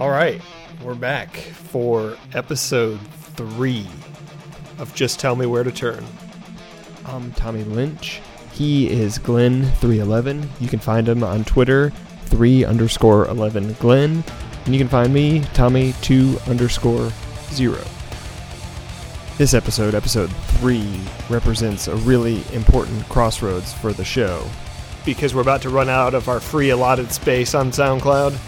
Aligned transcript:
All 0.00 0.08
right, 0.08 0.40
we're 0.82 0.94
back 0.94 1.36
for 1.36 2.16
episode 2.32 2.98
three 3.36 3.86
of 4.78 4.94
Just 4.94 5.20
Tell 5.20 5.36
Me 5.36 5.44
Where 5.44 5.62
to 5.62 5.70
Turn. 5.70 6.04
I'm 7.04 7.32
Tommy 7.32 7.64
Lynch. 7.64 8.22
He 8.52 8.88
is 8.88 9.18
Glenn311. 9.18 10.48
You 10.58 10.68
can 10.68 10.78
find 10.78 11.08
him 11.08 11.22
on 11.22 11.44
Twitter, 11.44 11.90
3 12.26 12.64
underscore 12.64 13.26
11 13.28 13.74
Glenn. 13.74 14.24
And 14.64 14.74
you 14.74 14.80
can 14.80 14.88
find 14.88 15.12
me, 15.12 15.40
Tommy2 15.40 16.48
underscore 16.48 17.10
0. 17.50 17.78
This 19.40 19.54
episode, 19.54 19.94
episode 19.94 20.30
3, 20.60 20.86
represents 21.30 21.88
a 21.88 21.96
really 21.96 22.42
important 22.52 23.08
crossroads 23.08 23.72
for 23.72 23.94
the 23.94 24.04
show. 24.04 24.46
Because 25.06 25.34
we're 25.34 25.40
about 25.40 25.62
to 25.62 25.70
run 25.70 25.88
out 25.88 26.12
of 26.12 26.28
our 26.28 26.40
free 26.40 26.68
allotted 26.68 27.10
space 27.10 27.54
on 27.54 27.70
SoundCloud 27.70 28.38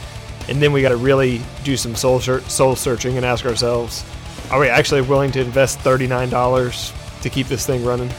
and 0.51 0.61
then 0.61 0.71
we 0.71 0.83
got 0.83 0.91
to 0.91 0.99
really 0.99 1.41
do 1.65 1.79
some 1.79 1.95
soul 1.95 2.21
soul 2.21 2.77
searching 2.77 3.16
and 3.16 3.25
ask 3.25 3.47
ourselves, 3.47 4.05
are 4.51 4.61
we 4.61 4.69
actually 4.69 5.01
willing 5.01 5.33
to 5.33 5.41
invest 5.41 5.79
thirty 5.80 6.07
nine 6.07 6.29
dollars 6.29 6.93
to 7.23 7.30
keep 7.30 7.47
this 7.47 7.66
thing 7.66 7.83
running? 7.87 8.11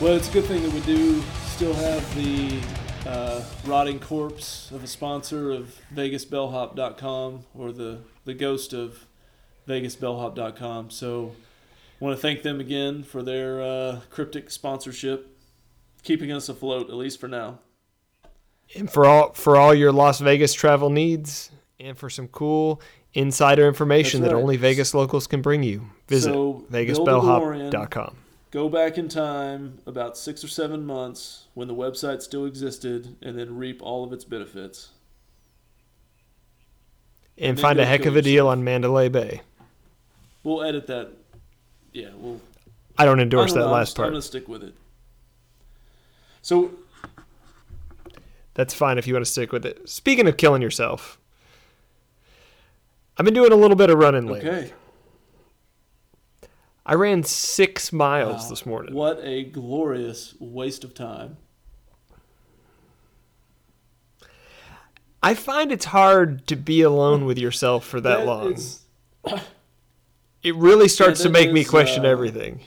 Well, 0.00 0.14
it's 0.14 0.30
a 0.30 0.32
good 0.32 0.46
thing 0.46 0.62
that 0.62 0.72
we 0.72 0.80
do 0.80 1.22
still 1.44 1.74
have 1.74 2.14
the 2.14 2.58
uh, 3.06 3.42
rotting 3.66 4.00
corpse 4.00 4.70
of 4.70 4.82
a 4.82 4.86
sponsor 4.86 5.52
of 5.52 5.78
VegasBellhop.com 5.94 7.44
or 7.54 7.70
the 7.70 7.98
the 8.24 8.32
ghost 8.32 8.72
of 8.72 9.04
VegasBellhop.com. 9.68 10.88
So, 10.88 11.34
I 11.42 11.43
want 12.00 12.16
to 12.16 12.20
thank 12.20 12.42
them 12.42 12.60
again 12.60 13.02
for 13.02 13.22
their 13.22 13.62
uh, 13.62 14.00
cryptic 14.10 14.50
sponsorship, 14.50 15.36
keeping 16.02 16.32
us 16.32 16.48
afloat 16.48 16.88
at 16.88 16.94
least 16.94 17.20
for 17.20 17.28
now. 17.28 17.60
And 18.76 18.90
for 18.90 19.06
all 19.06 19.32
for 19.32 19.56
all 19.56 19.74
your 19.74 19.92
Las 19.92 20.20
Vegas 20.20 20.54
travel 20.54 20.90
needs, 20.90 21.50
and 21.78 21.96
for 21.96 22.08
some 22.08 22.28
cool 22.28 22.80
insider 23.12 23.68
information 23.68 24.22
right. 24.22 24.30
that 24.30 24.36
only 24.36 24.56
Vegas 24.56 24.94
locals 24.94 25.26
can 25.26 25.42
bring 25.42 25.62
you. 25.62 25.90
Visit 26.08 26.32
so, 26.32 26.64
vegasbellhop.com. 26.70 28.16
Go 28.50 28.68
back 28.68 28.98
in 28.98 29.08
time 29.08 29.78
about 29.86 30.16
six 30.16 30.44
or 30.44 30.48
seven 30.48 30.86
months 30.86 31.48
when 31.54 31.66
the 31.66 31.74
website 31.74 32.22
still 32.22 32.46
existed, 32.46 33.16
and 33.20 33.36
then 33.38 33.56
reap 33.56 33.82
all 33.82 34.04
of 34.04 34.12
its 34.12 34.24
benefits. 34.24 34.90
And, 37.36 37.50
and 37.50 37.60
find 37.60 37.80
a 37.80 37.84
heck 37.84 38.06
of 38.06 38.14
a 38.14 38.22
deal 38.22 38.46
on 38.46 38.62
Mandalay 38.62 39.08
Bay. 39.08 39.40
We'll 40.44 40.62
edit 40.62 40.86
that. 40.86 41.10
Yeah, 41.94 42.10
we'll. 42.16 42.40
I 42.98 43.06
don't 43.06 43.20
endorse 43.20 43.52
I 43.52 43.54
don't 43.54 43.62
that 43.62 43.66
know, 43.68 43.72
last 43.72 43.96
part. 43.96 44.08
I'm 44.08 44.12
gonna 44.12 44.22
stick 44.22 44.46
with 44.46 44.62
it. 44.62 44.74
So. 46.42 46.72
That's 48.52 48.74
fine 48.74 48.98
if 48.98 49.06
you 49.06 49.14
want 49.14 49.24
to 49.24 49.30
stick 49.30 49.50
with 49.50 49.64
it. 49.64 49.88
Speaking 49.88 50.28
of 50.28 50.36
killing 50.36 50.62
yourself, 50.62 51.18
I've 53.16 53.24
been 53.24 53.34
doing 53.34 53.50
a 53.50 53.56
little 53.56 53.76
bit 53.76 53.90
of 53.90 53.98
running 53.98 54.26
lately. 54.26 54.48
Okay. 54.48 54.72
I 56.86 56.94
ran 56.94 57.22
six 57.22 57.92
miles 57.92 58.42
wow. 58.42 58.48
this 58.50 58.66
morning. 58.66 58.94
What 58.94 59.18
a 59.22 59.44
glorious 59.44 60.34
waste 60.38 60.84
of 60.84 60.94
time. 60.94 61.38
I 65.22 65.34
find 65.34 65.72
it's 65.72 65.86
hard 65.86 66.46
to 66.48 66.56
be 66.56 66.82
alone 66.82 67.24
with 67.26 67.38
yourself 67.38 67.84
for 67.86 68.00
that, 68.00 68.18
that 68.18 68.26
long. 68.26 68.56
It 70.44 70.54
really 70.54 70.88
starts 70.88 71.20
yeah, 71.20 71.26
to 71.26 71.32
make 71.32 71.48
is, 71.48 71.54
me 71.54 71.64
question 71.64 72.04
uh, 72.04 72.10
everything. 72.10 72.60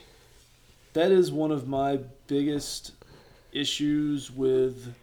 That 0.92 1.12
is 1.12 1.30
one 1.32 1.52
of 1.52 1.68
my 1.68 2.00
biggest 2.26 2.92
issues 3.52 4.30
with 4.30 4.94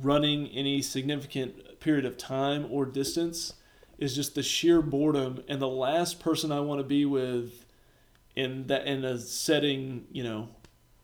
running 0.00 0.48
any 0.48 0.80
significant 0.80 1.78
period 1.80 2.06
of 2.06 2.16
time 2.16 2.66
or 2.70 2.86
distance 2.86 3.52
is 3.98 4.16
just 4.16 4.34
the 4.34 4.42
sheer 4.42 4.80
boredom 4.80 5.44
and 5.48 5.60
the 5.60 5.68
last 5.68 6.18
person 6.18 6.50
I 6.50 6.60
want 6.60 6.80
to 6.80 6.84
be 6.84 7.04
with 7.04 7.66
in 8.34 8.66
that 8.68 8.86
in 8.86 9.04
a 9.04 9.18
setting, 9.18 10.06
you 10.10 10.24
know, 10.24 10.48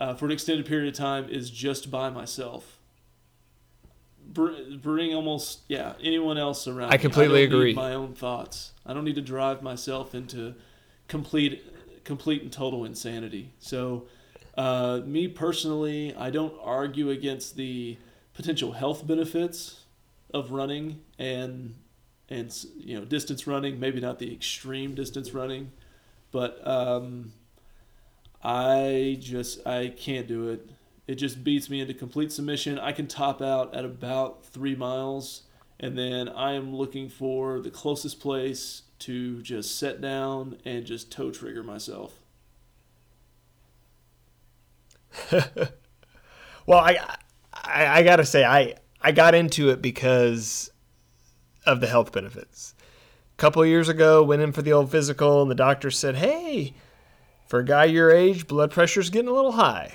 uh, 0.00 0.15
for 0.15 0.25
an 0.25 0.32
extended 0.32 0.65
period 0.65 0.88
of 0.88 0.94
time 0.94 1.28
is 1.28 1.50
just 1.50 1.91
by 1.91 2.09
myself. 2.09 2.78
Br- 4.26 4.76
bring 4.81 5.15
almost 5.15 5.60
yeah 5.69 5.94
anyone 6.03 6.38
else 6.38 6.66
around. 6.66 6.93
I 6.93 6.97
completely 6.97 7.43
agree. 7.43 7.75
my 7.75 7.93
own 7.93 8.15
thoughts. 8.15 8.72
I 8.87 8.94
don't 8.94 9.05
need 9.05 9.16
to 9.16 9.22
drive 9.22 9.62
myself 9.62 10.15
into 10.15 10.55
complete 11.08 11.64
complete 12.04 12.42
and 12.42 12.52
total 12.52 12.84
insanity. 12.84 13.52
So, 13.58 14.06
uh, 14.56 15.00
me 15.04 15.28
personally, 15.28 16.14
I 16.16 16.30
don't 16.30 16.54
argue 16.62 17.10
against 17.10 17.56
the 17.56 17.98
potential 18.32 18.72
health 18.72 19.06
benefits 19.06 19.84
of 20.32 20.52
running 20.52 21.00
and 21.19 21.74
and 22.30 22.54
you 22.76 22.98
know 22.98 23.04
distance 23.04 23.46
running, 23.46 23.80
maybe 23.80 24.00
not 24.00 24.19
the 24.19 24.32
extreme 24.32 24.94
distance 24.94 25.32
running, 25.32 25.72
but 26.30 26.66
um, 26.66 27.32
I 28.42 29.16
just 29.20 29.66
I 29.66 29.88
can't 29.88 30.26
do 30.26 30.48
it. 30.48 30.69
It 31.06 31.14
just 31.14 31.42
beats 31.42 31.70
me 31.70 31.80
into 31.80 31.94
complete 31.94 32.32
submission. 32.32 32.78
I 32.78 32.92
can 32.92 33.06
top 33.06 33.40
out 33.40 33.75
at 33.75 33.84
about 33.84 34.44
three 34.44 34.75
miles, 34.75 35.42
and 35.80 35.96
then 35.96 36.28
I 36.28 36.52
am 36.52 36.75
looking 36.75 37.08
for 37.08 37.60
the 37.60 37.70
closest 37.70 38.20
place 38.20 38.82
to 39.00 39.42
just 39.42 39.78
set 39.78 40.00
down 40.00 40.59
and 40.64 40.84
just 40.84 41.10
toe 41.10 41.31
trigger 41.31 41.62
myself. 41.62 42.19
well, 46.66 46.78
I, 46.78 47.16
I 47.53 47.87
I 47.87 48.03
gotta 48.03 48.25
say 48.25 48.44
I 48.44 48.75
I 49.00 49.12
got 49.12 49.34
into 49.34 49.70
it 49.70 49.81
because 49.81 50.70
of 51.66 51.81
the 51.81 51.87
health 51.87 52.12
benefits. 52.12 52.75
A 53.34 53.37
couple 53.37 53.64
years 53.64 53.88
ago, 53.88 54.22
went 54.22 54.42
in 54.42 54.53
for 54.53 54.62
the 54.62 54.72
old 54.72 54.91
physical, 54.91 55.42
and 55.42 55.50
the 55.50 55.54
doctor 55.54 55.91
said, 55.91 56.16
"Hey, 56.16 56.75
for 57.47 57.60
a 57.60 57.64
guy 57.64 57.84
your 57.84 58.10
age, 58.10 58.47
blood 58.47 58.70
pressure's 58.70 59.10
getting 59.10 59.28
a 59.28 59.32
little 59.32 59.53
high. 59.53 59.92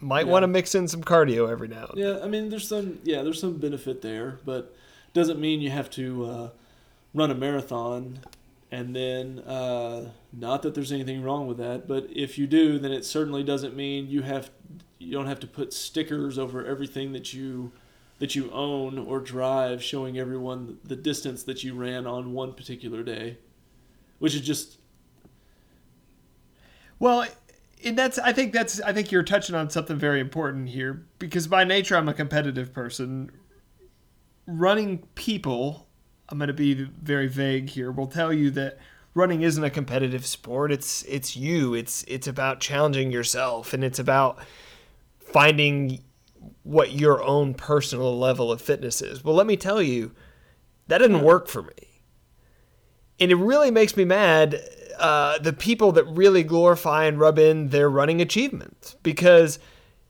Might 0.00 0.26
yeah. 0.26 0.32
want 0.32 0.42
to 0.44 0.48
mix 0.48 0.74
in 0.74 0.88
some 0.88 1.02
cardio 1.02 1.50
every 1.50 1.68
now 1.68 1.86
and." 1.90 2.00
Then. 2.00 2.16
Yeah, 2.16 2.24
I 2.24 2.28
mean, 2.28 2.48
there's 2.48 2.68
some 2.68 2.98
yeah, 3.04 3.22
there's 3.22 3.40
some 3.40 3.58
benefit 3.58 4.02
there, 4.02 4.38
but 4.44 4.74
doesn't 5.12 5.40
mean 5.40 5.60
you 5.60 5.70
have 5.70 5.90
to 5.90 6.24
uh, 6.26 6.48
run 7.14 7.30
a 7.30 7.34
marathon. 7.34 8.20
And 8.70 8.94
then, 8.94 9.38
uh, 9.40 10.10
not 10.32 10.62
that 10.62 10.74
there's 10.74 10.92
anything 10.92 11.22
wrong 11.22 11.46
with 11.46 11.56
that, 11.56 11.88
but 11.88 12.06
if 12.10 12.36
you 12.36 12.46
do, 12.46 12.78
then 12.78 12.92
it 12.92 13.04
certainly 13.04 13.42
doesn't 13.42 13.74
mean 13.74 14.08
you 14.08 14.22
have 14.22 14.50
you 14.98 15.12
don't 15.12 15.26
have 15.26 15.40
to 15.40 15.46
put 15.46 15.72
stickers 15.72 16.38
over 16.38 16.66
everything 16.66 17.12
that 17.12 17.32
you 17.32 17.72
that 18.18 18.34
you 18.34 18.50
own 18.50 18.98
or 18.98 19.20
drive 19.20 19.82
showing 19.82 20.18
everyone 20.18 20.78
the 20.84 20.96
distance 20.96 21.44
that 21.44 21.62
you 21.62 21.74
ran 21.74 22.06
on 22.06 22.32
one 22.32 22.52
particular 22.52 23.02
day 23.02 23.38
which 24.18 24.34
is 24.34 24.40
just 24.40 24.78
well 26.98 27.24
and 27.84 27.96
that's 27.96 28.18
i 28.18 28.32
think 28.32 28.52
that's 28.52 28.80
i 28.82 28.92
think 28.92 29.12
you're 29.12 29.22
touching 29.22 29.54
on 29.54 29.70
something 29.70 29.96
very 29.96 30.20
important 30.20 30.68
here 30.68 31.06
because 31.18 31.46
by 31.46 31.64
nature 31.64 31.96
i'm 31.96 32.08
a 32.08 32.14
competitive 32.14 32.72
person. 32.72 33.30
Running 34.50 35.06
people 35.14 35.87
i'm 36.28 36.38
going 36.38 36.48
to 36.48 36.54
be 36.54 36.74
very 36.74 37.26
vague 37.26 37.70
here 37.70 37.90
will 37.90 38.06
tell 38.06 38.32
you 38.32 38.50
that 38.50 38.78
running 39.14 39.42
isn't 39.42 39.64
a 39.64 39.70
competitive 39.70 40.24
sport 40.26 40.70
it's 40.70 41.02
it's 41.04 41.36
you 41.36 41.74
it's 41.74 42.04
it's 42.04 42.26
about 42.26 42.60
challenging 42.60 43.10
yourself 43.10 43.72
and 43.72 43.82
it's 43.82 43.98
about 43.98 44.38
finding 45.18 46.00
what 46.62 46.92
your 46.92 47.22
own 47.22 47.54
personal 47.54 48.18
level 48.18 48.52
of 48.52 48.60
fitness 48.60 49.00
is. 49.00 49.24
Well, 49.24 49.34
let 49.34 49.46
me 49.46 49.56
tell 49.56 49.82
you, 49.82 50.12
that 50.86 50.98
didn't 50.98 51.22
work 51.22 51.48
for 51.48 51.62
me. 51.62 52.02
And 53.20 53.30
it 53.30 53.36
really 53.36 53.70
makes 53.70 53.96
me 53.96 54.04
mad 54.04 54.60
uh, 54.98 55.38
the 55.38 55.52
people 55.52 55.92
that 55.92 56.04
really 56.04 56.42
glorify 56.42 57.04
and 57.04 57.18
rub 57.18 57.38
in 57.38 57.68
their 57.68 57.90
running 57.90 58.20
achievements. 58.20 58.96
Because 59.02 59.58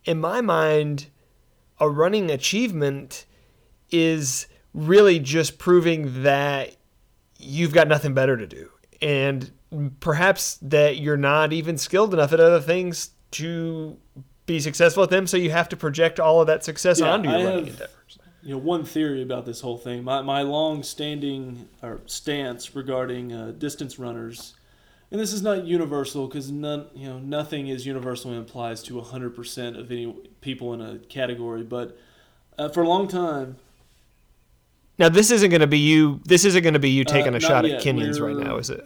in 0.04 0.20
my 0.20 0.40
mind, 0.40 1.06
a 1.81 1.88
running 1.88 2.31
achievement 2.31 3.25
is 3.90 4.46
really 4.78 5.19
just 5.19 5.58
proving 5.58 6.22
that 6.22 6.76
you've 7.36 7.72
got 7.72 7.88
nothing 7.88 8.14
better 8.14 8.36
to 8.36 8.46
do. 8.46 8.70
And 9.02 9.50
perhaps 10.00 10.58
that 10.62 10.98
you're 10.98 11.16
not 11.16 11.52
even 11.52 11.76
skilled 11.76 12.14
enough 12.14 12.32
at 12.32 12.40
other 12.40 12.60
things 12.60 13.10
to 13.32 13.96
be 14.46 14.60
successful 14.60 15.02
at 15.02 15.10
them. 15.10 15.26
So 15.26 15.36
you 15.36 15.50
have 15.50 15.69
to 15.70 15.76
project 15.76 16.20
all 16.20 16.40
of 16.40 16.46
that 16.46 16.64
success 16.64 17.00
yeah, 17.00 17.10
onto 17.10 17.28
your 17.28 17.38
I 17.38 17.44
running 17.44 17.64
have, 17.66 17.75
endeavors. 17.75 18.19
You 18.42 18.50
know, 18.52 18.58
one 18.58 18.84
theory 18.84 19.20
about 19.22 19.44
this 19.44 19.60
whole 19.60 19.76
thing, 19.76 20.04
my, 20.04 20.22
my 20.22 20.42
long-standing 20.42 21.69
or 21.82 22.00
stance 22.06 22.75
regarding 22.75 23.32
uh, 23.32 23.52
distance 23.58 23.98
runners, 23.98 24.54
and 25.10 25.20
this 25.20 25.32
is 25.32 25.42
not 25.42 25.64
universal 25.64 26.28
because 26.28 26.50
none, 26.50 26.86
you 26.94 27.08
know, 27.08 27.19
nothing 27.19 27.69
is 27.69 27.84
universal 27.84 28.30
and 28.30 28.40
applies 28.40 28.82
to 28.84 28.94
100% 28.94 29.78
of 29.78 29.90
any 29.90 30.14
people 30.40 30.72
in 30.72 30.80
a 30.80 30.98
category. 30.98 31.62
But 31.62 31.98
uh, 32.58 32.69
for 32.69 32.82
a 32.82 32.88
long 32.88 33.08
time, 33.08 33.56
now 34.98 35.08
this 35.08 35.30
isn't 35.30 35.50
going 35.50 35.60
to 35.60 35.66
be 35.66 35.78
you. 35.78 36.20
This 36.24 36.44
isn't 36.44 36.62
going 36.62 36.74
to 36.74 36.80
be 36.80 36.90
you 36.90 37.04
taking 37.04 37.34
uh, 37.34 37.38
a 37.38 37.40
shot 37.40 37.66
yet. 37.66 37.76
at 37.76 37.82
Kenyans 37.82 38.20
right 38.20 38.36
now, 38.36 38.56
is 38.56 38.70
it? 38.70 38.84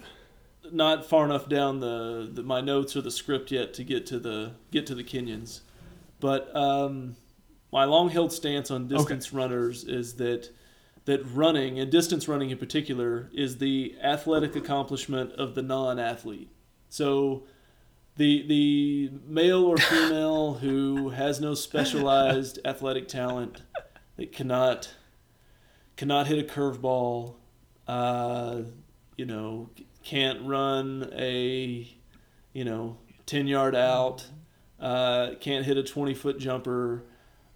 not 0.73 1.05
far 1.05 1.25
enough 1.25 1.49
down 1.49 1.81
the, 1.81 2.29
the 2.33 2.43
my 2.43 2.61
notes 2.61 2.97
or 2.97 3.03
the 3.03 3.11
script 3.11 3.51
yet 3.51 3.75
to 3.75 3.85
get 3.85 4.07
to 4.07 4.19
the 4.19 4.53
get 4.71 4.87
to 4.87 4.95
the 4.95 5.05
Kenyans, 5.05 5.61
but 6.21 6.55
um, 6.57 7.17
my 7.71 7.85
long 7.85 8.09
held 8.11 8.33
stance 8.33 8.71
on 8.71 8.89
distance 8.89 9.29
okay. 9.29 9.37
runners 9.37 9.85
is 9.85 10.15
that 10.15 10.51
that 11.05 11.21
running 11.27 11.79
and 11.79 11.91
distance 11.91 12.29
running 12.29 12.51
in 12.51 12.59
particular 12.59 13.31
is 13.35 13.59
the 13.59 13.97
athletic 14.03 14.57
accomplishment 14.57 15.33
of 15.33 15.55
the 15.55 15.63
non 15.63 15.99
athlete. 15.99 16.51
So 16.89 17.45
the 18.17 18.47
the 18.47 19.11
male 19.27 19.65
or 19.65 19.77
female 19.77 20.55
who 20.55 21.11
has 21.11 21.41
no 21.41 21.55
specialized 21.55 22.59
athletic 22.65 23.09
talent 23.09 23.63
that 24.17 24.33
cannot 24.33 24.95
cannot 26.03 26.27
hit 26.27 26.37
a 26.37 26.43
curveball, 26.43 27.37
uh, 27.87 28.63
you 29.17 29.25
know, 29.25 29.71
can't 30.03 30.45
run 30.45 31.09
a 31.17 31.89
you 32.53 32.65
know 32.65 32.97
ten 33.25 33.47
yard 33.47 33.77
out, 33.77 34.27
uh, 34.81 35.31
can't 35.39 35.65
hit 35.65 35.77
a 35.77 35.83
twenty 35.85 36.13
foot 36.13 36.41
jumper, 36.41 37.05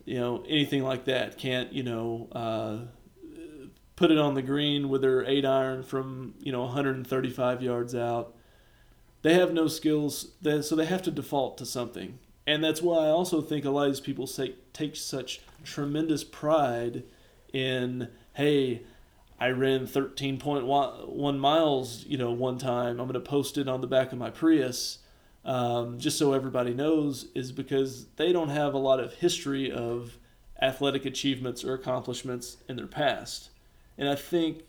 you 0.05 0.15
know 0.15 0.45
anything 0.49 0.85
like 0.85 1.07
that. 1.07 1.39
Can't 1.39 1.73
you 1.73 1.83
know 1.83 2.29
uh, 2.31 2.79
put 3.97 4.13
it 4.13 4.19
on 4.19 4.35
the 4.35 4.43
green 4.43 4.91
with 4.91 5.01
their 5.01 5.25
eight 5.25 5.45
iron 5.45 5.83
from 5.83 6.35
you 6.39 6.53
know 6.53 6.63
135 6.63 7.63
yards 7.63 7.97
out 7.97 8.33
they 9.23 9.35
have 9.35 9.53
no 9.53 9.67
skills, 9.67 10.35
so 10.45 10.77
they 10.77 10.87
have 10.87 11.03
to 11.03 11.11
default 11.11 11.59
to 11.59 11.67
something. 11.67 12.21
And 12.47 12.63
that's 12.63 12.81
why 12.81 12.99
I 12.99 13.09
also 13.09 13.41
think 13.41 13.65
a 13.65 13.71
lot 13.71 13.89
of 13.89 13.95
these 13.95 14.01
people 14.01 14.29
say, 14.29 14.55
take 14.73 14.95
such 14.95 15.41
tremendous 15.65 16.23
pride 16.23 17.03
in, 17.53 18.09
hey, 18.37 18.83
I 19.41 19.49
ran 19.49 19.87
13.1 19.87 21.38
miles, 21.38 22.05
you 22.06 22.19
know, 22.19 22.33
one 22.33 22.59
time. 22.59 23.00
I'm 23.00 23.09
going 23.09 23.15
to 23.15 23.21
post 23.21 23.56
it 23.56 23.67
on 23.67 23.81
the 23.81 23.87
back 23.87 24.12
of 24.12 24.19
my 24.19 24.29
Prius, 24.29 24.99
um, 25.47 25.99
just 25.99 26.19
so 26.19 26.35
everybody 26.35 26.75
knows, 26.75 27.29
is 27.35 27.50
because 27.50 28.05
they 28.17 28.33
don't 28.33 28.50
have 28.50 28.75
a 28.75 28.79
lot 28.79 29.00
of 29.00 29.15
history 29.15 29.73
of 29.73 30.19
athletic 30.61 31.06
achievements 31.06 31.65
or 31.65 31.73
accomplishments 31.73 32.59
in 32.69 32.77
their 32.77 32.87
past. 32.87 33.49
And 33.97 34.06
I 34.06 34.17
think 34.17 34.65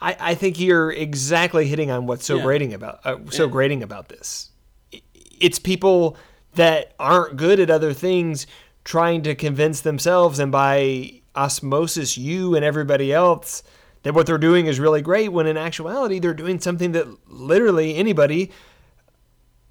I, 0.00 0.16
I 0.18 0.34
think 0.34 0.58
you're 0.58 0.90
exactly 0.90 1.68
hitting 1.68 1.92
on 1.92 2.06
what's 2.06 2.24
so 2.24 2.36
yeah. 2.36 2.42
grating 2.42 2.74
about 2.74 3.00
uh, 3.04 3.18
so 3.30 3.44
yeah. 3.44 3.50
grating 3.50 3.84
about 3.84 4.08
this. 4.08 4.50
It's 5.40 5.60
people 5.60 6.16
that 6.54 6.94
aren't 6.98 7.36
good 7.36 7.60
at 7.60 7.70
other 7.70 7.92
things 7.92 8.48
trying 8.82 9.22
to 9.22 9.36
convince 9.36 9.82
themselves 9.82 10.40
and 10.40 10.50
by 10.50 11.22
osmosis 11.36 12.16
you 12.16 12.54
and 12.54 12.64
everybody 12.64 13.12
else 13.12 13.62
that 14.02 14.14
what 14.14 14.26
they're 14.26 14.38
doing 14.38 14.66
is 14.66 14.78
really 14.78 15.02
great 15.02 15.32
when 15.32 15.46
in 15.46 15.56
actuality 15.56 16.18
they're 16.18 16.34
doing 16.34 16.60
something 16.60 16.92
that 16.92 17.06
literally 17.28 17.96
anybody 17.96 18.50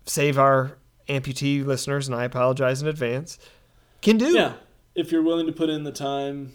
save 0.06 0.38
our 0.38 0.77
amputee 1.07 1.65
listeners 1.65 2.07
and 2.07 2.15
I 2.15 2.25
apologize 2.25 2.81
in 2.81 2.88
advance 2.88 3.38
can 4.01 4.17
do. 4.17 4.33
Yeah. 4.33 4.53
If 4.94 5.12
you're 5.12 5.23
willing 5.23 5.45
to 5.45 5.51
put 5.51 5.69
in 5.69 5.83
the 5.83 5.91
time 5.91 6.53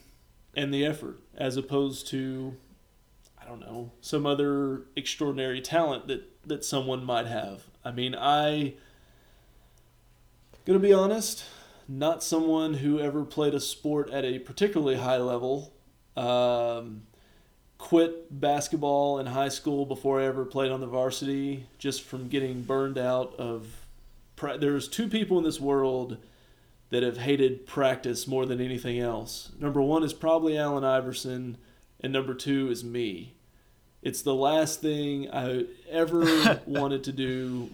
and 0.54 0.72
the 0.72 0.84
effort 0.84 1.20
as 1.36 1.56
opposed 1.56 2.06
to 2.08 2.56
I 3.40 3.46
don't 3.46 3.60
know, 3.60 3.90
some 4.00 4.26
other 4.26 4.82
extraordinary 4.94 5.60
talent 5.60 6.06
that 6.08 6.22
that 6.46 6.64
someone 6.64 7.04
might 7.04 7.26
have. 7.26 7.64
I 7.84 7.90
mean, 7.90 8.14
I 8.14 8.74
gonna 10.66 10.78
be 10.78 10.92
honest, 10.92 11.44
not 11.90 12.22
someone 12.22 12.74
who 12.74 13.00
ever 13.00 13.24
played 13.24 13.52
a 13.52 13.58
sport 13.58 14.10
at 14.10 14.24
a 14.24 14.38
particularly 14.38 14.96
high 14.96 15.16
level. 15.16 15.72
Um, 16.16 17.02
quit 17.78 18.40
basketball 18.40 19.18
in 19.18 19.26
high 19.26 19.48
school 19.48 19.84
before 19.84 20.20
I 20.20 20.26
ever 20.26 20.44
played 20.44 20.70
on 20.70 20.80
the 20.80 20.86
varsity, 20.86 21.66
just 21.78 22.02
from 22.02 22.28
getting 22.28 22.62
burned 22.62 22.96
out 22.96 23.34
of. 23.38 23.66
There's 24.58 24.88
two 24.88 25.08
people 25.08 25.36
in 25.36 25.44
this 25.44 25.60
world 25.60 26.16
that 26.90 27.02
have 27.02 27.18
hated 27.18 27.66
practice 27.66 28.26
more 28.26 28.46
than 28.46 28.60
anything 28.60 28.98
else. 29.00 29.50
Number 29.58 29.82
one 29.82 30.04
is 30.04 30.12
probably 30.12 30.56
Allen 30.56 30.84
Iverson, 30.84 31.58
and 32.00 32.12
number 32.12 32.34
two 32.34 32.70
is 32.70 32.84
me. 32.84 33.34
It's 34.00 34.22
the 34.22 34.34
last 34.34 34.80
thing 34.80 35.28
I 35.30 35.66
ever 35.90 36.60
wanted 36.66 37.02
to 37.04 37.12
do 37.12 37.68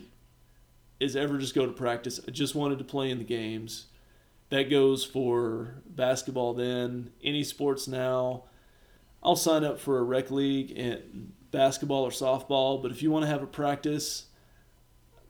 is 0.99 1.15
ever 1.15 1.37
just 1.37 1.55
go 1.55 1.67
to 1.67 1.73
practice. 1.73 2.19
I 2.27 2.31
just 2.31 2.55
wanted 2.55 2.79
to 2.79 2.85
play 2.85 3.11
in 3.11 3.19
the 3.19 3.25
games. 3.25 3.87
That 4.51 4.71
goes 4.71 5.05
for 5.05 5.83
basketball 5.87 6.55
then, 6.55 7.11
any 7.23 7.43
sports 7.43 7.89
now. 7.89 8.45
I'll 9.23 9.37
sign 9.37 9.65
up 9.65 9.81
for 9.81 9.99
a 9.99 10.03
rec 10.03 10.31
league 10.31 10.71
in 10.71 11.33
basketball 11.51 12.05
or 12.05 12.11
softball, 12.11 12.81
but 12.81 12.91
if 12.91 13.03
you 13.03 13.11
want 13.11 13.25
to 13.25 13.31
have 13.31 13.43
a 13.43 13.47
practice, 13.47 14.27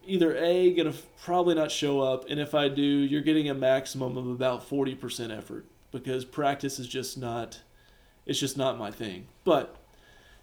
either 0.05 0.37
A, 0.37 0.75
gonna 0.75 0.93
probably 1.23 1.55
not 1.55 1.71
show 1.71 2.01
up, 2.01 2.29
and 2.29 2.39
if 2.39 2.55
I 2.55 2.69
do, 2.69 2.83
you're 2.83 3.23
getting 3.23 3.49
a 3.49 3.55
maximum 3.55 4.17
of 4.19 4.27
about 4.27 4.69
40% 4.69 5.37
effort 5.37 5.65
because 5.93 6.25
practice 6.25 6.79
is 6.79 6.89
just 6.89 7.17
not 7.17 7.61
it's 8.27 8.41
just 8.41 8.57
not 8.57 8.77
my 8.77 8.91
thing. 8.91 9.29
But 9.45 9.77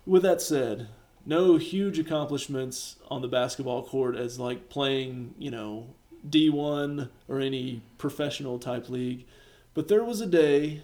with 0.05 0.23
that 0.23 0.41
said, 0.41 0.87
no 1.25 1.57
huge 1.57 1.99
accomplishments 1.99 2.95
on 3.09 3.21
the 3.21 3.27
basketball 3.27 3.83
court 3.83 4.15
as 4.15 4.39
like 4.39 4.69
playing, 4.69 5.35
you 5.37 5.51
know, 5.51 5.87
D1 6.27 7.09
or 7.27 7.39
any 7.39 7.81
professional 7.97 8.59
type 8.59 8.89
league. 8.89 9.25
But 9.73 9.87
there 9.87 10.03
was 10.03 10.21
a 10.21 10.27
day, 10.27 10.83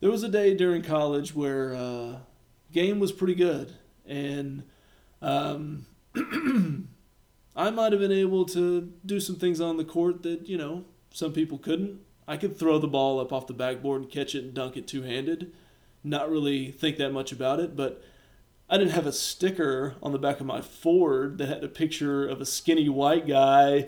there 0.00 0.10
was 0.10 0.22
a 0.22 0.28
day 0.28 0.54
during 0.54 0.82
college 0.82 1.34
where 1.34 1.74
uh, 1.74 2.16
game 2.72 2.98
was 2.98 3.12
pretty 3.12 3.34
good, 3.34 3.74
and 4.06 4.64
um, 5.20 5.86
I 7.56 7.70
might 7.70 7.92
have 7.92 8.00
been 8.00 8.12
able 8.12 8.44
to 8.46 8.92
do 9.04 9.20
some 9.20 9.36
things 9.36 9.60
on 9.60 9.76
the 9.76 9.84
court 9.84 10.22
that 10.22 10.48
you 10.48 10.56
know 10.56 10.84
some 11.12 11.32
people 11.32 11.58
couldn't. 11.58 12.00
I 12.28 12.36
could 12.36 12.58
throw 12.58 12.78
the 12.78 12.88
ball 12.88 13.20
up 13.20 13.32
off 13.32 13.46
the 13.46 13.54
backboard 13.54 14.02
and 14.02 14.10
catch 14.10 14.34
it 14.34 14.44
and 14.44 14.54
dunk 14.54 14.76
it 14.76 14.88
two 14.88 15.02
handed. 15.02 15.52
Not 16.02 16.30
really 16.30 16.70
think 16.70 16.96
that 16.96 17.12
much 17.12 17.32
about 17.32 17.60
it, 17.60 17.76
but 17.76 18.02
I 18.68 18.78
didn't 18.78 18.92
have 18.92 19.06
a 19.06 19.12
sticker 19.12 19.94
on 20.02 20.12
the 20.12 20.18
back 20.18 20.40
of 20.40 20.46
my 20.46 20.60
Ford 20.60 21.38
that 21.38 21.48
had 21.48 21.62
a 21.62 21.68
picture 21.68 22.26
of 22.26 22.40
a 22.40 22.46
skinny 22.46 22.88
white 22.88 23.26
guy, 23.26 23.86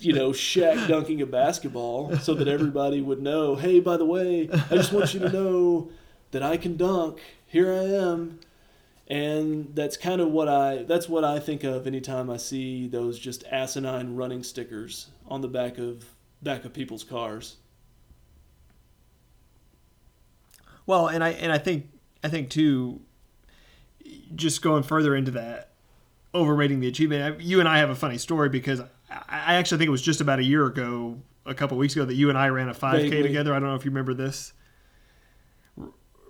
you 0.00 0.14
know, 0.14 0.30
Shaq 0.30 0.88
dunking 0.88 1.20
a 1.20 1.26
basketball 1.26 2.16
so 2.16 2.32
that 2.34 2.48
everybody 2.48 3.02
would 3.02 3.20
know, 3.20 3.56
hey, 3.56 3.78
by 3.78 3.98
the 3.98 4.06
way, 4.06 4.48
I 4.70 4.76
just 4.76 4.92
want 4.92 5.12
you 5.12 5.20
to 5.20 5.28
know 5.28 5.90
that 6.30 6.42
I 6.42 6.56
can 6.56 6.78
dunk. 6.78 7.20
Here 7.46 7.70
I 7.72 7.84
am. 7.84 8.40
And 9.08 9.74
that's 9.74 9.96
kind 9.96 10.20
of 10.20 10.32
what 10.32 10.48
I 10.48 10.82
that's 10.82 11.08
what 11.08 11.22
I 11.22 11.38
think 11.38 11.62
of 11.62 11.86
anytime 11.86 12.28
I 12.28 12.38
see 12.38 12.88
those 12.88 13.20
just 13.20 13.44
asinine 13.44 14.16
running 14.16 14.42
stickers 14.42 15.08
on 15.28 15.42
the 15.42 15.48
back 15.48 15.78
of 15.78 16.06
back 16.42 16.64
of 16.64 16.72
people's 16.72 17.04
cars. 17.04 17.56
Well, 20.86 21.06
and 21.06 21.22
I 21.22 21.30
and 21.30 21.52
I 21.52 21.58
think 21.58 21.88
I 22.24 22.28
think 22.28 22.50
too 22.50 23.00
just 24.34 24.62
going 24.62 24.82
further 24.82 25.14
into 25.14 25.30
that, 25.32 25.70
overrating 26.34 26.80
the 26.80 26.88
achievement. 26.88 27.40
You 27.40 27.60
and 27.60 27.68
I 27.68 27.78
have 27.78 27.90
a 27.90 27.94
funny 27.94 28.18
story 28.18 28.48
because 28.48 28.80
I 29.10 29.54
actually 29.54 29.78
think 29.78 29.88
it 29.88 29.92
was 29.92 30.02
just 30.02 30.20
about 30.20 30.38
a 30.38 30.44
year 30.44 30.66
ago, 30.66 31.18
a 31.44 31.54
couple 31.54 31.78
weeks 31.78 31.94
ago, 31.94 32.04
that 32.04 32.14
you 32.14 32.28
and 32.28 32.36
I 32.36 32.48
ran 32.48 32.68
a 32.68 32.74
5K 32.74 32.92
Vaguely. 33.02 33.22
together. 33.22 33.54
I 33.54 33.60
don't 33.60 33.68
know 33.68 33.74
if 33.76 33.84
you 33.84 33.90
remember 33.90 34.14
this. 34.14 34.52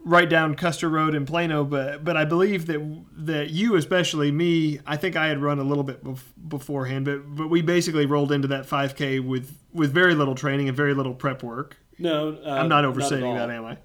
Right 0.05 0.29
down 0.31 0.55
Custer 0.55 0.89
Road 0.89 1.17
in 1.17 1.27
Plano, 1.27 1.65
but 1.65 2.05
but 2.05 2.17
I 2.17 2.25
believe 2.25 2.67
that 2.67 3.03
that 3.25 3.51
you, 3.51 3.75
especially 3.75 4.31
me, 4.31 4.79
I 4.87 4.97
think 4.97 5.17
I 5.17 5.27
had 5.27 5.43
run 5.43 5.59
a 5.59 5.65
little 5.65 5.83
bit 5.83 6.05
bef- 6.05 6.23
beforehand, 6.47 7.07
but 7.07 7.35
but 7.35 7.49
we 7.49 7.61
basically 7.61 8.07
rolled 8.07 8.31
into 8.31 8.47
that 8.49 8.69
5K 8.69 9.27
with 9.27 9.59
with 9.73 9.93
very 9.93 10.15
little 10.15 10.37
training 10.37 10.69
and 10.69 10.77
very 10.77 10.95
little 10.95 11.13
prep 11.13 11.43
work. 11.43 11.77
No, 11.99 12.39
uh, 12.47 12.51
I'm 12.51 12.69
not 12.69 12.85
overstating 12.85 13.35
not 13.35 13.49
that, 13.49 13.51
am 13.57 13.65
I? 13.65 13.79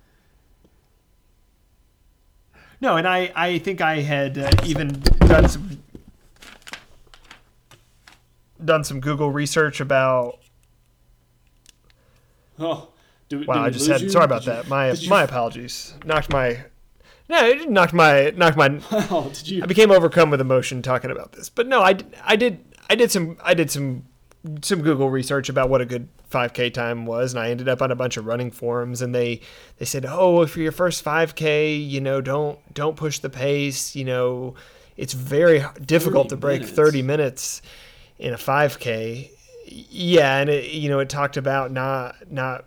No, 2.82 2.98
and 2.98 3.08
I, 3.08 3.32
I 3.36 3.60
think 3.60 3.80
I 3.80 4.02
had 4.02 4.38
uh, 4.40 4.50
even 4.66 5.00
done 5.20 5.48
some 5.48 5.84
done 8.64 8.84
some 8.84 9.00
Google 9.00 9.32
research 9.32 9.80
about. 9.80 10.40
Oh, 12.60 12.90
do, 13.30 13.44
wow! 13.48 13.64
I 13.64 13.70
just 13.70 13.88
had. 13.88 14.02
You? 14.02 14.10
Sorry 14.10 14.26
about 14.26 14.44
did 14.44 14.50
that. 14.56 14.64
You, 14.66 14.70
my 14.70 14.96
my 15.08 15.24
apologies. 15.24 15.94
Knocked 16.06 16.32
my. 16.32 16.66
No, 17.30 17.46
it 17.48 17.70
knocked 17.70 17.94
my 17.94 18.32
knocked 18.36 18.58
my. 18.58 18.80
Oh, 18.92 19.32
did 19.32 19.48
you? 19.48 19.64
I 19.64 19.68
became 19.68 19.92
overcome 19.92 20.32
with 20.32 20.42
emotion 20.42 20.82
talking 20.82 21.12
about 21.12 21.34
this, 21.34 21.50
but 21.50 21.68
no, 21.68 21.82
I, 21.82 21.98
I 22.24 22.36
did 22.36 22.66
I 22.90 22.96
did 22.96 23.12
some 23.12 23.38
I 23.44 23.54
did 23.54 23.70
some 23.70 24.06
some 24.62 24.82
Google 24.82 25.10
research 25.10 25.50
about 25.50 25.70
what 25.70 25.82
a 25.82 25.86
good 25.86 26.08
5K 26.32 26.74
time 26.74 27.06
was, 27.06 27.34
and 27.34 27.40
I 27.40 27.50
ended 27.50 27.70
up 27.70 27.82
on 27.82 27.92
a 27.92 27.96
bunch 27.96 28.18
of 28.18 28.26
running 28.26 28.52
forums, 28.52 29.02
and 29.02 29.14
they 29.14 29.42
they 29.78 29.86
said, 29.86 30.06
oh, 30.08 30.42
if 30.42 30.58
your 30.58 30.72
first 30.72 31.04
5K, 31.04 31.88
you 31.88 32.02
know, 32.02 32.22
don't 32.22 32.60
don't 32.74 32.96
push 32.96 33.20
the 33.20 33.30
pace. 33.30 33.96
You 33.96 34.06
know, 34.06 34.56
it's 34.98 35.14
very 35.14 35.64
difficult 35.86 36.30
to 36.30 36.38
break 36.38 36.62
minutes. 36.62 36.76
30 36.76 37.02
minutes 37.02 37.62
in 38.18 38.34
a 38.34 38.38
5K. 38.38 39.30
Yeah, 39.68 40.38
and 40.38 40.50
it, 40.50 40.72
you 40.72 40.90
know, 40.90 41.00
it 41.00 41.10
talked 41.10 41.38
about 41.38 41.72
not 41.72 42.16
not 42.32 42.66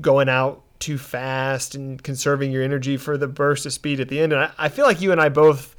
going 0.00 0.28
out 0.28 0.62
too 0.78 0.98
fast 0.98 1.74
and 1.76 2.02
conserving 2.02 2.50
your 2.50 2.62
energy 2.62 2.96
for 2.96 3.16
the 3.16 3.28
burst 3.28 3.64
of 3.66 3.72
speed 3.72 4.00
at 4.00 4.08
the 4.08 4.20
end. 4.20 4.32
And 4.32 4.42
I, 4.42 4.50
I 4.58 4.68
feel 4.68 4.84
like 4.84 5.00
you 5.00 5.12
and 5.12 5.20
I 5.20 5.28
both 5.28 5.76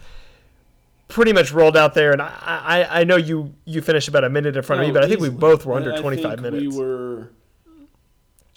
pretty 1.13 1.32
much 1.32 1.51
rolled 1.51 1.77
out 1.77 1.93
there, 1.93 2.12
and 2.12 2.22
I, 2.22 2.34
I, 2.41 3.01
I 3.01 3.03
know 3.03 3.15
you 3.15 3.53
you 3.65 3.82
finished 3.82 4.08
about 4.08 4.24
a 4.24 4.29
minute 4.29 4.58
in 4.58 4.63
front 4.63 4.82
of 4.82 4.88
me, 4.88 4.91
but 4.91 5.03
I 5.03 5.08
think 5.08 5.22
we 5.22 5.29
both 5.29 5.65
were 5.65 5.75
under 5.75 5.96
25 5.96 6.32
think 6.32 6.41
minutes 6.41 6.75
We 6.75 6.84
were. 6.84 7.29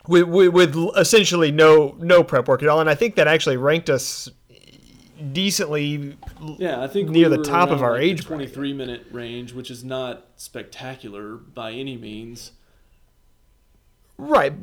with, 0.09 0.25
with, 0.25 0.49
with 0.55 0.97
essentially 0.97 1.53
no 1.53 1.95
no 1.99 2.25
prep 2.25 2.49
work 2.49 2.63
at 2.63 2.69
all, 2.69 2.81
and 2.81 2.89
I 2.89 2.95
think 2.95 3.15
that 3.17 3.29
actually 3.29 3.59
ranked 3.59 3.91
us 3.91 4.31
decently. 5.33 6.17
Yeah, 6.59 6.83
I 6.83 6.89
think 6.89 7.11
near 7.11 7.29
we 7.29 7.37
the 7.37 7.43
top 7.43 7.69
of 7.71 7.83
our 7.83 7.93
like, 7.93 8.03
age 8.03 8.25
23 8.25 8.73
minute 8.73 9.07
range, 9.13 9.53
which 9.53 9.71
is 9.71 9.85
not 9.85 10.27
spectacular 10.37 11.37
by 11.37 11.73
any 11.73 11.97
means. 11.97 12.53
Right. 14.19 14.55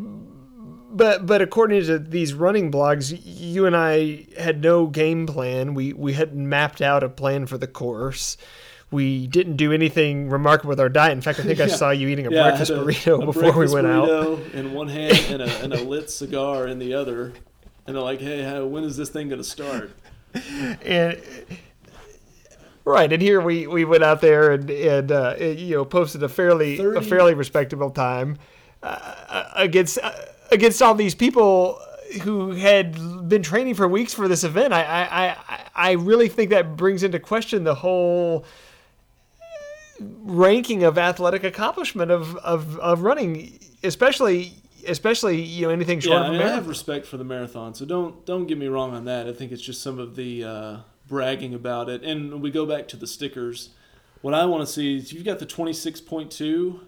But 0.95 1.25
but 1.25 1.41
according 1.41 1.83
to 1.87 1.97
these 1.97 2.33
running 2.35 2.71
blogs, 2.71 3.19
you 3.23 3.65
and 3.65 3.75
I 3.75 4.27
had 4.37 4.61
no 4.61 4.85
game 4.87 5.25
plan. 5.25 5.73
We 5.73 5.91
we 5.93 6.13
hadn't 6.13 6.47
mapped 6.47 6.81
out 6.81 7.01
a 7.03 7.09
plan 7.09 7.47
for 7.47 7.57
the 7.57 7.65
course. 7.67 8.37
We 8.91 9.25
didn't 9.25 9.55
do 9.57 9.71
anything 9.73 10.29
remarkable 10.29 10.69
with 10.69 10.79
our 10.79 10.89
diet. 10.89 11.13
In 11.13 11.21
fact, 11.21 11.39
I 11.39 11.43
think 11.43 11.59
I 11.59 11.65
saw 11.81 11.89
you 11.89 12.09
eating 12.09 12.27
a 12.27 12.31
Yeah, 12.31 12.43
breakfast 12.43 12.69
a- 12.69 12.75
burrito 12.75 13.23
a 13.23 13.25
before 13.25 13.41
we 13.43 13.51
breakfast 13.51 13.73
went 13.73 13.87
out. 13.87 14.07
burrito 14.07 14.53
in 14.53 14.73
one 14.73 14.87
hand 14.87 15.17
and 15.29 15.41
a, 15.41 15.63
and 15.63 15.73
a 15.73 15.81
lit 15.83 16.11
cigar 16.11 16.67
in 16.67 16.77
the 16.77 16.93
other. 16.93 17.33
And 17.87 17.95
they're 17.95 18.03
like, 18.03 18.21
hey, 18.21 18.43
how, 18.43 18.65
when 18.67 18.83
is 18.83 18.95
this 18.95 19.09
thing 19.09 19.29
going 19.29 19.41
to 19.41 19.47
start? 19.47 19.91
and 20.85 21.19
right 22.85 23.13
and 23.13 23.21
here 23.21 23.39
we, 23.41 23.67
we 23.67 23.85
went 23.85 24.03
out 24.03 24.19
there 24.21 24.51
and, 24.51 24.69
and 24.69 25.11
uh, 25.11 25.35
you 25.39 25.75
know 25.75 25.85
posted 25.85 26.23
a 26.23 26.29
fairly 26.29 26.79
a 26.79 27.01
fairly 27.01 27.33
respectable 27.33 27.89
time 27.91 28.37
uh, 28.81 29.49
against 29.55 29.97
uh, 30.01 30.11
against 30.53 30.81
all 30.81 30.95
these 30.95 31.15
people 31.15 31.79
who 32.21 32.51
had 32.51 32.93
been 33.27 33.41
training 33.41 33.73
for 33.73 33.87
weeks 33.87 34.13
for 34.13 34.27
this 34.27 34.43
event 34.43 34.73
I, 34.73 34.83
I, 34.83 35.37
I, 35.47 35.59
I 35.75 35.91
really 35.93 36.29
think 36.29 36.51
that 36.51 36.77
brings 36.77 37.03
into 37.03 37.19
question 37.19 37.63
the 37.63 37.75
whole 37.75 38.45
ranking 39.99 40.83
of 40.83 40.97
athletic 40.97 41.43
accomplishment 41.43 42.11
of, 42.11 42.35
of, 42.37 42.77
of 42.79 43.01
running 43.01 43.59
especially 43.83 44.53
especially 44.87 45.41
you 45.41 45.63
know 45.63 45.69
anything 45.69 45.99
short 45.99 46.21
Yeah, 46.21 46.21
of 46.21 46.25
I, 46.25 46.29
a 46.29 46.31
mean, 46.39 46.47
I 46.47 46.55
have 46.55 46.67
respect 46.67 47.05
for 47.05 47.17
the 47.17 47.23
marathon, 47.23 47.73
so 47.73 47.85
don't 47.85 48.25
don't 48.25 48.47
get 48.47 48.57
me 48.57 48.67
wrong 48.67 48.93
on 48.93 49.05
that. 49.05 49.27
I 49.27 49.33
think 49.33 49.51
it's 49.51 49.61
just 49.61 49.81
some 49.81 49.99
of 49.99 50.15
the 50.15 50.43
uh, 50.43 50.77
bragging 51.07 51.53
about 51.53 51.89
it. 51.89 52.03
And 52.03 52.41
we 52.41 52.51
go 52.51 52.65
back 52.65 52.87
to 52.89 52.97
the 52.97 53.07
stickers. 53.07 53.69
What 54.21 54.33
I 54.33 54.45
want 54.45 54.65
to 54.65 54.71
see 54.71 54.97
is 54.97 55.11
you've 55.11 55.25
got 55.25 55.39
the 55.39 55.45
26.2. 55.45 56.79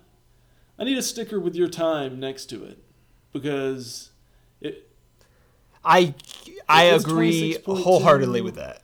I 0.80 0.84
need 0.84 0.98
a 0.98 1.02
sticker 1.02 1.40
with 1.40 1.56
your 1.56 1.68
time 1.68 2.20
next 2.20 2.46
to 2.48 2.64
it 2.64 2.80
because 3.36 4.12
it, 4.62 4.90
I 5.84 6.14
I 6.70 6.86
agree 6.86 7.58
wholeheartedly 7.66 8.40
with 8.40 8.56
that. 8.56 8.82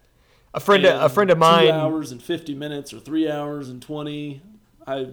A 0.53 0.60
friend 0.60 0.84
a 0.86 1.08
friend 1.08 1.31
of 1.31 1.38
Two 1.38 1.39
mine 1.39 1.70
hours 1.70 2.12
and 2.12 2.22
fifty 2.22 2.53
minutes, 2.53 2.93
or 2.93 3.00
three 3.00 3.31
hours 3.31 3.70
and 3.70 3.81
twenty. 3.81 4.41
I 4.86 5.08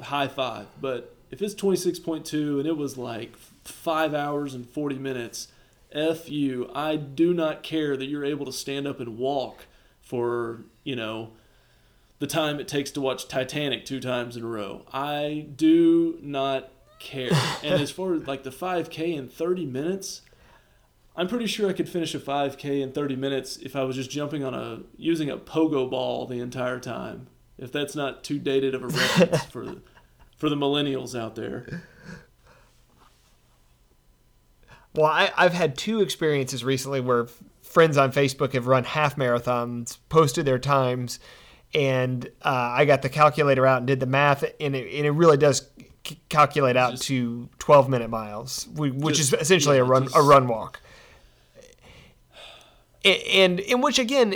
high 0.00 0.28
five. 0.28 0.66
But 0.80 1.14
if 1.30 1.42
it's 1.42 1.54
twenty 1.54 1.76
six 1.76 1.98
point 1.98 2.24
two 2.24 2.58
and 2.58 2.66
it 2.66 2.76
was 2.76 2.96
like 2.96 3.36
five 3.64 4.14
hours 4.14 4.54
and 4.54 4.66
forty 4.66 4.98
minutes, 4.98 5.48
f 5.92 6.30
you. 6.30 6.70
I 6.74 6.96
do 6.96 7.34
not 7.34 7.62
care 7.62 7.98
that 7.98 8.06
you're 8.06 8.24
able 8.24 8.46
to 8.46 8.52
stand 8.52 8.86
up 8.86 8.98
and 8.98 9.18
walk 9.18 9.66
for 10.00 10.62
you 10.84 10.96
know 10.96 11.32
the 12.18 12.26
time 12.26 12.58
it 12.58 12.66
takes 12.66 12.90
to 12.92 13.02
watch 13.02 13.28
Titanic 13.28 13.84
two 13.84 14.00
times 14.00 14.38
in 14.38 14.42
a 14.42 14.46
row. 14.46 14.86
I 14.90 15.48
do 15.54 16.18
not 16.22 16.70
care. 17.00 17.30
and 17.64 17.82
as 17.82 17.90
far 17.90 18.14
as 18.14 18.28
like 18.28 18.44
the 18.44 18.52
five 18.52 18.88
k 18.90 19.12
in 19.12 19.28
thirty 19.28 19.66
minutes. 19.66 20.22
I'm 21.16 21.28
pretty 21.28 21.48
sure 21.48 21.68
I 21.68 21.72
could 21.72 21.88
finish 21.88 22.14
a 22.14 22.18
5K 22.18 22.80
in 22.80 22.92
30 22.92 23.16
minutes 23.16 23.56
if 23.58 23.74
I 23.74 23.82
was 23.82 23.96
just 23.96 24.10
jumping 24.10 24.44
on 24.44 24.54
a 24.54 24.80
using 24.96 25.28
a 25.28 25.36
pogo 25.36 25.90
ball 25.90 26.24
the 26.24 26.40
entire 26.40 26.78
time. 26.78 27.26
If 27.58 27.72
that's 27.72 27.94
not 27.94 28.24
too 28.24 28.38
dated 28.38 28.74
of 28.74 28.84
a 28.84 28.86
reference 28.86 29.44
for 29.44 29.74
for 30.38 30.48
the 30.48 30.56
millennials 30.56 31.18
out 31.18 31.34
there. 31.34 31.82
Well, 34.94 35.06
I, 35.06 35.30
I've 35.36 35.52
had 35.52 35.76
two 35.76 36.00
experiences 36.00 36.64
recently 36.64 37.00
where 37.00 37.28
friends 37.62 37.96
on 37.96 38.12
Facebook 38.12 38.54
have 38.54 38.66
run 38.66 38.84
half 38.84 39.16
marathons, 39.16 39.98
posted 40.08 40.46
their 40.46 40.58
times, 40.58 41.20
and 41.74 42.26
uh, 42.42 42.72
I 42.72 42.86
got 42.86 43.02
the 43.02 43.08
calculator 43.08 43.66
out 43.66 43.78
and 43.78 43.86
did 43.86 44.00
the 44.00 44.06
math, 44.06 44.42
and 44.58 44.74
it, 44.74 44.92
and 44.92 45.06
it 45.06 45.12
really 45.12 45.36
does 45.36 45.69
c- 46.06 46.20
calculate 46.28 46.76
out 46.76 46.92
Just- 46.92 47.04
to 47.04 47.48
12 47.58 47.88
minute 47.88 48.10
miles, 48.10 48.68
which 48.74 49.16
Just- 49.16 49.32
is 49.32 49.40
essentially 49.40 49.78
a 49.78 49.84
run 49.84 50.04
just- 50.04 50.16
a 50.16 50.22
run 50.22 50.48
walk. 50.48 50.80
And 53.04 53.60
in 53.60 53.80
which 53.80 53.98
again, 53.98 54.34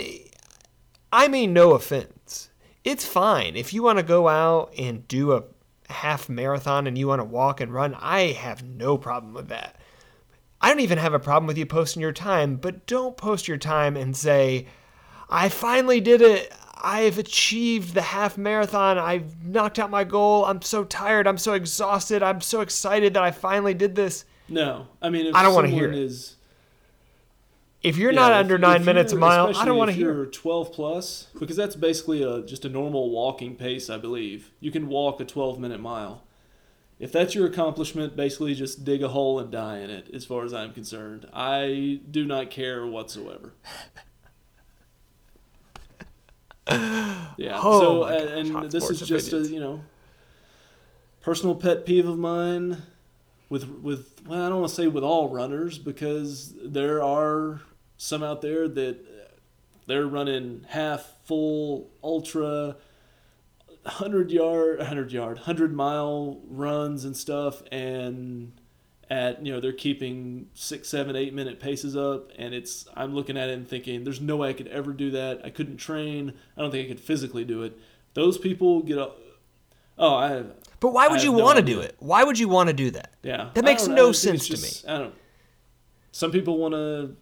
I 1.13 1.27
mean 1.27 1.53
no 1.53 1.73
offense. 1.73 2.49
It's 2.83 3.05
fine 3.05 3.55
if 3.55 3.73
you 3.73 3.83
want 3.83 3.99
to 3.99 4.03
go 4.03 4.27
out 4.27 4.73
and 4.77 5.07
do 5.07 5.33
a 5.33 5.43
half 5.89 6.27
marathon 6.29 6.87
and 6.87 6.97
you 6.97 7.07
want 7.07 7.19
to 7.19 7.25
walk 7.25 7.61
and 7.61 7.73
run. 7.73 7.95
I 7.99 8.31
have 8.31 8.63
no 8.63 8.97
problem 8.97 9.33
with 9.33 9.49
that. 9.49 9.75
I 10.61 10.69
don't 10.69 10.79
even 10.79 10.97
have 10.97 11.13
a 11.13 11.19
problem 11.19 11.45
with 11.45 11.57
you 11.57 11.65
posting 11.65 12.01
your 12.01 12.11
time, 12.11 12.55
but 12.55 12.87
don't 12.87 13.17
post 13.17 13.47
your 13.47 13.57
time 13.57 13.95
and 13.95 14.17
say, 14.17 14.65
I 15.29 15.49
finally 15.49 15.99
did 16.01 16.21
it. 16.21 16.51
I've 16.85 17.17
achieved 17.17 17.95
the 17.95 18.01
half 18.03 18.37
marathon. 18.37 18.99
I've 18.99 19.43
knocked 19.43 19.79
out 19.79 19.89
my 19.89 20.03
goal. 20.03 20.45
I'm 20.45 20.61
so 20.61 20.83
tired. 20.83 21.25
I'm 21.25 21.39
so 21.39 21.53
exhausted. 21.53 22.21
I'm 22.21 22.41
so 22.41 22.61
excited 22.61 23.15
that 23.15 23.23
I 23.23 23.31
finally 23.31 23.73
did 23.73 23.95
this. 23.95 24.23
No, 24.47 24.85
I 25.01 25.09
mean 25.09 25.25
if 25.25 25.33
I 25.33 25.41
don't 25.41 25.55
wanna 25.55 25.69
hear 25.69 25.91
it. 25.91 25.97
is 25.97 26.35
If 27.81 27.97
you're 27.97 28.11
yeah, 28.11 28.19
not 28.19 28.31
if- 28.33 28.37
under 28.37 28.59
nine 28.59 28.85
minutes 28.85 29.13
a 29.13 29.15
mile, 29.15 29.51
I 29.57 29.65
don't 29.65 29.77
want 29.77 29.89
to 29.89 29.95
hear. 29.97 30.13
You're 30.13 30.25
12 30.27 30.71
plus 30.73 31.27
because 31.39 31.55
that's 31.55 31.75
basically 31.75 32.21
a 32.21 32.43
just 32.43 32.65
a 32.65 32.69
normal 32.69 33.09
walking 33.09 33.55
pace, 33.55 33.89
I 33.89 33.97
believe. 33.97 34.51
You 34.59 34.69
can 34.69 34.87
walk 34.87 35.19
a 35.19 35.25
12 35.25 35.59
minute 35.59 35.79
mile. 35.79 36.21
If 36.99 37.11
that's 37.11 37.33
your 37.33 37.47
accomplishment, 37.47 38.15
basically 38.15 38.53
just 38.53 38.85
dig 38.85 39.01
a 39.03 39.07
hole 39.09 39.39
and 39.39 39.51
die 39.51 39.79
in 39.79 39.89
it. 39.89 40.09
As 40.13 40.23
far 40.23 40.45
as 40.45 40.53
I'm 40.53 40.71
concerned, 40.71 41.27
I 41.33 41.99
do 42.09 42.25
not 42.25 42.51
care 42.51 42.85
whatsoever. 42.85 43.53
Yeah. 47.37 47.59
Oh 47.61 47.79
so, 47.81 48.03
gosh, 48.03 48.31
and 48.31 48.71
this 48.71 48.89
is 48.89 49.01
just 49.01 49.33
a 49.33 49.39
you 49.39 49.59
know 49.59 49.81
personal 51.19 51.53
pet 51.53 51.85
peeve 51.85 52.07
of 52.07 52.17
mine 52.17 52.81
with 53.49 53.67
with 53.81 54.21
well, 54.25 54.41
I 54.41 54.49
don't 54.49 54.61
want 54.61 54.69
to 54.69 54.75
say 54.75 54.87
with 54.87 55.03
all 55.03 55.27
runners 55.27 55.77
because 55.77 56.53
there 56.63 57.03
are 57.03 57.59
some 57.97 58.23
out 58.23 58.41
there 58.41 58.67
that 58.69 58.97
they're 59.85 60.07
running 60.07 60.65
half 60.69 61.11
full 61.25 61.89
ultra 62.03 62.77
100 63.83 64.31
yard 64.31 64.77
100 64.79 65.11
yard 65.11 65.37
100 65.37 65.73
mile 65.73 66.39
runs 66.47 67.05
and 67.05 67.15
stuff 67.15 67.61
and 67.71 68.51
at 69.09 69.45
you 69.45 69.53
know 69.53 69.59
they're 69.59 69.71
keeping 69.73 70.47
six 70.53 70.89
seven 70.89 71.15
eight 71.15 71.33
minute 71.33 71.59
paces 71.59 71.95
up 71.95 72.31
and 72.37 72.53
it's 72.53 72.87
i'm 72.95 73.13
looking 73.13 73.37
at 73.37 73.49
it 73.49 73.53
and 73.53 73.67
thinking 73.67 74.03
there's 74.03 74.21
no 74.21 74.37
way 74.37 74.49
i 74.49 74.53
could 74.53 74.67
ever 74.69 74.91
do 74.93 75.11
that 75.11 75.39
i 75.43 75.49
couldn't 75.49 75.77
train 75.77 76.33
i 76.57 76.61
don't 76.61 76.71
think 76.71 76.85
i 76.85 76.87
could 76.87 76.99
physically 76.99 77.45
do 77.45 77.61
it 77.63 77.77
those 78.15 78.37
people 78.37 78.81
get 78.81 78.97
a 78.97 79.11
oh 79.99 80.15
i 80.15 80.29
have. 80.29 80.47
But 80.79 80.89
why 80.91 81.07
would 81.07 81.23
you 81.23 81.31
no 81.31 81.43
want 81.43 81.57
to 81.57 81.63
do 81.63 81.79
it? 81.79 81.95
Why 81.99 82.23
would 82.23 82.37
you 82.37 82.49
want 82.49 82.67
to 82.67 82.73
do 82.73 82.91
that? 82.91 83.13
yeah 83.23 83.49
That 83.53 83.63
makes 83.63 83.87
no 83.87 84.11
sense 84.11 84.49
it's 84.49 84.83
to 84.83 84.89
me 84.89 84.95
i 84.95 84.99
don't 84.99 85.13
some 86.11 86.31
people 86.31 86.57
want 86.57 86.73
to 86.73 87.15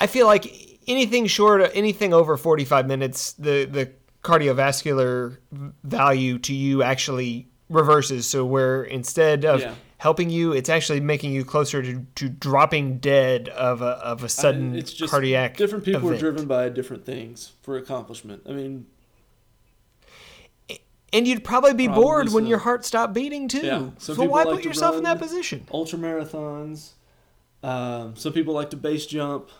I 0.00 0.06
feel 0.06 0.26
like 0.26 0.80
anything 0.86 1.26
short 1.26 1.60
of 1.60 1.70
anything 1.74 2.14
over 2.14 2.36
45 2.36 2.86
minutes, 2.86 3.34
the 3.34 3.66
the 3.66 3.92
cardiovascular 4.22 5.38
value 5.84 6.38
to 6.38 6.54
you 6.54 6.82
actually 6.82 7.48
reverses. 7.68 8.26
So 8.26 8.44
where 8.44 8.82
instead 8.82 9.44
of 9.44 9.60
Yeah. 9.60 9.74
Helping 10.00 10.30
you, 10.30 10.52
it's 10.52 10.70
actually 10.70 10.98
making 11.00 11.30
you 11.32 11.44
closer 11.44 11.82
to, 11.82 12.06
to 12.14 12.28
dropping 12.28 12.96
dead 12.98 13.48
of 13.50 13.82
a 13.82 13.98
of 14.02 14.24
a 14.24 14.28
sudden 14.30 14.74
it's 14.74 14.92
just 14.94 15.10
cardiac 15.10 15.56
different 15.58 15.84
people 15.84 16.00
event. 16.08 16.16
are 16.16 16.18
driven 16.18 16.46
by 16.46 16.68
different 16.70 17.04
things 17.04 17.52
for 17.62 17.76
accomplishment 17.76 18.42
i 18.48 18.52
mean 18.52 18.86
And 21.12 21.26
you'd 21.26 21.42
probably 21.44 21.74
be 21.74 21.86
Probably 21.86 22.02
bored 22.04 22.32
when 22.32 22.46
your 22.46 22.58
heart 22.58 22.84
stopped 22.84 23.12
beating 23.14 23.48
too. 23.48 23.66
Yeah. 23.66 23.90
Some 23.98 24.14
So 24.14 24.24
why 24.24 24.44
like 24.44 24.56
put 24.56 24.64
yourself 24.64 24.96
in 24.96 25.02
that 25.02 25.18
position? 25.18 25.66
ultra 25.72 25.98
marathons. 25.98 26.92
Um, 27.62 28.14
some 28.16 28.32
people 28.32 28.54
like 28.54 28.70
to 28.70 28.76
base 28.76 29.06
jump. 29.06 29.50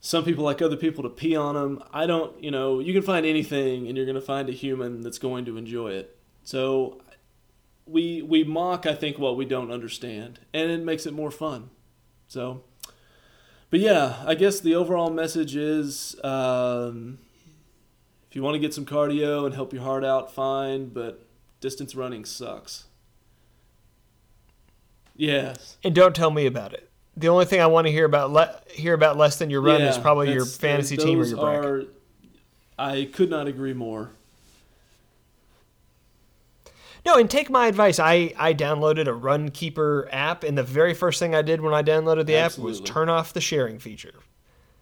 Some 0.00 0.24
people 0.24 0.44
like 0.44 0.60
other 0.62 0.76
people 0.76 1.02
to 1.04 1.08
pee 1.08 1.34
on 1.36 1.54
them. 1.54 1.82
I 1.92 2.06
don't, 2.06 2.32
you 2.44 2.50
know, 2.50 2.78
you 2.80 2.92
can 2.92 3.02
find 3.02 3.24
anything 3.26 3.88
and 3.88 3.96
you're 3.96 4.06
going 4.06 4.14
to 4.14 4.28
find 4.34 4.48
a 4.48 4.52
human 4.52 5.00
that's 5.00 5.18
going 5.18 5.44
to 5.46 5.56
enjoy 5.56 5.92
it. 5.92 6.16
So 6.44 7.00
we 7.88 8.22
we 8.22 8.44
mock 8.44 8.86
I 8.86 8.94
think 8.94 9.18
what 9.18 9.36
we 9.36 9.44
don't 9.44 9.70
understand 9.70 10.40
and 10.52 10.70
it 10.70 10.82
makes 10.84 11.06
it 11.06 11.12
more 11.14 11.30
fun. 11.30 11.70
So 12.28 12.62
but 13.70 13.80
yeah, 13.80 14.22
I 14.26 14.34
guess 14.34 14.60
the 14.60 14.74
overall 14.74 15.10
message 15.10 15.54
is 15.54 16.16
um, 16.24 17.18
if 18.30 18.34
you 18.36 18.42
want 18.42 18.54
to 18.54 18.58
get 18.58 18.72
some 18.72 18.86
cardio 18.86 19.44
and 19.44 19.54
help 19.54 19.72
your 19.74 19.82
heart 19.82 20.04
out, 20.04 20.32
fine, 20.32 20.88
but 20.88 21.26
distance 21.60 21.94
running 21.94 22.24
sucks. 22.24 22.84
Yes. 25.16 25.76
And 25.84 25.94
don't 25.94 26.14
tell 26.14 26.30
me 26.30 26.46
about 26.46 26.72
it. 26.72 26.88
The 27.16 27.28
only 27.28 27.44
thing 27.44 27.60
I 27.60 27.66
want 27.66 27.86
to 27.88 27.92
hear 27.92 28.04
about 28.04 28.30
le- 28.30 28.60
hear 28.70 28.94
about 28.94 29.16
less 29.16 29.36
than 29.36 29.50
your 29.50 29.60
run 29.60 29.82
is 29.82 29.98
probably 29.98 30.32
your 30.32 30.46
fantasy 30.46 30.96
team 30.96 31.20
or 31.20 31.24
your 31.26 31.36
bracket. 31.38 31.64
are- 31.64 31.84
I 32.78 33.08
could 33.12 33.28
not 33.28 33.48
agree 33.48 33.72
more. 33.72 34.12
No, 37.06 37.16
and 37.16 37.30
take 37.30 37.48
my 37.50 37.66
advice. 37.66 37.98
I, 37.98 38.32
I 38.36 38.54
downloaded 38.54 39.02
a 39.08 39.12
Runkeeper 39.18 40.08
app, 40.12 40.44
and 40.44 40.56
the 40.58 40.62
very 40.62 40.94
first 40.94 41.18
thing 41.18 41.34
I 41.34 41.42
did 41.42 41.60
when 41.60 41.72
I 41.74 41.82
downloaded 41.82 42.26
the 42.26 42.36
Absolutely. 42.36 42.74
app 42.76 42.80
was 42.82 42.90
turn 42.90 43.08
off 43.08 43.32
the 43.32 43.40
sharing 43.40 43.78
feature. 43.78 44.14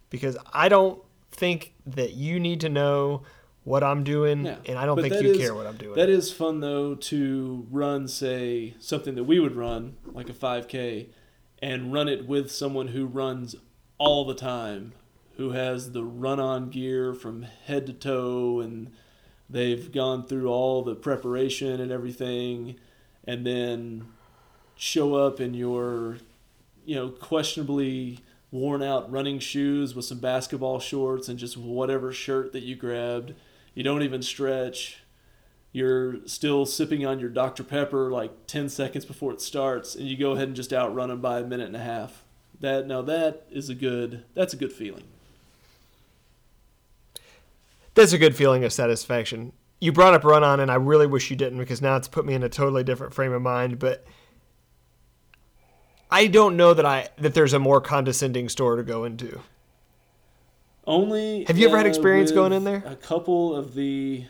Because 0.09 0.37
I 0.53 0.69
don't 0.69 1.01
think 1.31 1.73
that 1.85 2.13
you 2.13 2.39
need 2.39 2.61
to 2.61 2.69
know 2.69 3.23
what 3.63 3.83
I'm 3.83 4.03
doing, 4.03 4.47
and 4.47 4.77
I 4.79 4.85
don't 4.85 4.95
But 4.95 5.09
think 5.11 5.21
you 5.21 5.31
is- 5.31 5.37
care 5.37 5.53
what 5.53 5.67
I'm 5.67 5.75
doing. 5.77 5.95
That 5.95 6.09
is 6.09 6.31
fun 6.31 6.61
though 6.61 6.95
to 6.95 7.67
run, 7.69 8.07
say, 8.07 8.75
something 8.79 9.15
that 9.15 9.25
we 9.25 9.39
would 9.39 9.55
run, 9.55 9.97
like 10.13 10.29
a 10.29 10.33
5K, 10.33 11.07
and 11.61 11.91
run 11.91 12.07
it 12.07 12.27
with 12.27 12.49
someone 12.51 12.89
who 12.89 13.05
runs 13.05 13.55
all 13.97 14.23
the 14.25 14.33
time, 14.35 14.93
who 15.35 15.51
has 15.51 15.91
the 15.91 16.03
run 16.03 16.39
on 16.39 16.69
gear 16.69 17.13
from 17.13 17.41
head 17.65 17.85
to 17.87 17.93
toe, 17.93 18.61
and 18.61 18.91
they've 19.49 19.91
gone 19.91 20.25
through 20.25 20.47
all 20.47 20.83
the 20.83 20.95
preparation 20.95 21.79
and 21.79 21.91
everything, 21.91 22.75
and 23.23 23.45
then 23.45 24.07
show 24.75 25.15
up 25.15 25.39
in 25.39 25.53
your, 25.53 26.17
you 26.85 26.95
know, 26.95 27.09
questionably 27.09 28.19
worn 28.51 28.81
out 28.81 29.11
running 29.11 29.39
shoes 29.39 29.93
with 29.93 30.05
some 30.05 30.19
basketball 30.19 30.79
shorts 30.79 31.27
and 31.27 31.37
just 31.37 31.57
whatever 31.57 32.13
shirt 32.13 32.53
that 32.53 32.63
you 32.63 32.75
grabbed. 32.75 33.33
You 33.73 33.83
don't 33.83 34.03
even 34.03 34.21
stretch. 34.21 34.99
You're 35.71 36.25
still 36.25 36.65
sipping 36.65 37.05
on 37.05 37.19
your 37.19 37.29
Dr. 37.29 37.63
Pepper 37.63 38.09
like 38.09 38.47
10 38.47 38.69
seconds 38.69 39.05
before 39.05 39.33
it 39.33 39.41
starts, 39.41 39.95
and 39.95 40.07
you 40.07 40.17
go 40.17 40.31
ahead 40.31 40.47
and 40.47 40.55
just 40.55 40.73
outrun 40.73 41.09
them 41.09 41.21
by 41.21 41.39
a 41.39 41.43
minute 41.43 41.67
and 41.67 41.75
a 41.75 41.79
half. 41.79 42.23
That 42.59 42.87
now 42.87 43.03
that 43.03 43.45
is 43.51 43.69
a 43.69 43.75
good 43.75 44.23
that's 44.33 44.53
a 44.53 44.57
good 44.57 44.73
feeling. 44.73 45.03
That's 47.97 48.13
a 48.13 48.19
good 48.19 48.35
feeling 48.35 48.63
of 48.63 48.71
satisfaction. 48.71 49.53
You 49.79 49.91
brought 49.91 50.13
up 50.13 50.23
run 50.23 50.43
on, 50.43 50.59
and 50.59 50.69
I 50.69 50.75
really 50.75 51.07
wish 51.07 51.31
you 51.31 51.35
didn't 51.35 51.57
because 51.57 51.81
now 51.81 51.95
it's 51.95 52.07
put 52.07 52.27
me 52.27 52.35
in 52.35 52.43
a 52.43 52.49
totally 52.49 52.83
different 52.83 53.15
frame 53.15 53.33
of 53.33 53.41
mind. 53.41 53.79
But 53.79 54.05
I 56.11 56.27
don't 56.27 56.55
know 56.55 56.75
that 56.75 56.85
I 56.85 57.09
that 57.17 57.33
there's 57.33 57.53
a 57.53 57.59
more 57.59 57.81
condescending 57.81 58.49
store 58.49 58.75
to 58.75 58.83
go 58.83 59.03
into. 59.03 59.41
Only 60.85 61.45
Have 61.45 61.57
you 61.57 61.67
ever 61.67 61.75
had 61.75 61.87
uh, 61.87 61.89
experience 61.89 62.31
going 62.31 62.53
in 62.53 62.65
there? 62.65 62.83
A 62.85 62.95
couple 62.95 63.55
of 63.55 63.73
the 63.73 64.25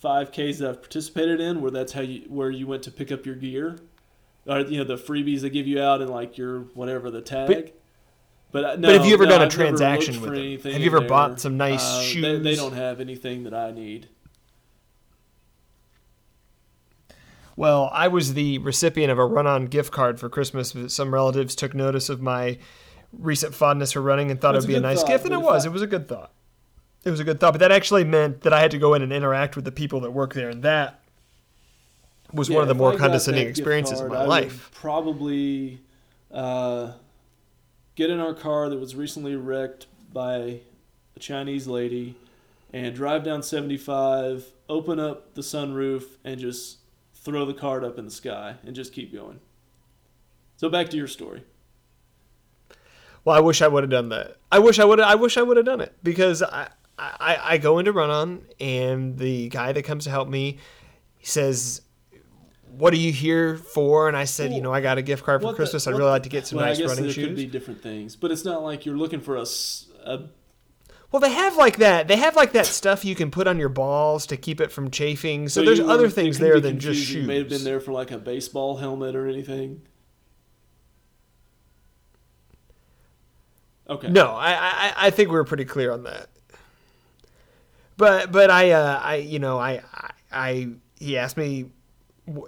5Ks 0.00 0.58
that 0.58 0.68
I've 0.68 0.80
participated 0.80 1.40
in, 1.40 1.60
where 1.60 1.72
that's 1.72 1.94
how 1.94 2.02
you 2.02 2.20
where 2.28 2.50
you 2.50 2.68
went 2.68 2.84
to 2.84 2.92
pick 2.92 3.10
up 3.10 3.26
your 3.26 3.34
gear, 3.34 3.80
or 4.46 4.60
you 4.60 4.78
know 4.78 4.84
the 4.84 4.96
freebies 4.96 5.40
they 5.40 5.50
give 5.50 5.66
you 5.66 5.82
out 5.82 6.00
and 6.00 6.08
like 6.08 6.38
your 6.38 6.60
whatever 6.74 7.10
the 7.10 7.20
tag. 7.20 7.48
But, 7.48 7.74
uh, 8.64 8.76
no, 8.76 8.88
but 8.88 8.96
have 8.96 9.06
you 9.06 9.14
ever 9.14 9.24
no, 9.24 9.30
done 9.30 9.40
a 9.42 9.44
I've 9.44 9.50
transaction 9.50 10.20
with 10.20 10.32
anything 10.32 10.72
Have 10.72 10.80
you 10.80 10.86
ever 10.86 11.00
there. 11.00 11.08
bought 11.08 11.40
some 11.40 11.56
nice 11.56 11.84
Uh, 11.84 12.20
They, 12.20 12.38
they 12.38 12.56
don't 12.56 12.72
have 12.72 13.00
anything 13.00 13.44
that 13.44 13.52
I 13.54 13.70
need. 13.72 14.08
Well, 17.56 17.90
I 17.92 18.06
was 18.08 18.34
the 18.34 18.58
recipient 18.58 19.10
of 19.10 19.18
a 19.18 19.26
run 19.26 19.46
on 19.46 19.66
gift 19.66 19.92
card 19.92 20.20
for 20.20 20.28
Christmas. 20.28 20.74
Some 20.86 21.12
relatives 21.12 21.56
took 21.56 21.74
notice 21.74 22.08
of 22.08 22.22
my 22.22 22.56
recent 23.12 23.54
fondness 23.54 23.92
for 23.92 24.00
running 24.00 24.30
and 24.30 24.40
thought 24.40 24.54
it 24.54 24.58
would 24.58 24.68
be 24.68 24.76
a 24.76 24.80
nice 24.80 25.00
thought, 25.00 25.08
gift, 25.08 25.24
and 25.24 25.34
it 25.34 25.40
was. 25.40 25.66
It 25.66 25.72
was 25.72 25.82
a 25.82 25.86
good 25.86 26.06
thought. 26.06 26.30
It 27.04 27.10
was 27.10 27.20
a 27.20 27.24
good 27.24 27.40
thought, 27.40 27.52
but 27.54 27.58
that 27.58 27.72
actually 27.72 28.04
meant 28.04 28.42
that 28.42 28.52
I 28.52 28.60
had 28.60 28.70
to 28.72 28.78
go 28.78 28.94
in 28.94 29.02
and 29.02 29.12
interact 29.12 29.56
with 29.56 29.64
the 29.64 29.72
people 29.72 30.00
that 30.00 30.12
work 30.12 30.34
there, 30.34 30.48
and 30.50 30.62
that 30.62 31.00
was 32.32 32.48
one 32.48 32.62
of 32.62 32.68
the 32.68 32.74
more 32.74 32.96
condescending 32.96 33.48
experiences 33.48 34.00
of 34.00 34.08
card, 34.08 34.18
my 34.20 34.24
I 34.24 34.26
life. 34.26 34.70
Probably 34.74 35.80
uh, 36.30 36.92
get 37.98 38.10
in 38.10 38.20
our 38.20 38.32
car 38.32 38.68
that 38.68 38.78
was 38.78 38.94
recently 38.94 39.34
wrecked 39.34 39.88
by 40.12 40.60
a 41.16 41.18
Chinese 41.18 41.66
lady 41.66 42.14
and 42.72 42.94
drive 42.94 43.24
down 43.24 43.42
75, 43.42 44.46
open 44.68 45.00
up 45.00 45.34
the 45.34 45.40
sunroof, 45.42 46.04
and 46.22 46.38
just 46.38 46.78
throw 47.12 47.44
the 47.44 47.52
card 47.52 47.82
up 47.82 47.98
in 47.98 48.04
the 48.04 48.10
sky 48.12 48.54
and 48.64 48.76
just 48.76 48.92
keep 48.92 49.12
going. 49.12 49.40
So 50.58 50.68
back 50.68 50.90
to 50.90 50.96
your 50.96 51.08
story. 51.08 51.42
Well, 53.24 53.36
I 53.36 53.40
wish 53.40 53.62
I 53.62 53.66
would 53.68 53.82
have 53.82 53.90
done 53.90 54.10
that. 54.10 54.36
I 54.52 54.60
wish 54.60 54.78
I 54.78 54.84
would. 54.84 55.00
I 55.00 55.16
wish 55.16 55.36
I 55.36 55.42
would 55.42 55.56
have 55.56 55.66
done 55.66 55.80
it 55.80 55.92
because 56.04 56.40
I, 56.40 56.68
I 56.96 57.38
I 57.42 57.58
go 57.58 57.80
into 57.80 57.92
run 57.92 58.10
on 58.10 58.42
and 58.60 59.18
the 59.18 59.48
guy 59.48 59.72
that 59.72 59.82
comes 59.82 60.04
to 60.04 60.10
help 60.10 60.28
me 60.28 60.58
he 61.18 61.26
says, 61.26 61.82
"What 62.78 62.92
are 62.92 62.96
you 62.96 63.12
here 63.12 63.56
for?" 63.56 64.08
And 64.08 64.16
I 64.16 64.24
said, 64.24 64.52
"You 64.52 64.60
know, 64.60 64.72
I 64.72 64.80
got 64.80 64.98
a 64.98 65.02
gift 65.02 65.24
card 65.24 65.40
for 65.40 65.46
What 65.46 65.52
the- 65.52 65.56
Christmas. 65.56 65.86
I'd 65.86 65.94
really 65.94 66.10
like 66.10 66.22
to 66.24 66.28
get 66.28 66.46
some 66.46 66.58
well, 66.58 66.66
nice 66.66 66.78
I 66.78 66.80
guess 66.82 66.88
running 66.88 67.04
there 67.04 67.12
shoes." 67.12 67.26
could 67.26 67.36
be 67.36 67.46
different 67.46 67.82
things, 67.82 68.16
but 68.16 68.30
it's 68.30 68.44
not 68.44 68.62
like 68.62 68.86
you're 68.86 68.96
looking 68.96 69.20
for 69.20 69.36
a, 69.36 69.46
a 70.04 70.20
Well, 71.10 71.20
they 71.20 71.32
have 71.32 71.56
like 71.56 71.78
that. 71.78 72.06
They 72.08 72.16
have 72.16 72.36
like 72.36 72.52
that 72.52 72.66
stuff 72.66 73.04
you 73.04 73.14
can 73.14 73.30
put 73.30 73.46
on 73.46 73.58
your 73.58 73.68
balls 73.70 74.26
to 74.26 74.36
keep 74.36 74.60
it 74.60 74.70
from 74.70 74.90
chafing. 74.90 75.48
So, 75.48 75.62
there's 75.62 75.78
you 75.78 75.90
other 75.90 76.08
things 76.10 76.38
there 76.38 76.60
than 76.60 76.78
just 76.78 77.00
shoes. 77.00 77.14
You 77.14 77.22
may 77.22 77.38
have 77.38 77.48
been 77.48 77.64
there 77.64 77.80
for 77.80 77.92
like 77.92 78.10
a 78.10 78.18
baseball 78.18 78.76
helmet 78.76 79.16
or 79.16 79.26
anything. 79.26 79.82
Okay. 83.90 84.08
No, 84.08 84.32
I, 84.32 84.52
I 84.52 84.92
I 85.06 85.10
think 85.10 85.30
we 85.30 85.36
were 85.36 85.44
pretty 85.44 85.64
clear 85.64 85.92
on 85.92 86.02
that. 86.02 86.28
But 87.96 88.30
but 88.30 88.50
I 88.50 88.70
uh, 88.72 89.00
I 89.02 89.14
you 89.16 89.38
know 89.38 89.58
I, 89.58 89.82
I 89.92 90.10
I 90.30 90.68
he 90.98 91.16
asked 91.16 91.36
me 91.36 91.66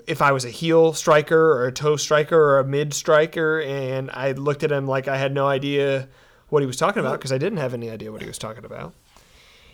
if 0.06 0.22
I 0.22 0.32
was 0.32 0.44
a 0.44 0.50
heel 0.50 0.92
striker 0.92 1.52
or 1.52 1.66
a 1.66 1.72
toe 1.72 1.96
striker 1.96 2.36
or 2.36 2.58
a 2.58 2.64
mid 2.64 2.94
striker, 2.94 3.60
and 3.60 4.10
I 4.10 4.32
looked 4.32 4.62
at 4.62 4.72
him 4.72 4.86
like 4.86 5.08
I 5.08 5.16
had 5.16 5.32
no 5.32 5.46
idea 5.46 6.08
what 6.48 6.62
he 6.62 6.66
was 6.66 6.76
talking 6.76 7.00
about 7.00 7.18
because 7.18 7.32
I 7.32 7.38
didn't 7.38 7.58
have 7.58 7.74
any 7.74 7.90
idea 7.90 8.12
what 8.12 8.22
he 8.22 8.28
was 8.28 8.38
talking 8.38 8.64
about. 8.64 8.94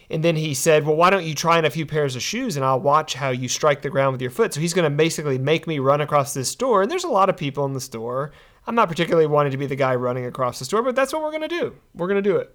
And 0.08 0.22
then 0.22 0.36
he 0.36 0.54
said, 0.54 0.86
"Well, 0.86 0.94
why 0.94 1.10
don't 1.10 1.24
you 1.24 1.34
try 1.34 1.58
on 1.58 1.64
a 1.64 1.70
few 1.70 1.84
pairs 1.84 2.14
of 2.14 2.22
shoes, 2.22 2.56
and 2.56 2.64
I'll 2.64 2.80
watch 2.80 3.14
how 3.14 3.30
you 3.30 3.48
strike 3.48 3.82
the 3.82 3.90
ground 3.90 4.12
with 4.12 4.22
your 4.22 4.30
foot." 4.30 4.54
So 4.54 4.60
he's 4.60 4.74
going 4.74 4.88
to 4.90 4.96
basically 4.96 5.38
make 5.38 5.66
me 5.66 5.78
run 5.80 6.00
across 6.00 6.32
this 6.32 6.48
store, 6.48 6.82
and 6.82 6.90
there's 6.90 7.04
a 7.04 7.08
lot 7.08 7.28
of 7.28 7.36
people 7.36 7.64
in 7.64 7.72
the 7.72 7.80
store. 7.80 8.32
I'm 8.66 8.74
not 8.74 8.88
particularly 8.88 9.26
wanting 9.26 9.52
to 9.52 9.58
be 9.58 9.66
the 9.66 9.76
guy 9.76 9.94
running 9.94 10.26
across 10.26 10.58
the 10.58 10.64
store, 10.64 10.82
but 10.82 10.94
that's 10.94 11.12
what 11.12 11.22
we're 11.22 11.30
going 11.30 11.42
to 11.42 11.48
do. 11.48 11.74
We're 11.94 12.08
going 12.08 12.22
to 12.22 12.30
do 12.30 12.36
it. 12.36 12.54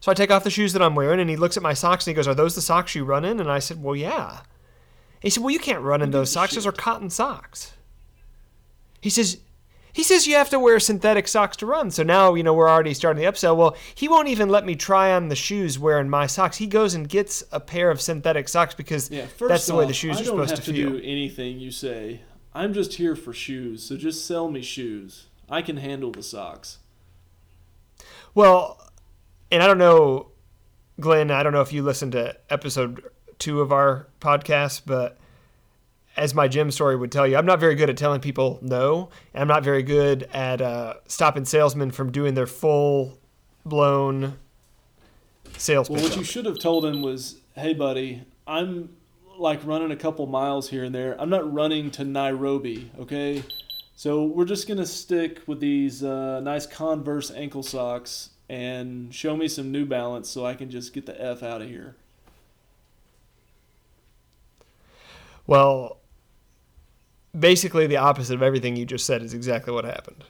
So 0.00 0.12
I 0.12 0.14
take 0.14 0.30
off 0.30 0.44
the 0.44 0.50
shoes 0.50 0.72
that 0.74 0.82
I'm 0.82 0.94
wearing, 0.94 1.18
and 1.18 1.30
he 1.30 1.36
looks 1.36 1.56
at 1.56 1.62
my 1.62 1.74
socks 1.74 2.06
and 2.06 2.12
he 2.12 2.16
goes, 2.16 2.28
"Are 2.28 2.34
those 2.34 2.54
the 2.54 2.60
socks 2.60 2.94
you 2.94 3.04
run 3.04 3.24
in?" 3.24 3.40
And 3.40 3.50
I 3.50 3.58
said, 3.58 3.82
"Well, 3.82 3.96
yeah." 3.96 4.40
He 5.20 5.30
said, 5.30 5.42
"Well, 5.42 5.52
you 5.52 5.58
can't 5.58 5.82
run 5.82 6.02
in 6.02 6.10
those 6.10 6.30
socks. 6.30 6.54
Those 6.54 6.66
are 6.66 6.72
cotton 6.72 7.10
socks." 7.10 7.72
He 9.00 9.10
says, 9.10 9.38
"He 9.92 10.02
says 10.02 10.26
you 10.26 10.36
have 10.36 10.50
to 10.50 10.58
wear 10.58 10.78
synthetic 10.80 11.28
socks 11.28 11.56
to 11.58 11.66
run." 11.66 11.90
So 11.90 12.02
now 12.02 12.34
you 12.34 12.42
know 12.42 12.54
we're 12.54 12.68
already 12.68 12.94
starting 12.94 13.22
the 13.22 13.30
upsell. 13.30 13.56
Well, 13.56 13.76
he 13.94 14.08
won't 14.08 14.28
even 14.28 14.48
let 14.48 14.64
me 14.64 14.74
try 14.74 15.12
on 15.12 15.28
the 15.28 15.36
shoes 15.36 15.78
wearing 15.78 16.08
my 16.08 16.26
socks. 16.26 16.56
He 16.58 16.66
goes 16.66 16.94
and 16.94 17.08
gets 17.08 17.42
a 17.52 17.60
pair 17.60 17.90
of 17.90 18.00
synthetic 18.00 18.48
socks 18.48 18.74
because 18.74 19.10
Yeah, 19.10 19.26
that's 19.40 19.66
the 19.66 19.74
way 19.74 19.86
the 19.86 19.92
shoes 19.92 20.18
I 20.18 20.20
are 20.20 20.24
don't 20.24 20.34
supposed 20.34 20.50
have 20.50 20.64
to 20.64 20.72
to 20.72 20.90
do 20.90 21.00
anything 21.04 21.58
you 21.58 21.70
say. 21.70 22.22
I'm 22.54 22.72
just 22.72 22.94
here 22.94 23.14
for 23.14 23.32
shoes, 23.32 23.84
so 23.84 23.96
just 23.96 24.26
sell 24.26 24.50
me 24.50 24.62
shoes. 24.62 25.26
I 25.50 25.62
can 25.62 25.76
handle 25.76 26.10
the 26.10 26.22
socks. 26.22 26.78
Well, 28.34 28.80
and 29.50 29.62
I 29.62 29.66
don't 29.66 29.78
know, 29.78 30.28
Glenn, 31.00 31.30
I 31.30 31.42
don't 31.42 31.52
know 31.52 31.60
if 31.60 31.72
you 31.72 31.82
listened 31.82 32.12
to 32.12 32.36
episode 32.50 33.02
two 33.38 33.60
of 33.60 33.72
our 33.72 34.06
podcasts, 34.20 34.80
but 34.84 35.18
as 36.16 36.34
my 36.34 36.48
gym 36.48 36.70
story 36.70 36.96
would 36.96 37.12
tell 37.12 37.26
you, 37.26 37.36
I'm 37.36 37.46
not 37.46 37.60
very 37.60 37.76
good 37.76 37.88
at 37.88 37.96
telling 37.96 38.20
people 38.20 38.58
no. 38.60 39.08
And 39.32 39.42
I'm 39.42 39.48
not 39.48 39.62
very 39.62 39.82
good 39.84 40.28
at 40.32 40.60
uh, 40.60 40.94
stopping 41.06 41.44
salesmen 41.44 41.92
from 41.92 42.10
doing 42.10 42.34
their 42.34 42.46
full 42.46 43.18
blown 43.64 44.38
sales 45.56 45.88
Well, 45.88 46.02
what 46.02 46.16
you 46.16 46.24
should 46.24 46.46
have 46.46 46.58
told 46.58 46.84
him 46.84 47.02
was, 47.02 47.36
"Hey, 47.54 47.72
buddy, 47.72 48.22
I'm 48.46 48.90
like 49.38 49.64
running 49.64 49.92
a 49.92 49.96
couple 49.96 50.26
miles 50.26 50.70
here 50.70 50.84
and 50.84 50.94
there. 50.94 51.20
I'm 51.20 51.30
not 51.30 51.50
running 51.52 51.90
to 51.92 52.04
Nairobi, 52.04 52.90
okay? 52.98 53.44
So 53.94 54.24
we're 54.24 54.44
just 54.44 54.66
gonna 54.66 54.86
stick 54.86 55.40
with 55.46 55.60
these 55.60 56.02
uh, 56.02 56.40
nice 56.40 56.66
Converse 56.66 57.30
ankle 57.30 57.62
socks 57.62 58.30
and 58.48 59.14
show 59.14 59.36
me 59.36 59.46
some 59.46 59.70
New 59.70 59.86
Balance 59.86 60.28
so 60.28 60.44
I 60.44 60.54
can 60.54 60.70
just 60.70 60.92
get 60.92 61.06
the 61.06 61.20
f 61.20 61.42
out 61.42 61.62
of 61.62 61.68
here." 61.68 61.94
Well, 65.48 65.96
basically 67.36 67.88
the 67.88 67.96
opposite 67.96 68.34
of 68.34 68.42
everything 68.42 68.76
you 68.76 68.86
just 68.86 69.06
said 69.06 69.22
is 69.22 69.34
exactly 69.34 69.72
what 69.72 69.84
happened. 69.84 70.22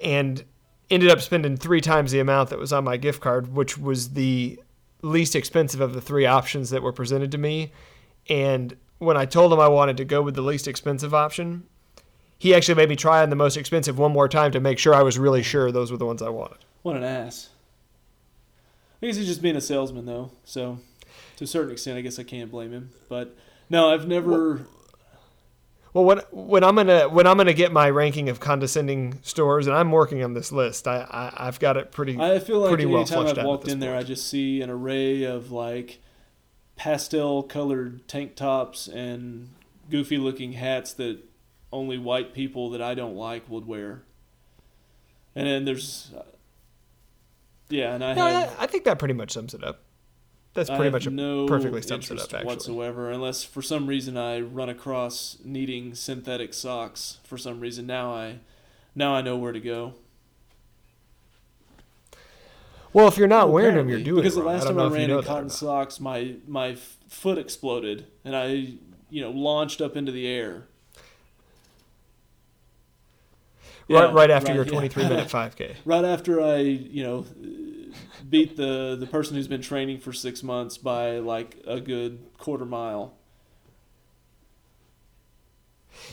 And 0.00 0.44
ended 0.90 1.10
up 1.10 1.20
spending 1.20 1.56
three 1.56 1.80
times 1.80 2.12
the 2.12 2.20
amount 2.20 2.50
that 2.50 2.58
was 2.58 2.72
on 2.72 2.84
my 2.84 2.96
gift 2.96 3.20
card, 3.20 3.54
which 3.54 3.78
was 3.78 4.10
the 4.10 4.60
least 5.02 5.34
expensive 5.34 5.80
of 5.80 5.94
the 5.94 6.00
three 6.00 6.26
options 6.26 6.70
that 6.70 6.82
were 6.82 6.92
presented 6.92 7.32
to 7.32 7.38
me. 7.38 7.72
And 8.28 8.76
when 8.98 9.16
I 9.16 9.24
told 9.24 9.52
him 9.52 9.60
I 9.60 9.68
wanted 9.68 9.96
to 9.96 10.04
go 10.04 10.20
with 10.20 10.34
the 10.34 10.42
least 10.42 10.68
expensive 10.68 11.14
option, 11.14 11.64
he 12.38 12.54
actually 12.54 12.74
made 12.74 12.90
me 12.90 12.96
try 12.96 13.22
on 13.22 13.30
the 13.30 13.36
most 13.36 13.56
expensive 13.56 13.98
one 13.98 14.12
more 14.12 14.28
time 14.28 14.52
to 14.52 14.60
make 14.60 14.78
sure 14.78 14.94
I 14.94 15.02
was 15.02 15.18
really 15.18 15.42
sure 15.42 15.72
those 15.72 15.90
were 15.90 15.98
the 15.98 16.06
ones 16.06 16.20
I 16.20 16.28
wanted. 16.28 16.58
What 16.82 16.96
an 16.96 17.04
ass. 17.04 17.48
I 19.02 19.06
guess 19.06 19.16
he's 19.16 19.26
just 19.26 19.40
being 19.40 19.56
a 19.56 19.60
salesman, 19.62 20.04
though. 20.04 20.32
So, 20.44 20.80
to 21.40 21.44
a 21.44 21.46
certain 21.46 21.72
extent, 21.72 21.96
I 21.96 22.02
guess 22.02 22.18
I 22.18 22.22
can't 22.22 22.50
blame 22.50 22.70
him. 22.70 22.90
But 23.08 23.34
no, 23.70 23.90
I've 23.90 24.06
never. 24.06 24.66
Well, 25.94 26.04
when 26.04 26.18
when 26.30 26.62
I'm 26.62 26.76
gonna 26.76 27.08
when 27.08 27.26
I'm 27.26 27.38
gonna 27.38 27.54
get 27.54 27.72
my 27.72 27.88
ranking 27.88 28.28
of 28.28 28.40
condescending 28.40 29.18
stores, 29.22 29.66
and 29.66 29.74
I'm 29.74 29.90
working 29.90 30.22
on 30.22 30.34
this 30.34 30.52
list, 30.52 30.86
I, 30.86 31.32
I 31.38 31.46
have 31.46 31.58
got 31.58 31.78
it 31.78 31.92
pretty. 31.92 32.18
I 32.20 32.40
feel 32.40 32.60
like 32.60 32.68
pretty 32.68 32.84
well 32.84 32.98
anytime 32.98 33.22
fleshed 33.22 33.38
I've 33.38 33.46
walked 33.46 33.68
in 33.68 33.78
this 33.80 33.88
there, 33.88 33.96
I 33.96 34.02
just 34.02 34.28
see 34.28 34.60
an 34.60 34.68
array 34.68 35.22
of 35.22 35.50
like 35.50 36.00
pastel 36.76 37.42
colored 37.42 38.06
tank 38.06 38.36
tops 38.36 38.86
and 38.86 39.48
goofy 39.88 40.18
looking 40.18 40.52
hats 40.52 40.92
that 40.92 41.20
only 41.72 41.96
white 41.96 42.34
people 42.34 42.68
that 42.68 42.82
I 42.82 42.94
don't 42.94 43.16
like 43.16 43.48
would 43.48 43.66
wear. 43.66 44.02
And 45.34 45.46
then 45.46 45.64
there's, 45.64 46.10
uh, 46.14 46.22
yeah, 47.70 47.94
and 47.94 48.04
I 48.04 48.12
No, 48.12 48.26
have. 48.26 48.56
I 48.58 48.66
think 48.66 48.84
that 48.84 48.98
pretty 48.98 49.14
much 49.14 49.30
sums 49.30 49.54
it 49.54 49.64
up. 49.64 49.80
That's 50.52 50.68
pretty 50.68 50.90
much 50.90 51.06
a, 51.06 51.10
no 51.10 51.46
perfectly 51.46 51.80
sums 51.80 52.10
it 52.10 52.18
up. 52.18 52.24
Actually, 52.34 52.44
whatsoever, 52.44 53.10
unless 53.10 53.44
for 53.44 53.62
some 53.62 53.86
reason 53.86 54.16
I 54.16 54.40
run 54.40 54.68
across 54.68 55.38
needing 55.44 55.94
synthetic 55.94 56.52
socks. 56.54 57.18
For 57.24 57.38
some 57.38 57.60
reason 57.60 57.86
now 57.86 58.12
I, 58.12 58.40
now 58.94 59.14
I 59.14 59.22
know 59.22 59.36
where 59.36 59.52
to 59.52 59.60
go. 59.60 59.94
well, 62.92 63.06
if 63.06 63.16
you're 63.16 63.28
not 63.28 63.50
Well, 63.50 63.54
wearing 63.54 63.76
them, 63.76 63.88
you're 63.88 64.00
doing 64.00 64.22
because 64.22 64.36
it 64.36 64.40
the 64.40 64.46
last 64.46 64.66
time 64.66 64.78
I, 64.80 64.84
you 64.86 64.90
ran 64.94 65.08
know 65.08 65.18
in 65.20 65.24
cotton 65.24 65.50
socks, 65.50 66.00
my 66.00 66.34
my 66.48 66.74
foot 67.08 67.38
exploded 67.38 68.06
and 68.24 68.34
I, 68.34 68.74
you 69.08 69.20
know, 69.22 69.30
launched 69.30 69.80
up 69.80 69.96
into 69.96 70.10
the 70.10 70.26
air. 70.26 70.64
right, 73.88 74.08
Yeah, 74.08 74.12
right 74.12 74.30
after 74.30 74.52
your 74.52 74.64
yeah. 74.64 74.70
23 74.72 75.04
minute 75.04 75.28
5K. 75.28 75.76
Right 75.84 76.04
after 76.04 76.40
I, 76.40 76.56
you 76.58 77.02
know, 77.04 77.24
beat 78.30 78.56
the 78.56 78.96
the 78.98 79.06
person 79.06 79.36
who's 79.36 79.48
been 79.48 79.62
training 79.62 79.98
for 79.98 80.12
six 80.12 80.42
months 80.42 80.78
by 80.78 81.18
like 81.18 81.56
a 81.66 81.80
good 81.80 82.20
quarter 82.38 82.64
mile. 82.64 83.14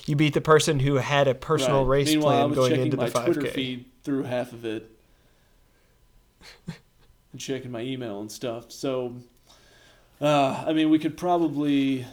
You 0.06 0.15
beat 0.15 0.34
the 0.34 0.41
person 0.41 0.80
who 0.80 0.95
had 0.95 1.27
a 1.27 1.36
personal 1.36 1.82
Right. 1.82 1.88
race 1.88 2.10
Meanwhile, 2.10 2.47
plan 2.47 2.56
going 2.56 2.71
into 2.82 2.97
the 2.97 3.06
5K. 3.08 3.25
Twitter 3.25 3.45
feed 3.45 3.86
through 4.03 4.23
half 4.23 4.53
of 4.53 4.65
it, 4.65 4.89
and 6.67 7.39
checking 7.39 7.71
my 7.71 7.82
email 7.82 8.19
and 8.21 8.32
stuff. 8.32 8.71
So, 8.71 9.15
uh, 10.19 10.63
I 10.67 10.73
mean, 10.73 10.89
we 10.89 10.99
could 10.99 11.17
probably 11.17 12.06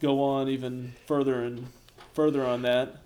go 0.00 0.22
on 0.22 0.48
even 0.48 0.94
further 1.06 1.42
and 1.42 1.66
further 2.14 2.44
on 2.44 2.62
that. 2.62 2.96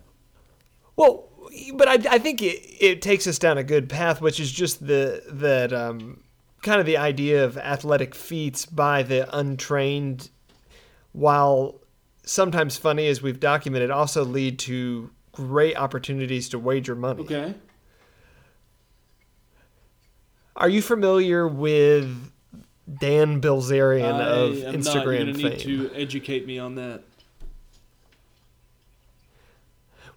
Well, 0.97 1.29
but 1.75 1.89
I, 1.89 2.15
I 2.15 2.19
think 2.19 2.43
it, 2.43 2.63
it 2.81 3.03
takes 3.03 3.27
us 3.27 3.39
down 3.39 3.59
a 3.59 3.65
good 3.65 3.89
path, 3.89 4.21
which 4.21 4.41
is 4.41 4.51
just 4.51 4.87
the 4.87 5.23
that 5.29 5.73
um, 5.73 6.23
kind 6.63 6.81
of 6.81 6.87
the 6.87 6.97
idea 6.97 7.45
of 7.45 7.59
athletic 7.59 8.15
feats 8.15 8.67
by 8.67 9.03
the 9.03 9.29
untrained, 9.37 10.31
while 11.13 11.81
sometimes 12.25 12.77
funny 12.77 13.07
as 13.09 13.23
we've 13.23 13.41
documented, 13.41 13.91
also 13.91 14.25
lead 14.25 14.59
to 14.61 15.11
great 15.33 15.77
opportunities 15.77 16.49
to 16.51 16.59
wager 16.59 16.95
money. 16.95 17.23
Okay. 17.23 17.55
Are 20.55 20.69
you 20.69 20.83
familiar 20.83 21.49
with 21.49 22.31
Dan 23.01 23.41
Bilzerian 23.41 24.15
I 24.15 24.21
of 24.21 24.51
not. 24.51 24.59
You're 24.59 24.73
Instagram 24.73 25.19
gonna 25.19 25.35
fame? 25.35 25.45
need 25.45 25.61
to 25.61 25.91
educate 25.95 26.47
me 26.47 26.59
on 26.59 26.75
that. 26.77 27.03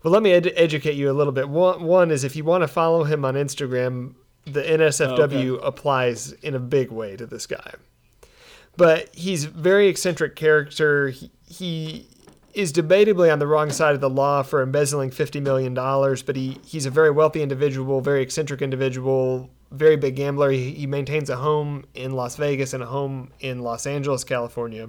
Well, 0.06 0.12
let 0.12 0.22
me 0.22 0.34
ed- 0.34 0.54
educate 0.56 0.94
you 0.94 1.10
a 1.10 1.14
little 1.14 1.34
bit. 1.34 1.50
One, 1.50 1.82
one 1.82 2.12
is 2.12 2.24
if 2.24 2.36
you 2.36 2.44
want 2.44 2.62
to 2.62 2.68
follow 2.68 3.06
him 3.06 3.26
on 3.26 3.34
Instagram, 3.34 4.14
the 4.44 4.62
NSFW 4.62 5.54
oh, 5.54 5.56
Okay. 5.56 5.68
applies 5.68 6.32
in 6.32 6.54
a 6.54 6.60
big 6.60 6.92
way 6.92 7.16
to 7.16 7.26
this 7.26 7.48
guy. 7.48 7.74
But 8.78 9.10
he's 9.16 9.46
a 9.46 9.50
very 9.50 9.88
eccentric 9.88 10.36
character. 10.36 11.10
He, 11.10 11.32
he 11.48 12.08
is 12.54 12.72
debatably 12.72 13.34
on 13.34 13.40
the 13.40 13.48
wrong 13.48 13.72
side 13.72 13.96
of 13.96 14.02
the 14.02 14.10
law 14.10 14.44
for 14.44 14.62
embezzling 14.62 15.10
$50 15.10 15.42
million, 15.42 15.74
but 15.74 16.36
he, 16.36 16.60
he's 16.64 16.86
a 16.86 16.92
very 16.92 17.10
wealthy 17.10 17.42
individual, 17.42 18.00
very 18.00 18.22
eccentric 18.22 18.62
individual, 18.62 19.50
very 19.72 19.96
big 19.96 20.18
gambler. 20.18 20.52
He, 20.52 20.70
he 20.70 20.86
maintains 20.86 21.32
a 21.32 21.38
home 21.38 21.84
in 21.96 22.12
Las 22.12 22.36
Vegas 22.36 22.76
and 22.76 22.84
a 22.84 22.86
home 22.86 23.32
in 23.40 23.64
Los 23.64 23.88
Angeles, 23.88 24.24
California 24.24 24.88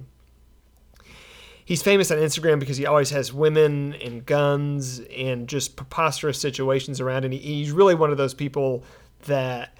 he's 1.67 1.83
famous 1.83 2.11
on 2.11 2.17
Instagram 2.17 2.59
because 2.59 2.79
he 2.79 2.87
always 2.87 3.11
has 3.11 3.35
women 3.35 3.93
and 3.95 4.25
guns 4.25 5.01
and 5.15 5.47
just 5.47 5.77
preposterous 5.77 6.41
situations 6.41 7.01
around. 7.01 7.25
And 7.25 7.35
he, 7.35 7.41
he's 7.41 7.73
really 7.73 7.95
one 7.95 8.11
of 8.11 8.17
those 8.17 8.33
people 8.33 8.85
that 9.27 9.77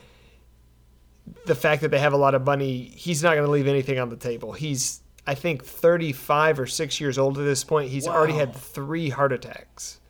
the 1.47 1.55
fact 1.55 1.81
that 1.83 1.91
they 1.91 1.99
have 1.99 2.13
a 2.13 2.19
lot 2.19 2.35
of 2.35 2.45
money, 2.45 2.93
he's 2.95 3.23
not 3.23 3.35
going 3.35 3.47
to 3.47 3.51
leave 3.51 3.69
anything 3.69 3.99
on 3.99 4.11
the 4.11 4.17
table. 4.17 4.53
He's, 4.53 5.01
I 5.27 5.35
think, 5.35 5.65
35 5.65 6.61
or 6.61 6.67
6 6.67 7.01
years 7.01 7.19
old 7.19 7.39
at 7.39 7.45
this 7.45 7.65
point. 7.65 7.91
He's 7.91 8.07
already 8.07 8.35
had 8.35 8.55
three 8.55 9.09
heart 9.09 9.33
attacks. 9.33 10.01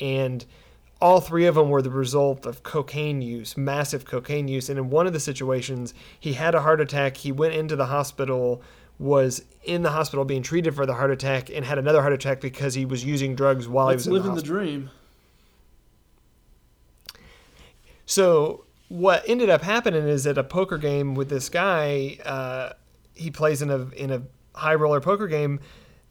And 0.00 0.44
all 1.00 1.20
three 1.20 1.46
of 1.46 1.56
them 1.56 1.70
were 1.70 1.82
the 1.82 1.90
result 1.90 2.46
of 2.46 2.62
cocaine 2.62 3.20
use, 3.20 3.56
massive 3.56 4.04
cocaine 4.04 4.46
use. 4.46 4.68
And 4.68 4.78
in 4.78 4.90
one 4.90 5.08
of 5.08 5.12
the 5.12 5.20
situations, 5.20 5.92
he 6.20 6.34
had 6.34 6.54
a 6.54 6.60
heart 6.60 6.80
attack. 6.80 7.16
He 7.16 7.32
went 7.32 7.54
into 7.54 7.74
the 7.74 7.86
hospital, 7.86 8.62
was 9.00 9.42
in 9.64 9.82
the 9.82 9.90
hospital 9.90 10.26
being 10.26 10.42
treated 10.42 10.74
for 10.74 10.84
the 10.84 10.92
heart 10.92 11.10
attack, 11.10 11.48
and 11.50 11.64
had 11.64 11.78
another 11.78 12.02
heart 12.02 12.12
attack 12.12 12.40
because 12.40 12.74
he 12.74 12.84
was 12.84 13.02
using 13.02 13.34
drugs 13.34 13.66
while 13.66 13.86
Let's 13.86 14.04
he 14.04 14.10
was 14.10 14.20
in 14.20 14.26
live 14.26 14.36
the 14.36 14.42
the 14.42 14.46
dream. 14.46 14.90
So 18.04 18.64
what 18.88 19.22
ended 19.26 19.48
up 19.48 19.62
happening 19.62 20.06
is 20.06 20.26
at 20.26 20.36
a 20.36 20.44
poker 20.44 20.76
game 20.76 21.14
with 21.14 21.30
this 21.30 21.48
guy, 21.48 22.18
uh, 22.24 22.74
he 23.14 23.30
plays 23.30 23.62
in 23.62 23.70
a 23.70 23.88
in 23.90 24.10
a 24.10 24.22
high 24.54 24.74
roller 24.74 25.00
poker 25.00 25.26
game. 25.28 25.60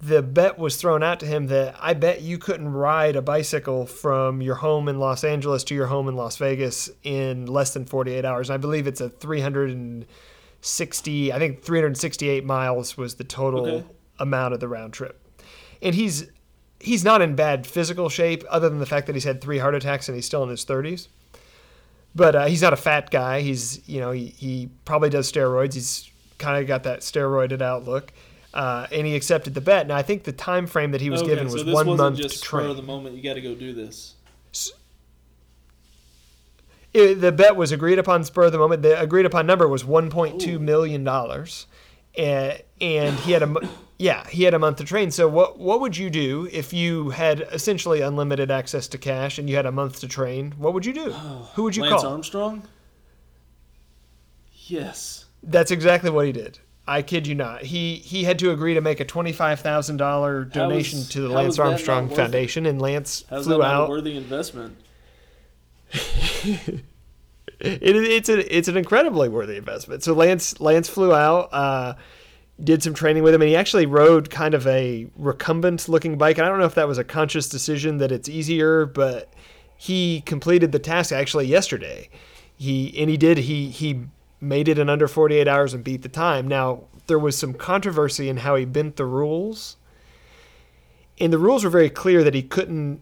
The 0.02 0.24
bet 0.24 0.58
was 0.58 0.78
thrown 0.78 1.04
out 1.04 1.20
to 1.20 1.26
him 1.26 1.48
that 1.48 1.76
I 1.80 1.94
bet 1.94 2.22
you 2.22 2.38
couldn't 2.38 2.72
ride 2.72 3.18
a 3.18 3.22
bicycle 3.22 3.86
from 3.86 4.42
your 4.42 4.56
home 4.56 4.88
in 4.88 4.98
Los 4.98 5.26
Angeles 5.26 5.64
to 5.66 5.76
your 5.76 5.88
home 5.88 6.08
in 6.08 6.16
Las 6.16 6.38
Vegas 6.38 6.90
in 7.04 7.46
less 7.46 7.74
than 7.74 7.86
48 7.86 8.24
hours. 8.24 8.50
And 8.50 8.54
I 8.56 8.58
believe 8.58 8.88
it's 8.88 9.02
a 9.02 9.10
360, 10.62 11.32
I 11.34 11.40
think 11.40 11.62
368 11.64 12.46
miles 12.46 12.98
was 12.98 13.16
the 13.16 13.24
total 13.24 13.66
Okay. 13.68 13.86
amount 14.20 14.54
of 14.54 14.60
the 14.60 14.68
round 14.68 14.94
trip. 14.94 15.20
And 15.82 15.96
he's 15.96 16.28
he's 16.82 17.04
not 17.04 17.22
in 17.22 17.36
bad 17.36 17.68
physical 17.68 18.08
shape 18.10 18.44
other 18.50 18.70
than 18.70 18.80
the 18.80 18.86
fact 18.86 19.08
that 19.08 19.16
he's 19.16 19.26
had 19.26 19.42
three 19.42 19.58
heart 19.58 19.76
attacks 19.76 20.08
and 20.08 20.16
he's 20.16 20.26
still 20.26 20.44
in 20.44 20.50
his 20.50 20.64
30s 20.64 21.08
but 22.16 22.36
uh, 22.36 22.46
he's 22.46 22.62
not 22.62 22.72
a 22.74 22.78
fat 22.78 23.12
guy. 23.12 23.42
He's 23.42 23.88
you 23.88 24.00
know 24.00 24.12
he, 24.12 24.28
he 24.28 24.70
probably 24.84 25.10
does 25.10 25.32
steroids. 25.32 25.76
He's 25.76 26.10
kind 26.40 26.60
of 26.60 26.68
got 26.68 26.84
that 26.84 27.02
steroided 27.02 27.62
outlook, 27.62 28.12
uh, 28.54 28.88
and 28.92 29.06
he 29.06 29.16
accepted 29.16 29.54
the 29.54 29.62
bet. 29.62 29.86
Now 29.88 29.96
I 29.96 30.02
think 30.02 30.24
the 30.24 30.32
time 30.32 30.66
frame 30.66 30.92
that 30.92 31.02
he 31.02 31.12
was 31.12 31.22
okay, 31.22 31.30
given 31.36 31.48
so 31.50 31.54
was 31.54 31.66
this 31.66 31.74
one 31.76 31.96
month 31.96 32.18
just 32.18 32.38
to 32.38 32.42
train. 32.42 32.76
the 32.76 32.82
moment. 32.82 33.16
You 33.16 33.22
got 33.22 33.36
to 33.36 33.42
go 33.42 33.54
do 33.54 33.74
this. 33.74 34.16
It- 36.94 37.22
the 37.22 37.32
bet 37.32 37.56
was 37.56 37.72
agreed 37.72 38.00
upon 38.00 38.24
spur 38.24 38.46
of 38.46 38.52
the 38.52 38.58
moment. 38.58 38.82
The 38.82 39.00
agreed 39.00 39.26
upon 39.26 39.46
number 39.46 39.68
was 39.68 39.86
one 39.86 40.10
point 40.10 40.42
two 40.42 40.58
million 40.60 41.04
dollars, 41.04 41.68
and, 42.18 42.62
and 42.82 43.16
he 43.20 43.32
had 43.32 43.44
a 43.44 43.56
yeah 44.00 44.28
he 44.28 44.44
had 44.44 44.54
a 44.54 44.60
month 44.60 44.78
to 44.78 44.84
train. 44.84 45.12
So 45.12 45.28
what 45.28 45.60
what 45.60 45.82
would 45.82 45.96
you 45.98 46.10
do 46.10 46.48
if 46.52 46.74
you 46.74 47.10
had 47.12 47.42
essentially 47.52 48.02
unlimited 48.02 48.50
access 48.50 48.88
to 48.90 48.98
cash 48.98 49.38
and 49.38 49.50
you 49.50 49.56
had 49.56 49.66
a 49.66 49.72
month 49.72 50.00
to 50.02 50.08
train? 50.08 50.54
What 50.58 50.74
would 50.74 50.86
you 50.86 50.94
do? 50.94 51.12
Who 51.56 51.64
would 51.64 51.76
you 51.76 51.84
call? 51.84 51.92
Lance 51.92 52.02
call? 52.04 52.12
Armstrong. 52.14 52.64
Yes. 54.68 55.26
That's 55.44 55.72
exactly 55.72 56.10
what 56.10 56.26
he 56.26 56.32
did. 56.32 56.60
I 56.88 57.02
kid 57.04 57.28
you 57.28 57.36
not. 57.36 57.62
He 57.62 57.96
he 57.98 58.24
had 58.24 58.40
to 58.40 58.50
agree 58.52 58.74
to 58.74 58.82
make 58.82 59.00
a 59.00 59.06
twenty 59.06 59.32
five 59.32 59.60
thousand 59.60 59.98
dollar 59.98 60.44
donation 60.44 61.00
is- 61.00 61.10
to 61.10 61.22
the 61.22 61.30
Lance 61.30 61.52
is 61.54 61.58
that 61.58 61.64
not 61.64 61.70
Armstrong? 61.74 62.10
Foundation, 62.10 62.66
and 62.66 62.82
Lance 62.82 63.26
How's 63.30 63.46
flew 63.46 63.62
out. 63.62 63.88
a 63.88 63.90
worthy 63.92 64.18
investment? 64.18 64.76
It, 67.60 67.96
it's 67.96 68.30
a 68.30 68.58
it's 68.58 68.68
an 68.70 68.78
incredibly 68.78 69.28
worthy 69.28 69.58
investment. 69.58 70.04
So 70.04 70.14
Lance 70.14 70.60
Lance 70.62 70.88
flew 70.88 71.14
out, 71.14 71.50
uh, 71.52 71.96
did 72.64 72.82
some 72.82 72.94
training 72.94 73.24
with 73.24 73.34
him, 73.34 73.42
and 73.42 73.50
he 73.50 73.56
actually 73.56 73.86
rode 73.86 74.30
kind 74.30 74.54
of 74.54 74.66
a 74.66 75.08
recumbent 75.18 75.90
looking 75.90 76.18
bike. 76.18 76.38
And 76.38 76.46
I 76.46 76.50
don't 76.50 76.60
know 76.60 76.66
if 76.66 76.76
that 76.76 76.88
was 76.88 76.98
a 76.98 77.04
conscious 77.04 77.50
decision 77.50 77.98
that 77.98 78.12
it's 78.12 78.30
easier, 78.30 78.86
but 78.86 79.34
he 79.76 80.22
completed 80.22 80.72
the 80.72 80.80
task 80.80 81.12
actually 81.12 81.48
yesterday. 81.48 82.10
He 82.58 82.98
and 82.98 83.10
he 83.10 83.18
did 83.18 83.40
he 83.40 83.70
he 83.70 84.06
made 84.40 84.70
it 84.70 84.80
in 84.80 84.90
under 84.90 85.08
48 85.08 85.48
hours 85.48 85.74
and 85.74 85.84
beat 85.84 86.02
the 86.02 86.10
time. 86.10 86.48
Now 86.48 86.86
there 87.08 87.20
was 87.20 87.38
some 87.38 87.54
controversy 87.54 88.30
in 88.30 88.38
how 88.38 88.56
he 88.56 88.64
bent 88.64 88.96
the 88.96 89.06
rules, 89.06 89.76
and 91.20 91.34
the 91.34 91.38
rules 91.38 91.66
were 91.66 91.70
very 91.70 91.90
clear 91.90 92.24
that 92.24 92.34
he 92.34 92.44
couldn't 92.44 93.02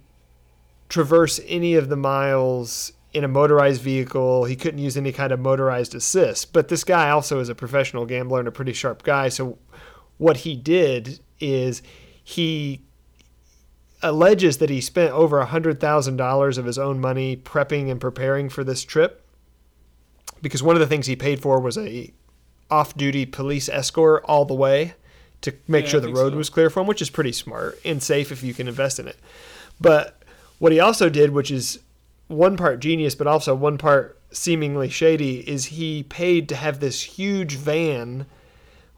traverse 0.90 1.40
any 1.48 1.76
of 1.76 1.90
the 1.90 1.96
miles 1.98 2.94
in 3.14 3.24
a 3.24 3.28
motorized 3.28 3.82
vehicle. 3.82 4.46
He 4.46 4.56
couldn't 4.56 4.80
use 4.80 4.98
any 4.98 5.12
kind 5.12 5.32
of 5.32 5.40
motorized 5.40 5.96
assist. 5.96 6.54
But 6.54 6.68
this 6.68 6.84
guy 6.84 7.10
also 7.10 7.40
is 7.40 7.50
a 7.50 7.56
professional 7.56 8.06
gambler 8.06 8.40
and 8.40 8.48
a 8.48 8.52
pretty 8.52 8.74
sharp 8.74 9.04
guy. 9.04 9.30
So 9.30 9.58
what 10.18 10.38
he 10.38 10.56
did 10.56 11.20
is 11.40 11.82
he 12.24 12.82
alleges 14.04 14.58
that 14.60 14.70
he 14.70 14.82
spent 14.82 15.12
over 15.12 15.44
$100,000 15.44 16.58
of 16.58 16.66
his 16.66 16.78
own 16.78 17.00
money 17.00 17.36
prepping 17.36 17.90
and 17.90 18.00
preparing 18.00 18.50
for 18.50 18.64
this 18.64 18.84
trip 18.84 19.24
because 20.42 20.62
one 20.62 20.76
of 20.76 20.80
the 20.80 20.88
things 20.88 21.08
he 21.08 21.16
paid 21.16 21.42
for 21.42 21.60
was 21.60 21.78
a 21.78 22.14
off-duty 22.70 23.26
police 23.26 23.70
escort 23.70 24.24
all 24.26 24.46
the 24.46 24.54
way 24.54 24.94
to 25.42 25.54
make 25.68 25.86
Yeah, 25.86 25.92
sure 25.92 26.00
the 26.00 26.14
road 26.14 26.34
so. 26.34 26.38
was 26.38 26.50
clear 26.50 26.70
for 26.70 26.82
him, 26.82 26.88
which 26.88 27.02
is 27.02 27.10
pretty 27.10 27.32
smart 27.32 27.80
and 27.86 28.04
safe 28.04 28.32
if 28.32 28.44
you 28.44 28.54
can 28.54 28.68
invest 28.68 29.00
in 29.00 29.08
it. 29.08 29.18
But 29.80 30.17
what 30.60 30.72
he 30.72 30.80
also 30.80 31.10
did, 31.10 31.32
which 31.32 31.52
is 31.52 31.80
one 32.28 32.58
part 32.58 32.80
genius, 32.80 33.16
but 33.16 33.28
also 33.28 33.56
one 33.56 33.78
part 33.78 34.20
seemingly 34.32 34.90
shady, 34.90 35.48
is 35.48 35.66
he 35.66 36.04
paid 36.04 36.50
to 36.50 36.56
have 36.56 36.80
this 36.80 37.02
huge 37.02 37.56
van 37.56 38.26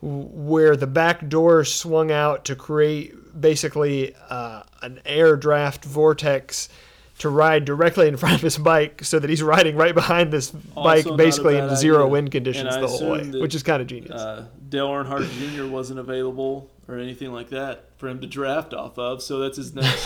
where 0.02 0.76
the 0.78 0.88
back 0.88 1.28
door 1.28 1.64
swung 1.66 2.10
out 2.12 2.46
to 2.46 2.56
create 2.56 3.14
basically 3.40 4.16
uh, 4.30 4.64
an 4.82 5.00
air 5.06 5.36
draft 5.36 5.84
vortex 5.84 6.70
to 7.18 7.28
ride 7.28 7.66
directly 7.66 8.08
in 8.08 8.16
front 8.16 8.36
of 8.36 8.42
his 8.42 8.58
bike 8.58 9.04
so 9.04 9.20
that 9.20 9.30
he's 9.30 9.44
riding 9.44 9.76
right 9.76 9.94
behind 9.94 10.32
this 10.32 10.52
bike 10.52 11.06
Also 11.06 11.14
a 11.14 11.18
basically 11.18 11.58
in 11.58 11.76
zero 11.76 12.04
idea. 12.04 12.08
wind 12.08 12.32
conditions 12.32 12.74
the 12.78 12.88
whole 12.88 13.12
way 13.12 13.24
that, 13.24 13.42
which 13.42 13.54
is 13.54 13.62
kind 13.62 13.82
of 13.82 13.88
genius 13.90 14.20
Uh, 14.22 14.46
Dale 14.70 14.88
Earnhardt 14.88 15.30
Jr. 15.58 15.66
wasn't 15.68 16.00
available 16.00 16.70
or 16.90 16.98
anything 16.98 17.32
like 17.32 17.50
that 17.50 17.86
for 17.98 18.10
him 18.10 18.20
to 18.20 18.28
draft 18.28 18.74
off 18.74 18.98
of, 18.98 19.22
so 19.22 19.40
that's 19.40 19.58
his 19.58 19.76
next 19.76 20.04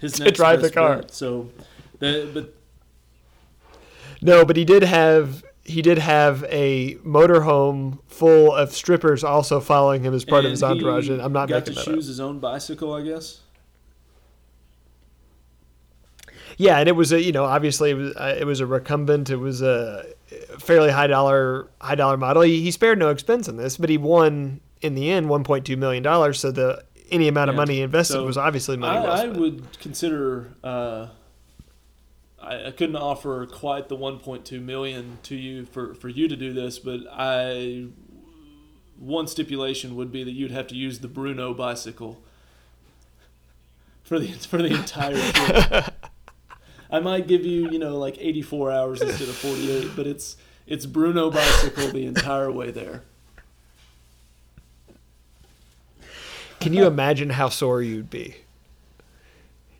his 0.00 0.20
next 0.20 0.36
drive 0.36 0.60
the 0.60 0.70
car. 0.70 0.98
bet. 0.98 1.10
So, 1.10 1.50
that, 1.98 2.30
but 2.34 2.54
no 4.20 4.44
but 4.44 4.56
he 4.56 4.64
did 4.64 4.82
have 4.82 5.42
he 5.64 5.80
did 5.80 5.98
have 5.98 6.44
a 6.50 6.96
motorhome 6.96 7.98
full 8.06 8.52
of 8.54 8.72
strippers 8.72 9.24
also 9.24 9.60
following 9.60 10.02
him 10.02 10.12
as 10.12 10.24
part 10.24 10.44
of 10.44 10.50
his 10.50 10.62
entourage 10.62 11.08
and 11.08 11.22
i'm 11.22 11.32
not 11.32 11.48
got 11.48 11.60
making 11.62 11.74
to 11.74 11.80
that 11.80 11.88
up 11.88 11.94
choose 11.94 12.06
his 12.06 12.20
own 12.20 12.38
bicycle, 12.38 12.92
I 12.92 13.02
guess. 13.02 13.40
Yeah, 16.56 16.78
and 16.78 16.88
it 16.88 16.92
was 16.92 17.12
a 17.12 17.20
you 17.20 17.32
know 17.32 17.44
obviously 17.44 17.90
it 17.90 17.94
was 17.94 18.14
uh, 18.14 18.36
it 18.38 18.44
was 18.44 18.60
a 18.60 18.66
recumbent. 18.66 19.30
It 19.30 19.36
was 19.36 19.60
a 19.60 20.04
fairly 20.58 20.90
high 20.90 21.08
dollar 21.08 21.68
high 21.80 21.96
dollar 21.96 22.16
model. 22.16 22.42
He, 22.42 22.62
he 22.62 22.70
spared 22.70 22.98
no 22.98 23.08
expense 23.08 23.48
on 23.48 23.56
this, 23.56 23.76
but 23.76 23.90
he 23.90 23.98
won 23.98 24.60
in 24.80 24.94
the 24.94 25.10
end 25.10 25.26
1.2 25.26 25.76
million 25.78 26.02
dollars. 26.02 26.40
So 26.40 26.50
the 26.50 26.84
any 27.10 27.28
amount 27.28 27.50
of 27.50 27.54
Yeah. 27.54 27.60
money 27.60 27.80
invested 27.82 28.14
So 28.14 28.24
was 28.24 28.36
obviously 28.38 28.76
money 28.76 29.06
I, 29.06 29.24
I 29.24 29.28
would 29.28 29.78
consider. 29.80 30.54
Uh, 30.62 31.08
I, 32.42 32.66
I 32.66 32.70
couldn't 32.72 32.96
offer 32.96 33.46
quite 33.46 33.88
the 33.88 33.96
1.2 33.96 34.60
million 34.62 35.18
to 35.24 35.34
you 35.36 35.64
for, 35.64 35.94
for 35.94 36.08
you 36.08 36.28
to 36.28 36.36
do 36.36 36.52
this, 36.52 36.78
but 36.78 37.00
I 37.10 37.86
one 38.98 39.26
stipulation 39.26 39.96
would 39.96 40.12
be 40.12 40.22
that 40.24 40.32
you'd 40.32 40.50
have 40.50 40.66
to 40.68 40.74
use 40.74 41.00
the 41.00 41.08
Bruno 41.08 41.52
bicycle 41.54 42.22
for 44.02 44.18
the 44.18 44.28
for 44.32 44.58
the 44.62 44.74
entire 44.74 45.16
trip. 45.32 45.94
I 46.90 47.00
might 47.00 47.26
give 47.26 47.44
you, 47.44 47.70
you 47.70 47.78
know, 47.78 47.98
like 47.98 48.16
84 48.20 48.70
hours 48.70 49.02
instead 49.02 49.28
of 49.28 49.34
48, 49.36 49.90
but 49.96 50.06
it's 50.06 50.36
it's 50.66 50.86
Bruno 50.86 51.30
bicycle 51.30 51.88
the 51.88 52.06
entire 52.06 52.50
way 52.52 52.70
there. 52.70 53.02
Can 56.64 56.72
you 56.72 56.86
imagine 56.86 57.30
how 57.30 57.50
sore 57.50 57.82
you'd 57.82 58.08
be? 58.10 58.36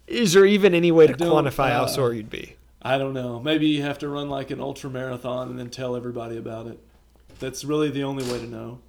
Is 0.07 0.35
there 0.35 0.45
even 0.45 0.75
any 0.75 0.93
way 0.93 1.07
to 1.07 1.15
quantify 1.15 1.71
how 1.71 1.85
uh, 1.85 1.87
sore 1.87 2.13
you'd 2.13 2.29
be? 2.29 2.57
I 2.83 2.99
don't 2.99 3.15
know. 3.15 3.41
Maybe 3.41 3.67
you 3.69 3.81
have 3.83 3.99
to 4.01 4.09
run 4.09 4.29
like 4.29 4.51
an 4.51 4.61
ultra 4.61 4.91
marathon 4.91 5.49
and 5.49 5.59
then 5.59 5.71
tell 5.71 5.97
everybody 5.97 6.37
about 6.37 6.67
it. 6.67 6.79
That's 7.39 7.65
really 7.65 7.91
the 7.91 8.05
only 8.05 8.25
way 8.31 8.39
to 8.39 8.47
know. 8.47 8.81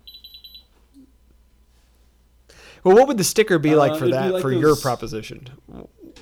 Well, 2.84 2.96
what 2.98 3.08
would 3.08 3.18
the 3.18 3.24
sticker 3.24 3.58
be 3.58 3.76
like 3.76 3.94
Uh, 3.94 3.98
for 3.98 4.08
that 4.10 4.34
like 4.34 4.42
for 4.42 4.52
your 4.52 4.76
proposition? 4.76 5.48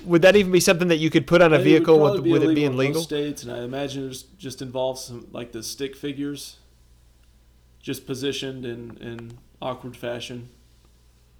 Would 0.04 0.22
that 0.22 0.36
even 0.36 0.52
be 0.52 0.60
something 0.60 0.88
that 0.88 0.98
you 0.98 1.10
could 1.10 1.26
put 1.26 1.42
on 1.42 1.52
a 1.52 1.58
vehicle? 1.58 1.98
would 1.98 2.24
it 2.42 2.54
be 2.54 2.64
in 2.64 2.76
most 2.76 3.02
states, 3.02 3.42
and 3.42 3.50
I 3.52 3.64
imagine 3.64 4.06
it 4.06 4.10
just- 4.10 4.38
just 4.38 4.62
involves 4.62 5.02
some 5.02 5.26
like 5.32 5.50
the 5.52 5.62
stick 5.62 5.96
figures, 5.96 6.56
just 7.82 8.06
positioned 8.06 8.64
in 8.64 8.96
in 8.98 9.38
awkward 9.60 9.96
fashion. 9.96 10.48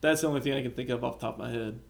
That's 0.05 0.21
the 0.21 0.27
only 0.27 0.43
thing 0.43 0.53
I 0.53 0.61
can 0.61 0.73
think 0.73 0.91
of 0.91 1.03
off 1.03 1.19
the 1.19 1.27
top 1.27 1.37
of 1.37 1.39
my 1.39 1.51
head. 1.51 1.81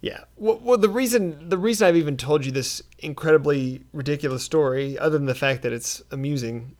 Yeah. 0.00 0.20
Well, 0.36 0.58
well, 0.62 0.78
the 0.78 0.88
reason 0.88 1.50
the 1.50 1.58
reason 1.58 1.86
I've 1.86 1.98
even 1.98 2.16
told 2.16 2.46
you 2.46 2.50
this 2.50 2.82
incredibly 2.98 3.82
ridiculous 3.92 4.42
story, 4.42 4.98
other 4.98 5.18
than 5.18 5.26
the 5.26 5.34
fact 5.34 5.60
that 5.62 5.72
it's 5.74 6.02
amusing, 6.10 6.76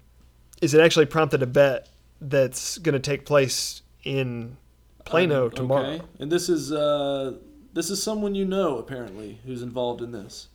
is 0.63 0.73
it 0.73 0.81
actually 0.81 1.05
prompted 1.05 1.43
a 1.43 1.47
bet 1.47 1.91
that's 2.23 2.79
going 2.79 2.95
to 2.95 2.99
take 2.99 3.27
place 3.27 3.83
in 4.03 4.57
Plano 5.05 5.45
Um, 5.47 5.51
tomorrow. 5.51 5.89
Okay. 5.89 6.03
And 6.21 6.33
this 6.33 6.49
is 6.49 6.73
uh, 6.73 7.35
this 7.75 7.91
is 7.91 8.03
someone 8.03 8.35
you 8.35 8.47
know 8.47 8.79
apparently 8.79 9.41
who's 9.45 9.61
involved 9.61 10.01
in 10.01 10.13
this. 10.13 10.49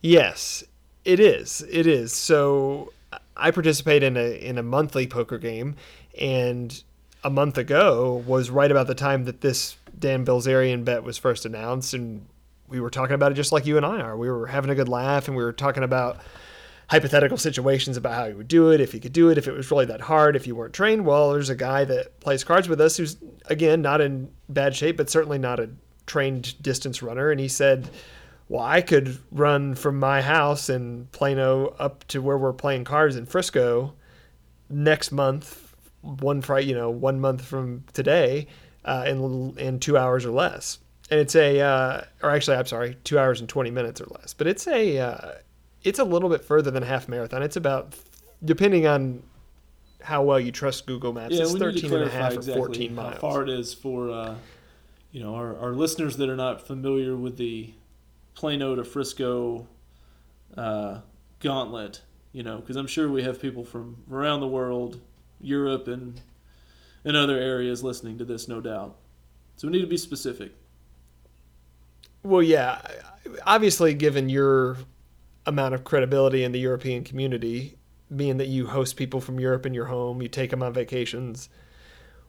Yes, 0.00 0.62
it 1.04 1.18
is. 1.18 1.64
It 1.68 1.88
is. 1.88 2.12
So 2.12 2.92
I 3.40 3.50
participate 3.50 4.02
in 4.02 4.16
a 4.16 4.32
in 4.32 4.58
a 4.58 4.62
monthly 4.62 5.06
poker 5.06 5.38
game, 5.38 5.76
and 6.18 6.82
a 7.24 7.30
month 7.30 7.58
ago 7.58 8.22
was 8.26 8.50
right 8.50 8.70
about 8.70 8.86
the 8.86 8.94
time 8.94 9.24
that 9.24 9.40
this 9.40 9.76
Dan 9.98 10.24
Bilzerian 10.24 10.84
bet 10.84 11.02
was 11.02 11.18
first 11.18 11.44
announced, 11.44 11.94
and 11.94 12.26
we 12.68 12.80
were 12.80 12.90
talking 12.90 13.14
about 13.14 13.32
it 13.32 13.34
just 13.34 13.52
like 13.52 13.66
you 13.66 13.76
and 13.76 13.84
I 13.84 14.00
are. 14.00 14.16
We 14.16 14.30
were 14.30 14.46
having 14.46 14.70
a 14.70 14.74
good 14.74 14.88
laugh, 14.88 15.26
and 15.26 15.36
we 15.36 15.42
were 15.42 15.52
talking 15.52 15.82
about 15.82 16.20
hypothetical 16.88 17.36
situations 17.36 17.96
about 17.96 18.14
how 18.14 18.26
he 18.26 18.34
would 18.34 18.48
do 18.48 18.70
it, 18.72 18.80
if 18.80 18.92
he 18.92 18.98
could 18.98 19.12
do 19.12 19.30
it, 19.30 19.38
if 19.38 19.46
it 19.46 19.52
was 19.52 19.70
really 19.70 19.86
that 19.86 20.00
hard, 20.00 20.34
if 20.34 20.46
you 20.46 20.56
weren't 20.56 20.74
trained. 20.74 21.04
Well, 21.04 21.32
there's 21.32 21.48
a 21.48 21.54
guy 21.54 21.84
that 21.84 22.18
plays 22.20 22.42
cards 22.42 22.68
with 22.68 22.80
us 22.80 22.96
who's 22.96 23.16
again 23.46 23.80
not 23.80 24.00
in 24.00 24.30
bad 24.48 24.74
shape, 24.76 24.96
but 24.96 25.08
certainly 25.08 25.38
not 25.38 25.60
a 25.60 25.70
trained 26.06 26.60
distance 26.62 27.02
runner, 27.02 27.30
and 27.30 27.40
he 27.40 27.48
said 27.48 27.88
well, 28.50 28.64
I 28.64 28.80
could 28.80 29.16
run 29.30 29.76
from 29.76 30.00
my 30.00 30.20
house 30.20 30.68
in 30.68 31.06
Plano 31.12 31.68
up 31.78 32.04
to 32.08 32.20
where 32.20 32.36
we're 32.36 32.52
playing 32.52 32.82
cards 32.82 33.14
in 33.14 33.24
Frisco 33.24 33.94
next 34.68 35.12
month, 35.12 35.72
one 36.02 36.42
Friday, 36.42 36.66
you 36.66 36.74
know, 36.74 36.90
one 36.90 37.20
month 37.20 37.44
from 37.44 37.84
today, 37.92 38.48
uh, 38.84 39.04
in 39.06 39.56
in 39.56 39.78
two 39.78 39.96
hours 39.96 40.26
or 40.26 40.32
less. 40.32 40.80
And 41.12 41.20
it's 41.20 41.36
a, 41.36 41.60
uh, 41.60 42.02
or 42.24 42.30
actually, 42.30 42.56
I'm 42.56 42.66
sorry, 42.66 42.96
two 43.04 43.20
hours 43.20 43.38
and 43.38 43.48
twenty 43.48 43.70
minutes 43.70 44.00
or 44.00 44.06
less. 44.06 44.34
But 44.34 44.48
it's 44.48 44.66
a, 44.66 44.98
uh, 44.98 45.30
it's 45.84 46.00
a 46.00 46.04
little 46.04 46.28
bit 46.28 46.44
further 46.44 46.72
than 46.72 46.82
a 46.82 46.86
half 46.86 47.06
marathon. 47.08 47.44
It's 47.44 47.56
about, 47.56 47.94
depending 48.44 48.84
on 48.84 49.22
how 50.02 50.24
well 50.24 50.40
you 50.40 50.50
trust 50.50 50.86
Google 50.86 51.12
Maps, 51.12 51.36
it's 51.36 51.52
need 51.52 51.60
to 51.60 51.64
13 51.66 51.94
and 51.94 52.02
a 52.02 52.08
half 52.10 52.32
or 52.32 52.34
exactly 52.34 52.62
14 52.62 52.94
miles. 52.96 53.14
How 53.14 53.20
far 53.20 53.42
it 53.44 53.48
is 53.48 53.72
for 53.72 54.10
uh, 54.10 54.34
you 55.12 55.22
know 55.22 55.36
our, 55.36 55.56
our 55.56 55.72
listeners 55.72 56.16
that 56.16 56.28
are 56.28 56.36
not 56.36 56.66
familiar 56.66 57.14
with 57.14 57.36
the 57.36 57.74
Plano 58.40 58.74
to 58.74 58.84
Frisco 58.84 59.68
uh, 60.56 61.00
gauntlet. 61.40 62.00
You 62.32 62.42
know, 62.42 62.56
because 62.56 62.76
I'm 62.76 62.86
sure 62.86 63.10
we 63.10 63.22
have 63.22 63.40
people 63.40 63.64
from 63.64 63.98
around 64.10 64.40
the 64.40 64.48
world, 64.48 65.00
Europe 65.40 65.88
and 65.88 66.20
and 67.04 67.16
other 67.16 67.36
areas 67.36 67.82
listening 67.82 68.16
to 68.18 68.24
this, 68.24 68.48
no 68.48 68.60
doubt. 68.60 68.96
So 69.56 69.68
we 69.68 69.72
need 69.72 69.82
to 69.82 69.86
be 69.86 69.98
specific. 69.98 70.52
Well, 72.22 72.42
yeah. 72.42 72.80
Obviously, 73.46 73.92
given 73.94 74.30
your 74.30 74.78
amount 75.44 75.74
of 75.74 75.84
credibility 75.84 76.42
in 76.42 76.52
the 76.52 76.60
European 76.60 77.04
community, 77.04 77.76
being 78.14 78.38
that 78.38 78.48
you 78.48 78.68
host 78.68 78.96
people 78.96 79.20
from 79.20 79.38
Europe 79.38 79.66
in 79.66 79.74
your 79.74 79.86
home, 79.86 80.22
you 80.22 80.28
take 80.28 80.50
them 80.50 80.62
on 80.62 80.72
vacations, 80.72 81.48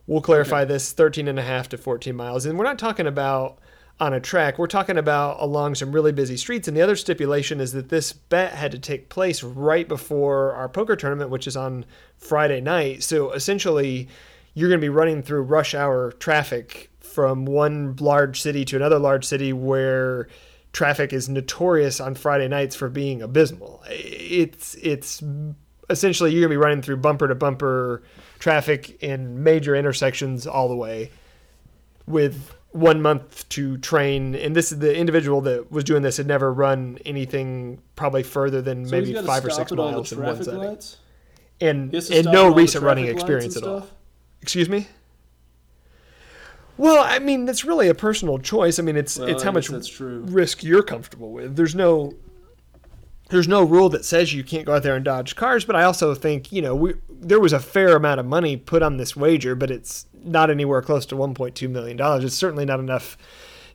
we'll 0.07 0.21
clarify 0.21 0.65
this 0.65 0.91
13 0.91 1.27
and 1.27 1.39
a 1.39 1.43
half 1.43 1.69
to 1.69 1.77
14 1.77 2.15
miles. 2.15 2.45
And 2.45 2.57
we're 2.57 2.65
not 2.65 2.79
talking 2.79 3.07
about 3.07 3.59
on 4.01 4.15
a 4.15 4.19
track, 4.19 4.57
we're 4.57 4.65
talking 4.65 4.97
about 4.97 5.39
along 5.39 5.75
some 5.75 5.91
really 5.91 6.11
busy 6.11 6.35
streets. 6.35 6.67
And 6.67 6.75
the 6.75 6.81
other 6.81 6.95
stipulation 6.95 7.61
is 7.61 7.71
that 7.73 7.89
this 7.89 8.11
bet 8.11 8.53
had 8.53 8.71
to 8.71 8.79
take 8.79 9.09
place 9.09 9.43
right 9.43 9.87
before 9.87 10.53
our 10.53 10.67
poker 10.67 10.95
tournament, 10.95 11.29
which 11.29 11.45
is 11.45 11.55
on 11.55 11.85
Friday 12.17 12.61
night. 12.61 13.03
So 13.03 13.31
essentially, 13.31 14.09
you're 14.55 14.69
going 14.69 14.81
to 14.81 14.83
be 14.85 14.89
running 14.89 15.21
through 15.21 15.43
rush 15.43 15.75
hour 15.75 16.13
traffic 16.13 16.89
from 16.99 17.45
one 17.45 17.95
large 17.97 18.41
city 18.41 18.65
to 18.65 18.75
another 18.75 18.97
large 18.97 19.23
city 19.23 19.53
where 19.53 20.27
traffic 20.73 21.13
is 21.13 21.29
notorious 21.29 21.99
on 21.99 22.15
Friday 22.15 22.47
nights 22.47 22.75
for 22.75 22.89
being 22.89 23.21
abysmal. 23.21 23.83
It's 23.87 24.73
it's 24.81 25.21
essentially 25.91 26.31
you're 26.31 26.41
going 26.41 26.49
to 26.49 26.53
be 26.53 26.57
running 26.57 26.81
through 26.81 26.97
bumper 26.97 27.27
to 27.27 27.35
bumper 27.35 28.01
traffic 28.39 28.97
in 29.03 29.43
major 29.43 29.75
intersections 29.75 30.47
all 30.47 30.69
the 30.69 30.75
way 30.75 31.11
with 32.07 32.55
one 32.71 33.01
month 33.01 33.47
to 33.49 33.77
train 33.79 34.33
and 34.33 34.55
this 34.55 34.71
is 34.71 34.79
the 34.79 34.95
individual 34.95 35.41
that 35.41 35.69
was 35.71 35.83
doing 35.83 36.01
this 36.03 36.15
had 36.17 36.25
never 36.27 36.53
run 36.53 36.97
anything 37.05 37.81
probably 37.97 38.23
further 38.23 38.61
than 38.61 38.85
So 38.85 38.91
maybe 38.91 39.13
five 39.13 39.43
or 39.45 39.49
six 39.49 39.71
at 39.73 39.77
all 39.77 39.87
the 39.87 39.91
miles 39.91 40.11
in 40.13 40.23
one 40.23 40.41
setting. 40.43 40.59
lights? 40.61 40.97
and 41.59 41.89
He 41.91 41.97
has 41.97 42.07
to 42.07 42.17
and 42.19 42.25
no 42.27 42.53
recent 42.53 42.83
running 42.83 43.07
experience 43.07 43.57
at 43.57 43.63
all. 43.63 43.87
excuse 44.41 44.69
me? 44.69 44.87
Well 46.77 47.03
i 47.05 47.19
mean 47.19 47.47
it's 47.49 47.65
really 47.65 47.89
a 47.89 47.93
personal 47.95 48.39
choice. 48.39 48.79
I 48.79 48.83
mean 48.83 48.95
it's 48.95 49.19
Well, 49.19 49.27
it's 49.27 49.43
how 49.43 49.51
much 49.51 49.67
that's 49.67 49.99
risk 49.99 50.63
you're 50.63 50.83
comfortable 50.83 51.31
with. 51.31 51.55
There's 51.57 51.75
no 51.75 52.13
there's 53.31 53.47
no 53.47 53.63
rule 53.63 53.89
that 53.89 54.05
says 54.05 54.33
you 54.33 54.43
can't 54.43 54.65
go 54.65 54.75
out 54.75 54.83
there 54.83 54.95
and 54.95 55.05
dodge 55.05 55.35
cars 55.35 55.65
but 55.65 55.75
i 55.75 55.83
also 55.83 56.13
think 56.13 56.51
you 56.51 56.61
know 56.61 56.75
we 56.75 56.93
there 57.09 57.39
was 57.39 57.53
a 57.53 57.59
fair 57.59 57.95
amount 57.95 58.19
of 58.19 58.25
money 58.25 58.55
put 58.55 58.83
on 58.83 58.97
this 58.97 59.15
wager 59.15 59.55
but 59.55 59.71
it's 59.71 60.05
not 60.23 60.49
anywhere 60.49 60.81
close 60.81 61.05
to 61.07 61.15
1.2 61.15 61.69
million 61.69 61.97
dollars. 61.97 62.23
It's 62.23 62.35
certainly 62.35 62.65
not 62.65 62.79
enough 62.79 63.17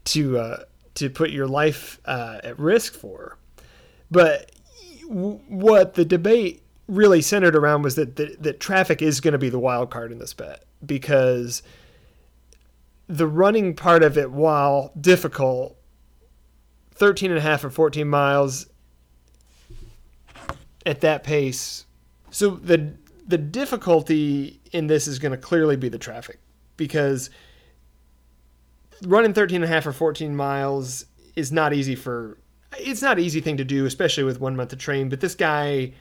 to 0.04 0.38
uh, 0.38 0.56
to 0.94 1.10
put 1.10 1.30
your 1.30 1.46
life 1.46 2.00
uh, 2.04 2.40
at 2.42 2.58
risk 2.58 2.94
for. 2.94 3.36
But 4.10 4.52
w- 5.08 5.40
what 5.48 5.94
the 5.94 6.04
debate 6.04 6.62
really 6.88 7.20
centered 7.20 7.56
around 7.56 7.82
was 7.82 7.96
that 7.96 8.16
that, 8.16 8.42
that 8.42 8.60
traffic 8.60 9.02
is 9.02 9.20
going 9.20 9.32
to 9.32 9.38
be 9.38 9.48
the 9.48 9.58
wild 9.58 9.90
card 9.90 10.12
in 10.12 10.18
this 10.18 10.34
bet 10.34 10.64
because 10.84 11.62
the 13.08 13.26
running 13.26 13.74
part 13.74 14.02
of 14.02 14.18
it, 14.18 14.30
while 14.30 14.92
difficult, 15.00 15.76
13 16.92 17.30
and 17.30 17.38
a 17.38 17.42
half 17.42 17.64
or 17.64 17.70
14 17.70 18.08
miles 18.08 18.66
at 20.86 21.00
that 21.02 21.24
pace. 21.24 21.84
So 22.30 22.50
the 22.50 22.94
the 23.26 23.38
difficulty 23.38 24.60
in 24.72 24.86
this 24.86 25.08
is 25.08 25.18
going 25.18 25.32
to 25.32 25.38
clearly 25.38 25.76
be 25.76 25.88
the 25.88 25.98
traffic 25.98 26.38
because 26.76 27.28
running 29.02 29.34
13 29.34 29.56
and 29.56 29.64
a 29.64 29.68
half 29.68 29.86
or 29.86 29.92
14 29.92 30.34
miles 30.34 31.06
is 31.34 31.50
not 31.50 31.74
easy 31.74 31.94
for 31.94 32.38
it's 32.78 33.02
not 33.02 33.18
an 33.18 33.24
easy 33.24 33.40
thing 33.40 33.56
to 33.56 33.64
do 33.64 33.84
especially 33.84 34.24
with 34.24 34.40
one 34.40 34.56
month 34.56 34.70
to 34.70 34.76
train 34.76 35.08
but 35.08 35.20
this 35.20 35.34
guy 35.34 35.92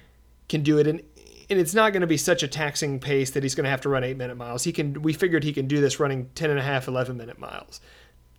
can 0.47 0.61
do 0.61 0.77
it 0.77 0.87
and 0.87 1.01
and 1.49 1.59
it's 1.59 1.73
not 1.73 1.91
going 1.93 2.01
to 2.01 2.07
be 2.07 2.17
such 2.17 2.41
a 2.41 2.47
taxing 2.47 2.99
pace 2.99 3.31
that 3.31 3.43
he's 3.43 3.53
going 3.53 3.65
to 3.65 3.69
have 3.69 3.81
to 3.81 3.89
run 3.89 4.03
8 4.03 4.15
minute 4.17 4.35
miles 4.35 4.63
he 4.63 4.71
can 4.71 5.01
we 5.01 5.11
figured 5.11 5.43
he 5.43 5.51
can 5.51 5.67
do 5.67 5.81
this 5.81 5.99
running 5.99 6.29
10 6.35 6.51
and 6.51 6.59
a 6.59 6.63
half 6.63 6.87
11 6.87 7.17
minute 7.17 7.39
miles 7.39 7.81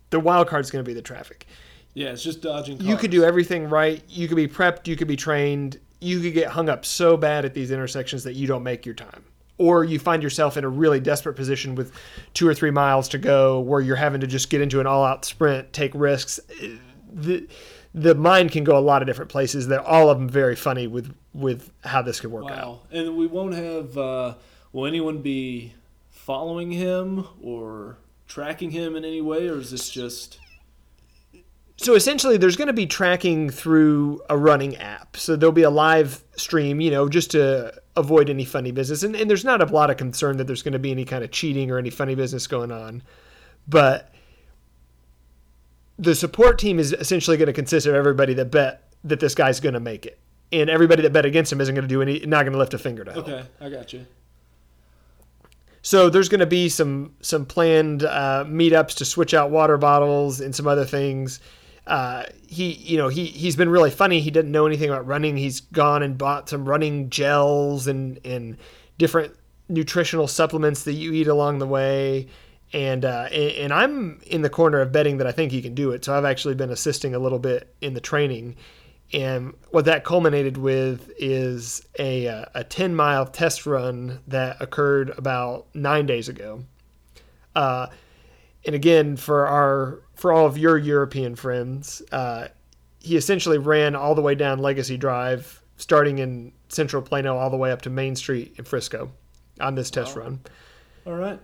the 0.09 0.19
wild 0.19 0.47
card 0.47 0.63
is 0.63 0.71
going 0.71 0.83
to 0.83 0.89
be 0.89 0.93
the 0.93 1.01
traffic 1.01 1.45
Yeah, 1.93 2.09
it's 2.09 2.21
just 2.21 2.41
dodging. 2.41 2.77
Cars. 2.77 2.87
you 2.87 2.95
could 2.95 3.09
do 3.09 3.23
everything 3.23 3.69
right. 3.69 4.03
You 4.07 4.27
could 4.27 4.37
be 4.37 4.47
prepped. 4.47 4.87
You 4.87 4.95
could 4.95 5.07
be 5.07 5.15
trained. 5.15 5.79
You 5.99 6.19
could 6.19 6.33
get 6.33 6.49
hung 6.49 6.69
up 6.69 6.85
so 6.85 7.17
bad 7.17 7.45
at 7.45 7.53
these 7.53 7.71
intersections 7.71 8.23
that 8.23 8.33
you 8.33 8.47
don't 8.47 8.63
make 8.63 8.85
your 8.85 8.95
time. 8.95 9.23
Or 9.57 9.83
you 9.83 9.97
find 9.97 10.21
yourself 10.21 10.55
in 10.55 10.63
a 10.63 10.69
really 10.69 10.99
desperate 10.99 11.33
position 11.33 11.73
with 11.73 11.91
two 12.35 12.47
or 12.47 12.53
three 12.53 12.69
miles 12.69 13.09
to 13.09 13.17
go 13.17 13.59
where 13.59 13.81
you're 13.81 13.95
having 13.95 14.21
to 14.21 14.27
just 14.27 14.51
get 14.51 14.61
into 14.61 14.79
an 14.79 14.85
all 14.85 15.03
out 15.03 15.25
sprint, 15.25 15.73
take 15.73 15.91
risks. 15.95 16.39
The, 17.11 17.47
the 17.95 18.13
mind 18.13 18.51
can 18.51 18.63
go 18.63 18.77
a 18.77 18.79
lot 18.79 19.01
of 19.01 19.07
different 19.07 19.31
places. 19.31 19.67
They're 19.67 19.81
all 19.81 20.11
of 20.11 20.19
them 20.19 20.29
very 20.29 20.55
funny 20.55 20.85
with, 20.85 21.15
with 21.33 21.71
how 21.83 22.03
this 22.03 22.19
could 22.19 22.31
work 22.31 22.51
out. 22.51 22.83
And 22.91 23.17
we 23.17 23.25
won't 23.25 23.55
have. 23.55 23.97
Uh, 23.97 24.35
will 24.73 24.85
anyone 24.85 25.23
be 25.23 25.73
following 26.11 26.71
him 26.71 27.25
or 27.41 27.97
tracking 28.27 28.69
him 28.69 28.95
in 28.95 29.03
any 29.03 29.21
way, 29.21 29.47
or 29.47 29.57
is 29.57 29.71
this 29.71 29.89
just? 29.89 30.37
So 31.77 31.93
essentially 31.93 32.37
there's 32.37 32.57
going 32.57 32.67
to 32.67 32.73
be 32.73 32.85
tracking 32.87 33.49
through 33.49 34.21
a 34.29 34.37
running 34.37 34.75
app. 34.77 35.15
So 35.15 35.35
there'll 35.35 35.53
be 35.53 35.63
a 35.63 35.69
live 35.69 36.23
stream 36.35 36.81
you 36.81 36.91
know 36.91 37.07
just 37.07 37.31
to 37.31 37.73
avoid 37.95 38.29
any 38.29 38.45
funny 38.45 38.71
business. 38.71 39.03
And, 39.03 39.15
and 39.15 39.29
there's 39.29 39.45
not 39.45 39.61
a 39.61 39.65
lot 39.65 39.89
of 39.89 39.97
concern 39.97 40.37
that 40.37 40.45
there's 40.45 40.61
going 40.61 40.73
to 40.73 40.79
be 40.79 40.91
any 40.91 41.05
kind 41.05 41.23
of 41.23 41.31
cheating 41.31 41.71
or 41.71 41.77
any 41.77 41.89
funny 41.89 42.15
business 42.15 42.45
going 42.47 42.71
on. 42.71 43.01
But 43.67 44.13
the 45.97 46.13
support 46.15 46.59
team 46.59 46.79
is 46.79 46.93
essentially 46.93 47.37
going 47.37 47.47
to 47.47 47.53
consist 47.53 47.87
of 47.87 47.95
everybody 47.95 48.33
that 48.35 48.51
bet 48.51 48.83
that 49.03 49.19
this 49.19 49.33
guy's 49.35 49.59
going 49.59 49.73
to 49.73 49.79
make 49.79 50.05
it. 50.05 50.19
And 50.51 50.69
everybody 50.69 51.01
that 51.01 51.11
bet 51.11 51.25
against 51.25 51.51
him 51.51 51.59
isn't 51.59 51.73
going 51.75 51.87
to 51.87 51.89
do 51.89 52.01
any 52.01 52.19
not 52.25 52.43
going 52.43 52.53
to 52.53 52.57
lift 52.59 52.73
a 52.73 52.77
finger 52.77 53.03
to 53.03 53.11
help. 53.11 53.27
Okay, 53.27 53.43
I 53.59 53.69
got 53.69 53.91
you. 53.93 54.05
so 55.81 56.09
there's 56.09 56.29
going 56.29 56.39
to 56.39 56.45
be 56.45 56.69
some 56.69 57.13
some 57.21 57.45
planned 57.45 58.03
uh, 58.03 58.45
meetups 58.47 58.95
to 58.97 59.05
switch 59.05 59.33
out 59.33 59.49
water 59.49 59.77
bottles 59.77 60.39
and 60.39 60.55
some 60.55 60.67
other 60.67 60.85
things. 60.85 61.39
Uh, 61.87 62.23
he, 62.47 62.73
you 62.73 62.97
know, 62.97 63.07
he 63.07 63.25
he's 63.25 63.55
been 63.55 63.69
really 63.69 63.91
funny. 63.91 64.19
He 64.19 64.29
didn't 64.29 64.51
know 64.51 64.67
anything 64.67 64.89
about 64.89 65.07
running. 65.07 65.37
He's 65.37 65.61
gone 65.61 66.03
and 66.03 66.17
bought 66.17 66.49
some 66.49 66.67
running 66.67 67.09
gels 67.09 67.87
and 67.87 68.19
and 68.25 68.57
different 68.97 69.33
nutritional 69.69 70.27
supplements 70.27 70.83
that 70.83 70.93
you 70.93 71.13
eat 71.13 71.27
along 71.27 71.59
the 71.59 71.67
way. 71.67 72.27
And 72.73 73.05
uh, 73.05 73.29
and, 73.31 73.71
I'm 73.71 74.19
in 74.27 74.41
the 74.41 74.49
corner 74.49 74.81
of 74.81 74.91
betting 74.91 75.17
that 75.17 75.27
I 75.27 75.31
think 75.31 75.53
he 75.53 75.61
can 75.61 75.73
do 75.73 75.91
it. 75.91 76.03
So 76.03 76.13
I've 76.13 76.25
actually 76.25 76.55
been 76.55 76.69
assisting 76.69 77.15
a 77.15 77.19
little 77.19 77.39
bit 77.39 77.73
in 77.79 77.93
the 77.93 78.01
training. 78.01 78.57
And 79.13 79.53
what 79.69 79.85
that 79.85 80.03
culminated 80.03 80.57
with 80.57 81.09
is 81.17 81.81
a, 81.97 82.27
uh, 82.27 82.45
a 82.53 82.63
10 82.65 82.93
mile 82.93 83.25
test 83.25 83.65
run 83.65 84.19
that 84.27 84.61
occurred 84.61 85.11
about 85.17 85.67
nine 85.73 86.05
days 86.05 86.27
ago. 86.27 86.65
Uh, 87.55 87.87
and 88.65 88.75
again, 88.75 89.15
for 89.15 89.47
our 89.47 90.01
for 90.17 90.33
all 90.33 90.45
of 90.45 90.57
your 90.57 90.77
European 90.77 91.35
friends, 91.35 92.01
uh, 92.11 92.47
he 92.99 93.15
essentially 93.15 93.57
ran 93.57 93.95
all 93.95 94.15
the 94.15 94.21
way 94.21 94.35
down 94.35 94.59
Legacy 94.59 94.97
Drive, 94.97 95.61
starting 95.77 96.17
in 96.19 96.51
Central 96.69 97.01
Plano, 97.01 97.37
all 97.37 97.49
the 97.49 97.57
way 97.57 97.71
up 97.71 97.81
to 97.83 97.89
Main 97.89 98.15
Street 98.15 98.55
in 98.57 98.65
Frisco, 98.65 99.11
on 99.61 99.75
this 99.75 99.89
test 99.91 100.15
Wow. 100.15 100.23
run 100.23 100.39
All 101.05 101.13
right. 101.15 101.39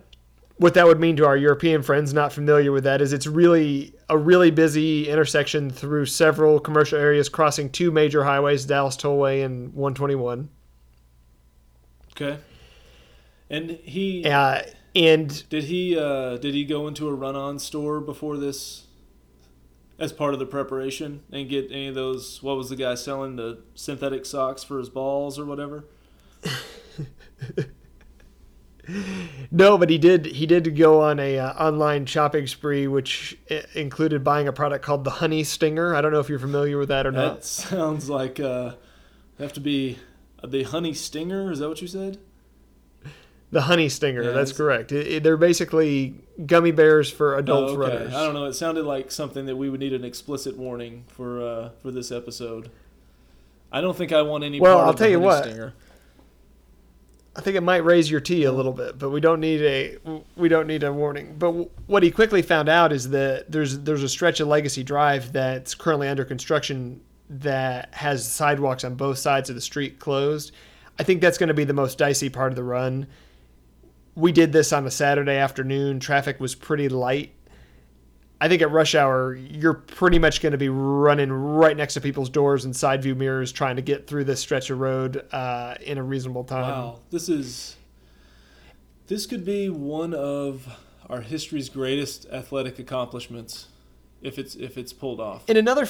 what 0.58 0.74
that 0.74 0.86
would 0.86 1.00
mean 1.00 1.16
to 1.16 1.26
our 1.26 1.36
European 1.36 1.82
friends 1.82 2.12
not 2.14 2.32
familiar 2.32 2.70
with 2.72 2.84
that 2.84 3.00
is 3.00 3.12
it's 3.12 3.26
really 3.26 3.94
a 4.08 4.16
really 4.18 4.50
busy 4.50 5.08
intersection 5.08 5.70
through 5.70 6.06
several 6.06 6.60
commercial 6.60 6.98
areas 6.98 7.28
crossing 7.28 7.70
two 7.70 7.90
major 7.90 8.22
highways, 8.24 8.64
Dallas 8.66 8.96
Tollway 8.96 9.44
and 9.44 9.72
121. 9.74 10.48
Okay. 12.12 12.38
And 13.50 13.70
he 13.70 14.24
Uh, 14.24 14.62
and 14.94 15.48
did 15.48 15.64
he 15.64 15.98
uh, 15.98 16.36
did 16.36 16.54
he 16.54 16.64
go 16.64 16.86
into 16.86 17.08
a 17.08 17.14
run-on 17.14 17.58
store 17.58 18.00
before 18.00 18.36
this, 18.36 18.86
as 19.98 20.12
part 20.12 20.34
of 20.34 20.40
the 20.40 20.46
preparation, 20.46 21.22
and 21.32 21.48
get 21.48 21.70
any 21.70 21.88
of 21.88 21.94
those? 21.94 22.42
What 22.42 22.56
was 22.56 22.70
the 22.70 22.76
guy 22.76 22.94
selling 22.94 23.36
the 23.36 23.62
synthetic 23.74 24.26
socks 24.26 24.62
for 24.62 24.78
his 24.78 24.88
balls 24.88 25.38
or 25.38 25.44
whatever? 25.44 25.84
no, 29.50 29.78
but 29.78 29.90
he 29.90 29.98
did 29.98 30.26
he 30.26 30.46
did 30.46 30.76
go 30.76 31.00
on 31.02 31.18
a 31.18 31.38
uh, 31.38 31.52
online 31.54 32.06
shopping 32.06 32.46
spree 32.46 32.86
which 32.86 33.38
included 33.74 34.22
buying 34.22 34.46
a 34.46 34.52
product 34.52 34.84
called 34.84 35.04
the 35.04 35.10
Honey 35.10 35.42
Stinger. 35.42 35.94
I 35.94 36.00
don't 36.00 36.12
know 36.12 36.20
if 36.20 36.28
you're 36.28 36.38
familiar 36.38 36.78
with 36.78 36.88
that 36.88 37.06
or 37.06 37.12
not. 37.12 37.36
That 37.36 37.44
sounds 37.44 38.08
like 38.10 38.38
uh, 38.38 38.74
have 39.38 39.52
to 39.54 39.60
be 39.60 39.98
the 40.46 40.64
honey 40.64 40.94
stinger. 40.94 41.50
Is 41.50 41.58
that 41.60 41.68
what 41.68 41.80
you 41.82 41.88
said? 41.88 42.18
The 43.54 43.62
Honey 43.62 43.88
Stinger, 43.88 44.22
Yeah, 44.24 44.30
that's 44.32 44.50
correct. 44.52 44.90
It- 44.90 45.06
it- 45.06 45.22
they're 45.22 45.36
basically 45.36 46.14
gummy 46.44 46.72
bears 46.72 47.08
for 47.08 47.38
adult 47.38 47.70
Oh, 47.70 47.72
okay. 47.80 47.94
runners. 47.96 48.12
I 48.14 48.24
don't 48.24 48.34
know. 48.34 48.46
It 48.46 48.54
sounded 48.54 48.84
like 48.84 49.12
something 49.12 49.46
that 49.46 49.54
we 49.56 49.70
would 49.70 49.78
need 49.78 49.92
an 49.92 50.04
explicit 50.04 50.56
warning 50.56 51.04
for 51.06 51.40
uh, 51.40 51.68
for 51.80 51.90
this 51.92 52.10
episode. 52.10 52.68
I 53.70 53.80
don't 53.80 53.96
think 53.96 54.12
I 54.12 54.22
want 54.22 54.42
any. 54.44 54.58
Well, 54.60 54.74
part 54.74 54.84
I'll 54.84 54.90
of 54.90 54.96
the 54.96 55.04
tell 55.04 55.10
you 55.10 55.20
what. 55.20 55.44
Stinger. 55.44 55.72
I 57.36 57.40
think 57.40 57.56
it 57.56 57.62
might 57.62 57.84
raise 57.84 58.10
your 58.10 58.20
tea 58.20 58.44
a 58.44 58.52
little 58.52 58.72
bit, 58.72 58.98
but 58.98 59.10
we 59.10 59.20
don't 59.20 59.38
need 59.40 59.60
a 59.62 59.98
we 60.36 60.48
don't 60.48 60.66
need 60.66 60.82
a 60.82 60.92
warning. 60.92 61.36
But 61.38 61.46
w- 61.46 61.70
what 61.86 62.02
he 62.02 62.10
quickly 62.10 62.42
found 62.42 62.68
out 62.68 62.92
is 62.92 63.10
that 63.10 63.50
there's 63.52 63.78
there's 63.80 64.02
a 64.02 64.08
stretch 64.08 64.40
of 64.40 64.48
Legacy 64.48 64.82
Drive 64.82 65.32
that's 65.32 65.74
currently 65.76 66.08
under 66.08 66.24
construction 66.24 67.00
that 67.30 67.88
has 67.94 68.26
sidewalks 68.30 68.82
on 68.84 68.96
both 68.96 69.18
sides 69.18 69.48
of 69.48 69.54
the 69.56 69.60
street 69.62 69.98
closed. 70.00 70.50
I 70.98 71.02
think 71.04 71.20
that's 71.20 71.38
going 71.38 71.48
to 71.48 71.54
be 71.54 71.64
the 71.64 71.72
most 71.72 71.98
dicey 71.98 72.28
part 72.28 72.50
of 72.52 72.56
the 72.56 72.62
run. 72.64 73.06
We 74.16 74.32
did 74.32 74.52
this 74.52 74.72
on 74.72 74.86
a 74.86 74.90
Saturday 74.90 75.36
afternoon. 75.36 76.00
Traffic 76.00 76.38
was 76.40 76.54
pretty 76.54 76.88
light. 76.88 77.34
I 78.40 78.48
think 78.48 78.62
at 78.62 78.70
rush 78.70 78.94
hour, 78.94 79.34
you're 79.34 79.74
pretty 79.74 80.18
much 80.18 80.42
going 80.42 80.52
to 80.52 80.58
be 80.58 80.68
running 80.68 81.32
right 81.32 81.76
next 81.76 81.94
to 81.94 82.00
people's 82.00 82.28
doors 82.28 82.64
and 82.64 82.76
side 82.76 83.02
view 83.02 83.14
mirrors 83.14 83.52
trying 83.52 83.76
to 83.76 83.82
get 83.82 84.06
through 84.06 84.24
this 84.24 84.40
stretch 84.40 84.70
of 84.70 84.80
road 84.80 85.24
uh, 85.32 85.76
in 85.80 85.98
a 85.98 86.02
reasonable 86.02 86.44
time. 86.44 86.62
Wow, 86.62 87.00
this 87.10 87.28
is 87.28 87.76
this 89.06 89.26
could 89.26 89.44
be 89.44 89.68
one 89.68 90.14
of 90.14 90.68
our 91.08 91.20
history's 91.20 91.68
greatest 91.68 92.26
athletic 92.30 92.78
accomplishments 92.78 93.68
if 94.22 94.38
it's 94.38 94.54
if 94.56 94.76
it's 94.78 94.92
pulled 94.92 95.20
off. 95.20 95.48
In 95.48 95.56
another, 95.56 95.86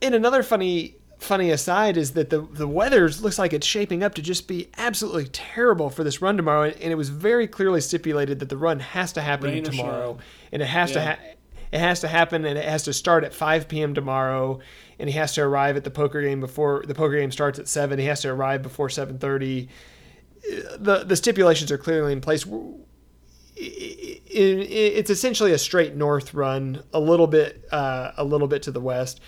in 0.00 0.14
another 0.14 0.42
funny 0.42 0.96
funny 1.18 1.50
aside 1.50 1.96
is 1.96 2.12
that 2.12 2.30
the 2.30 2.40
the 2.40 2.68
weather 2.68 3.08
looks 3.08 3.38
like 3.38 3.52
it's 3.52 3.66
shaping 3.66 4.02
up 4.02 4.14
to 4.14 4.22
just 4.22 4.48
be 4.48 4.68
absolutely 4.78 5.26
terrible 5.26 5.90
for 5.90 6.04
this 6.04 6.22
run 6.22 6.36
tomorrow, 6.36 6.64
and 6.64 6.92
it 6.92 6.96
was 6.96 7.08
very 7.08 7.46
clearly 7.46 7.80
stipulated 7.80 8.38
that 8.38 8.48
the 8.48 8.56
run 8.56 8.80
has 8.80 9.12
to 9.12 9.20
happen 9.20 9.50
Rain 9.50 9.64
tomorrow, 9.64 10.18
and 10.52 10.62
it 10.62 10.66
has 10.66 10.92
to 10.92 11.04
ha- 11.04 11.18
it 11.70 11.80
has 11.80 12.00
to 12.00 12.08
happen, 12.08 12.44
and 12.44 12.56
it 12.56 12.64
has 12.64 12.84
to 12.84 12.92
start 12.92 13.24
at 13.24 13.34
5 13.34 13.68
p.m. 13.68 13.94
tomorrow, 13.94 14.60
and 14.98 15.10
he 15.10 15.16
has 15.16 15.34
to 15.34 15.42
arrive 15.42 15.76
at 15.76 15.84
the 15.84 15.90
poker 15.90 16.22
game 16.22 16.40
before 16.40 16.84
the 16.86 16.94
poker 16.94 17.18
game 17.18 17.30
starts 17.30 17.58
at 17.58 17.68
seven. 17.68 17.98
He 17.98 18.06
has 18.06 18.22
to 18.22 18.28
arrive 18.30 18.62
before 18.62 18.88
7:30. 18.88 19.68
The 20.78 21.04
the 21.04 21.16
stipulations 21.16 21.70
are 21.72 21.78
clearly 21.78 22.12
in 22.12 22.20
place. 22.20 22.46
it's 23.56 25.10
essentially 25.10 25.52
a 25.52 25.58
straight 25.58 25.96
north 25.96 26.32
run, 26.32 26.84
a 26.92 27.00
little 27.00 27.26
bit, 27.26 27.66
uh, 27.72 28.12
a 28.16 28.24
little 28.24 28.46
bit 28.46 28.62
to 28.62 28.70
the 28.70 28.80
west. 28.80 29.20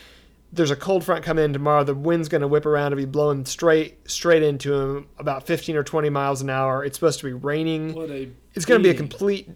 There's 0.52 0.70
a 0.72 0.76
cold 0.76 1.04
front 1.04 1.24
coming 1.24 1.44
in 1.44 1.52
tomorrow. 1.52 1.84
The 1.84 1.94
wind's 1.94 2.28
going 2.28 2.40
to 2.40 2.48
whip 2.48 2.66
around 2.66 2.92
and 2.92 2.96
be 2.96 3.04
blowing 3.04 3.44
straight, 3.44 4.10
straight 4.10 4.42
into 4.42 4.74
him, 4.74 5.08
about 5.18 5.46
15 5.46 5.76
or 5.76 5.84
20 5.84 6.10
miles 6.10 6.42
an 6.42 6.50
hour. 6.50 6.84
It's 6.84 6.96
supposed 6.96 7.20
to 7.20 7.26
be 7.26 7.32
raining. 7.32 7.94
What 7.94 8.10
a 8.10 8.28
It's 8.54 8.64
going 8.64 8.80
to 8.80 8.82
be 8.82 8.90
a 8.90 8.94
complete, 8.98 9.48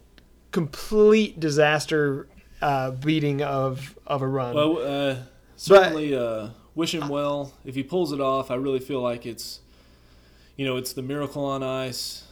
complete 0.53 1.41
disaster 1.41 2.29
uh, 2.63 2.93
beating 2.93 3.43
of 3.43 3.99
of 4.07 4.23
a 4.23 4.27
run. 4.27 4.55
Well, 4.55 4.79
uh, 4.79 5.17
certainly 5.57 6.15
uh, 6.17 6.51
wish 6.75 6.95
him 6.95 7.09
well. 7.09 7.53
If 7.65 7.75
he 7.75 7.83
pulls 7.83 8.13
it 8.13 8.21
off, 8.21 8.51
I 8.51 8.55
really 8.55 8.79
feel 8.81 9.01
like 9.01 9.27
it's, 9.27 9.61
you 10.57 10.65
know, 10.65 10.77
it's 10.77 10.93
the 10.93 11.03
miracle 11.03 11.45
on 11.45 11.63
ice. 11.63 12.23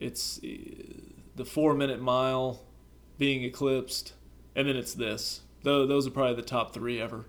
It's 0.00 0.40
uh, 0.44 0.48
the 1.36 1.44
four 1.44 1.74
minute 1.74 2.00
mile 2.02 2.60
being 3.16 3.44
eclipsed, 3.44 4.12
and 4.56 4.66
then 4.68 4.76
it's 4.76 4.94
this. 4.94 5.42
Tho- 5.62 5.86
Those 5.86 6.06
are 6.08 6.10
probably 6.10 6.34
the 6.34 6.42
top 6.42 6.74
three 6.74 7.00
ever. 7.00 7.26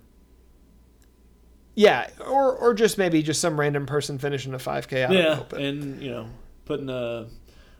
Yeah, 1.75 2.09
or 2.19 2.55
or 2.55 2.73
just 2.73 2.97
maybe 2.97 3.23
just 3.23 3.41
some 3.41 3.59
random 3.59 3.85
person 3.85 4.17
finishing 4.19 4.53
a 4.53 4.57
5K. 4.57 5.05
I 5.05 5.07
don't 5.07 5.17
yeah, 5.17 5.23
know, 5.23 5.57
and 5.57 6.01
you 6.01 6.11
know, 6.11 6.27
putting 6.65 6.89
a 6.89 7.27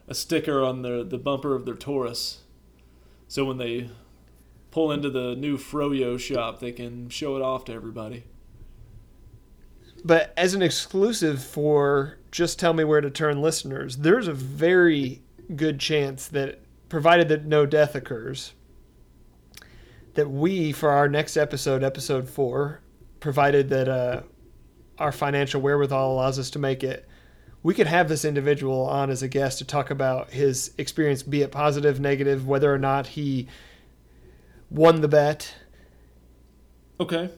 a 0.07 0.15
sticker 0.15 0.63
on 0.63 0.81
the 0.81 1.03
the 1.03 1.17
bumper 1.17 1.55
of 1.55 1.65
their 1.65 1.75
Taurus, 1.75 2.41
so 3.27 3.45
when 3.45 3.57
they 3.57 3.89
pull 4.71 4.91
into 4.91 5.09
the 5.11 5.35
new 5.35 5.57
Froyo 5.57 6.19
shop, 6.19 6.59
they 6.59 6.71
can 6.71 7.07
show 7.09 7.35
it 7.35 7.43
off 7.43 7.65
to 7.65 7.73
everybody. 7.73 8.23
But 10.03 10.33
as 10.35 10.53
an 10.53 10.61
exclusive 10.61 11.41
for 11.41 12.17
Just 12.31 12.59
Tell 12.59 12.73
Me 12.73 12.83
Where 12.83 12.99
to 12.99 13.09
Turn 13.09 13.41
listeners, 13.41 13.97
there's 13.97 14.27
a 14.27 14.33
very 14.33 15.21
good 15.55 15.79
chance 15.79 16.27
that, 16.29 16.59
provided 16.89 17.29
that 17.29 17.45
no 17.45 17.65
death 17.65 17.95
occurs, 17.95 18.53
that 20.15 20.29
we, 20.29 20.71
for 20.71 20.89
our 20.89 21.07
next 21.07 21.37
episode, 21.37 21.83
episode 21.83 22.27
four, 22.27 22.81
provided 23.27 23.69
that 23.69 23.87
uh, 23.87 24.21
our 24.99 25.13
financial 25.13 25.61
wherewithal 25.61 26.11
allows 26.13 26.37
us 26.37 26.49
to 26.51 26.59
make 26.59 26.83
it, 26.83 27.07
we 27.63 27.73
could 27.73 27.87
have 27.87 28.09
this 28.09 28.25
individual 28.25 28.85
on 28.85 29.09
as 29.09 29.23
a 29.23 29.29
guest 29.29 29.57
to 29.59 29.65
talk 29.65 29.89
about 29.89 30.31
his 30.31 30.73
experience, 30.77 31.23
be 31.23 31.41
it 31.41 31.49
positive, 31.49 32.01
negative, 32.01 32.45
whether 32.45 32.71
or 32.71 32.77
not 32.77 33.07
he 33.07 33.47
won 34.69 34.99
the 34.99 35.07
bet, 35.07 35.55
Okay. 36.99 37.29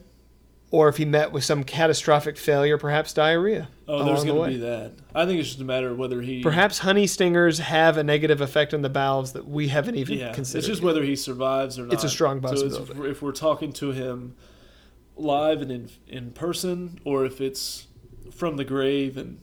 or 0.72 0.88
if 0.88 0.96
he 0.96 1.04
met 1.04 1.30
with 1.30 1.44
some 1.44 1.62
catastrophic 1.62 2.36
failure, 2.36 2.76
perhaps 2.78 3.12
diarrhea. 3.12 3.68
Oh, 3.86 4.04
there's 4.04 4.24
going 4.24 4.50
to 4.50 4.58
be 4.58 4.64
that. 4.64 4.90
I 5.14 5.24
think 5.24 5.38
it's 5.38 5.50
just 5.50 5.60
a 5.60 5.64
matter 5.64 5.90
of 5.90 5.98
whether 5.98 6.20
he. 6.20 6.42
Perhaps 6.42 6.80
honey 6.80 7.06
stingers 7.06 7.60
have 7.60 7.96
a 7.96 8.02
negative 8.02 8.40
effect 8.40 8.74
on 8.74 8.82
the 8.82 8.88
bowels 8.90 9.34
that 9.34 9.46
we 9.46 9.68
haven't 9.68 9.94
even 9.94 10.18
Yeah, 10.18 10.32
considered. 10.32 10.58
it's 10.58 10.66
just 10.66 10.82
whether 10.82 11.04
he 11.04 11.14
survives 11.14 11.78
or 11.78 11.84
not. 11.84 11.92
It's 11.94 12.02
a 12.04 12.08
strong 12.08 12.40
possibility. 12.40 12.92
So 12.96 13.04
if 13.04 13.22
we're 13.22 13.30
talking 13.30 13.72
to 13.74 13.92
him 13.92 14.34
live 15.16 15.62
and 15.62 15.70
in 15.70 15.90
in 16.06 16.30
person, 16.32 17.00
or 17.04 17.24
if 17.24 17.40
it's 17.40 17.86
from 18.30 18.56
the 18.56 18.64
grave, 18.64 19.16
and 19.16 19.40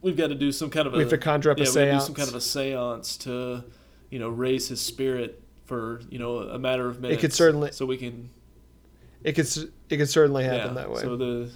we've 0.00 0.16
got 0.16 0.28
to 0.28 0.34
do 0.34 0.52
some 0.52 0.70
kind 0.70 0.86
of 0.86 0.94
a 0.94 0.96
We 0.96 1.02
have 1.02 1.10
to 1.10 1.18
conjure 1.18 1.50
up 1.50 1.58
a 1.58 1.62
yeah, 1.62 1.66
have 1.66 1.74
to 1.74 1.80
do 1.80 1.90
seance. 1.90 2.04
some 2.06 2.14
kind 2.14 2.28
of 2.28 2.34
a 2.34 2.38
séance 2.38 3.18
to, 3.20 3.64
you 4.10 4.18
know, 4.18 4.28
raise 4.28 4.68
his 4.68 4.80
spirit 4.80 5.42
for 5.64 6.00
you 6.10 6.18
know 6.18 6.38
a 6.38 6.58
matter 6.58 6.88
of 6.88 7.00
minutes. 7.00 7.18
It 7.18 7.20
could 7.20 7.32
certainly- 7.32 7.72
so 7.72 7.86
we 7.86 7.96
can 7.96 8.30
it 9.22 9.32
could 9.32 9.48
it 9.88 9.96
could 9.96 10.08
certainly 10.10 10.44
happen 10.44 10.68
yeah. 10.68 10.82
that 10.82 10.90
way. 10.90 11.00
So 11.00 11.16
the 11.16 11.50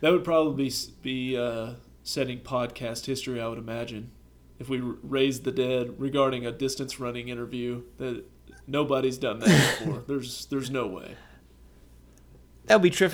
that 0.00 0.12
would 0.12 0.24
probably 0.24 0.64
be 0.64 0.74
be 1.02 1.36
uh, 1.36 1.74
setting 2.02 2.40
podcast 2.40 3.06
history, 3.06 3.40
I 3.40 3.48
would 3.48 3.58
imagine, 3.58 4.10
if 4.58 4.68
we 4.68 4.80
r- 4.80 4.96
raised 5.02 5.44
the 5.44 5.52
dead 5.52 5.94
regarding 5.98 6.44
a 6.44 6.52
distance 6.52 7.00
running 7.00 7.28
interview 7.28 7.82
that 7.98 8.24
nobody's 8.66 9.16
done 9.18 9.38
that 9.40 9.78
before. 9.78 10.02
there's 10.08 10.46
there's 10.46 10.70
no 10.70 10.86
way. 10.86 11.16
That 12.66 12.80
would 12.80 12.90
be 12.90 13.08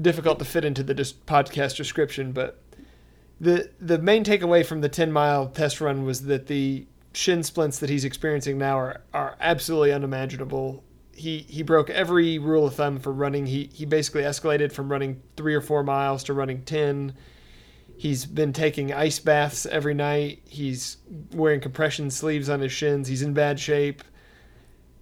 difficult 0.00 0.38
to 0.38 0.44
fit 0.44 0.64
into 0.64 0.82
the 0.82 0.94
dis- 0.94 1.12
podcast 1.12 1.76
description, 1.76 2.32
but 2.32 2.62
the 3.40 3.70
the 3.80 3.98
main 3.98 4.24
takeaway 4.24 4.64
from 4.64 4.80
the 4.80 4.88
10 4.88 5.10
mile 5.10 5.48
test 5.48 5.80
run 5.80 6.04
was 6.04 6.22
that 6.26 6.46
the 6.46 6.86
shin 7.12 7.42
splints 7.42 7.78
that 7.80 7.90
he's 7.90 8.04
experiencing 8.04 8.56
now 8.56 8.78
are, 8.78 9.00
are 9.12 9.36
absolutely 9.40 9.92
unimaginable. 9.92 10.84
He 11.14 11.40
he 11.48 11.62
broke 11.62 11.90
every 11.90 12.38
rule 12.38 12.66
of 12.66 12.74
thumb 12.74 13.00
for 13.00 13.12
running. 13.12 13.46
He 13.46 13.68
he 13.72 13.84
basically 13.84 14.22
escalated 14.22 14.72
from 14.72 14.90
running 14.90 15.20
3 15.36 15.54
or 15.54 15.60
4 15.60 15.82
miles 15.82 16.24
to 16.24 16.32
running 16.32 16.62
10. 16.62 17.14
He's 17.96 18.24
been 18.24 18.52
taking 18.52 18.92
ice 18.92 19.18
baths 19.18 19.66
every 19.66 19.94
night. 19.94 20.42
He's 20.48 20.96
wearing 21.32 21.60
compression 21.60 22.10
sleeves 22.10 22.48
on 22.48 22.60
his 22.60 22.72
shins. 22.72 23.08
He's 23.08 23.22
in 23.22 23.34
bad 23.34 23.60
shape. 23.60 24.02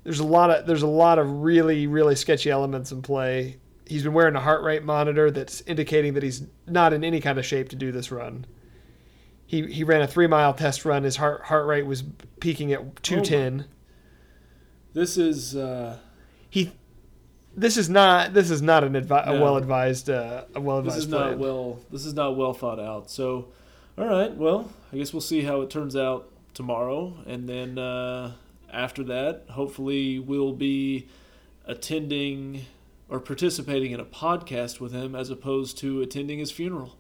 There's 0.03 0.21
a 0.21 0.27
lot 0.27 0.51
of 0.51 0.67
there's 0.67 0.83
a 0.83 0.89
lot 0.89 1.19
of 1.19 1.31
really 1.43 1.87
really 1.87 2.17
sketchy 2.17 2.51
elements 2.51 2.91
in 2.91 3.03
play. 3.03 3.59
He's 3.91 4.05
been 4.05 4.13
wearing 4.13 4.37
a 4.37 4.41
heart 4.41 4.63
rate 4.63 4.85
monitor 4.85 5.31
that's 5.33 5.63
indicating 5.63 6.15
that 6.15 6.23
he's 6.23 6.45
not 6.67 6.93
in 6.93 7.03
any 7.03 7.21
kind 7.21 7.39
of 7.41 7.45
shape 7.45 7.69
to 7.71 7.77
do 7.77 7.91
this 7.91 8.13
run. 8.13 8.47
He 9.47 9.67
he 9.67 9.83
ran 9.83 10.01
a 10.01 10.07
three 10.07 10.29
mile 10.29 10.55
test 10.55 10.85
run. 10.85 11.03
His 11.03 11.17
heart 11.17 11.43
heart 11.43 11.67
rate 11.67 11.87
was 11.87 12.05
peaking 12.39 12.73
at 12.73 13.03
two 13.03 13.21
ten. 13.21 13.65
This 14.93 15.19
is 15.19 15.57
uh, 15.57 15.99
He 16.49 16.73
this 17.57 17.77
is 17.77 17.91
not 17.91 18.33
this 18.33 18.49
is 18.49 18.63
not 18.63 18.85
an 18.85 18.93
advi- 18.93 19.27
a 19.27 19.33
No. 19.35 19.43
well 19.43 19.57
advised 19.57 20.09
uh, 20.09 20.45
a 20.55 20.61
well 20.61 20.79
advised. 20.79 20.97
this 20.99 21.05
is 21.05 21.11
not 21.11 21.39
well 21.39 21.81
this 21.91 22.07
is 22.07 22.15
not 22.15 22.37
well 22.37 22.53
thought 22.55 22.79
out. 22.79 23.11
So, 23.11 23.49
all 23.99 24.07
right, 24.07 24.33
well, 24.37 24.71
I 24.93 24.99
guess 24.99 25.13
we'll 25.13 25.21
see 25.21 25.43
how 25.43 25.63
it 25.63 25.69
turns 25.71 25.97
out 25.97 26.31
tomorrow, 26.55 27.17
and 27.27 27.49
then 27.49 27.77
uh, 27.77 28.35
after 28.73 29.03
that, 29.05 29.47
hopefully, 29.51 30.21
we'll 30.21 30.53
be 30.53 31.09
attending 31.67 32.67
or 33.11 33.21
participating 33.21 33.91
in 33.91 34.01
a 34.01 34.05
podcast 34.05 34.81
with 34.81 34.93
him 34.93 35.15
as 35.15 35.29
opposed 35.29 35.77
to 35.79 36.01
attending 36.01 36.39
his 36.39 36.51
funeral. 36.51 36.97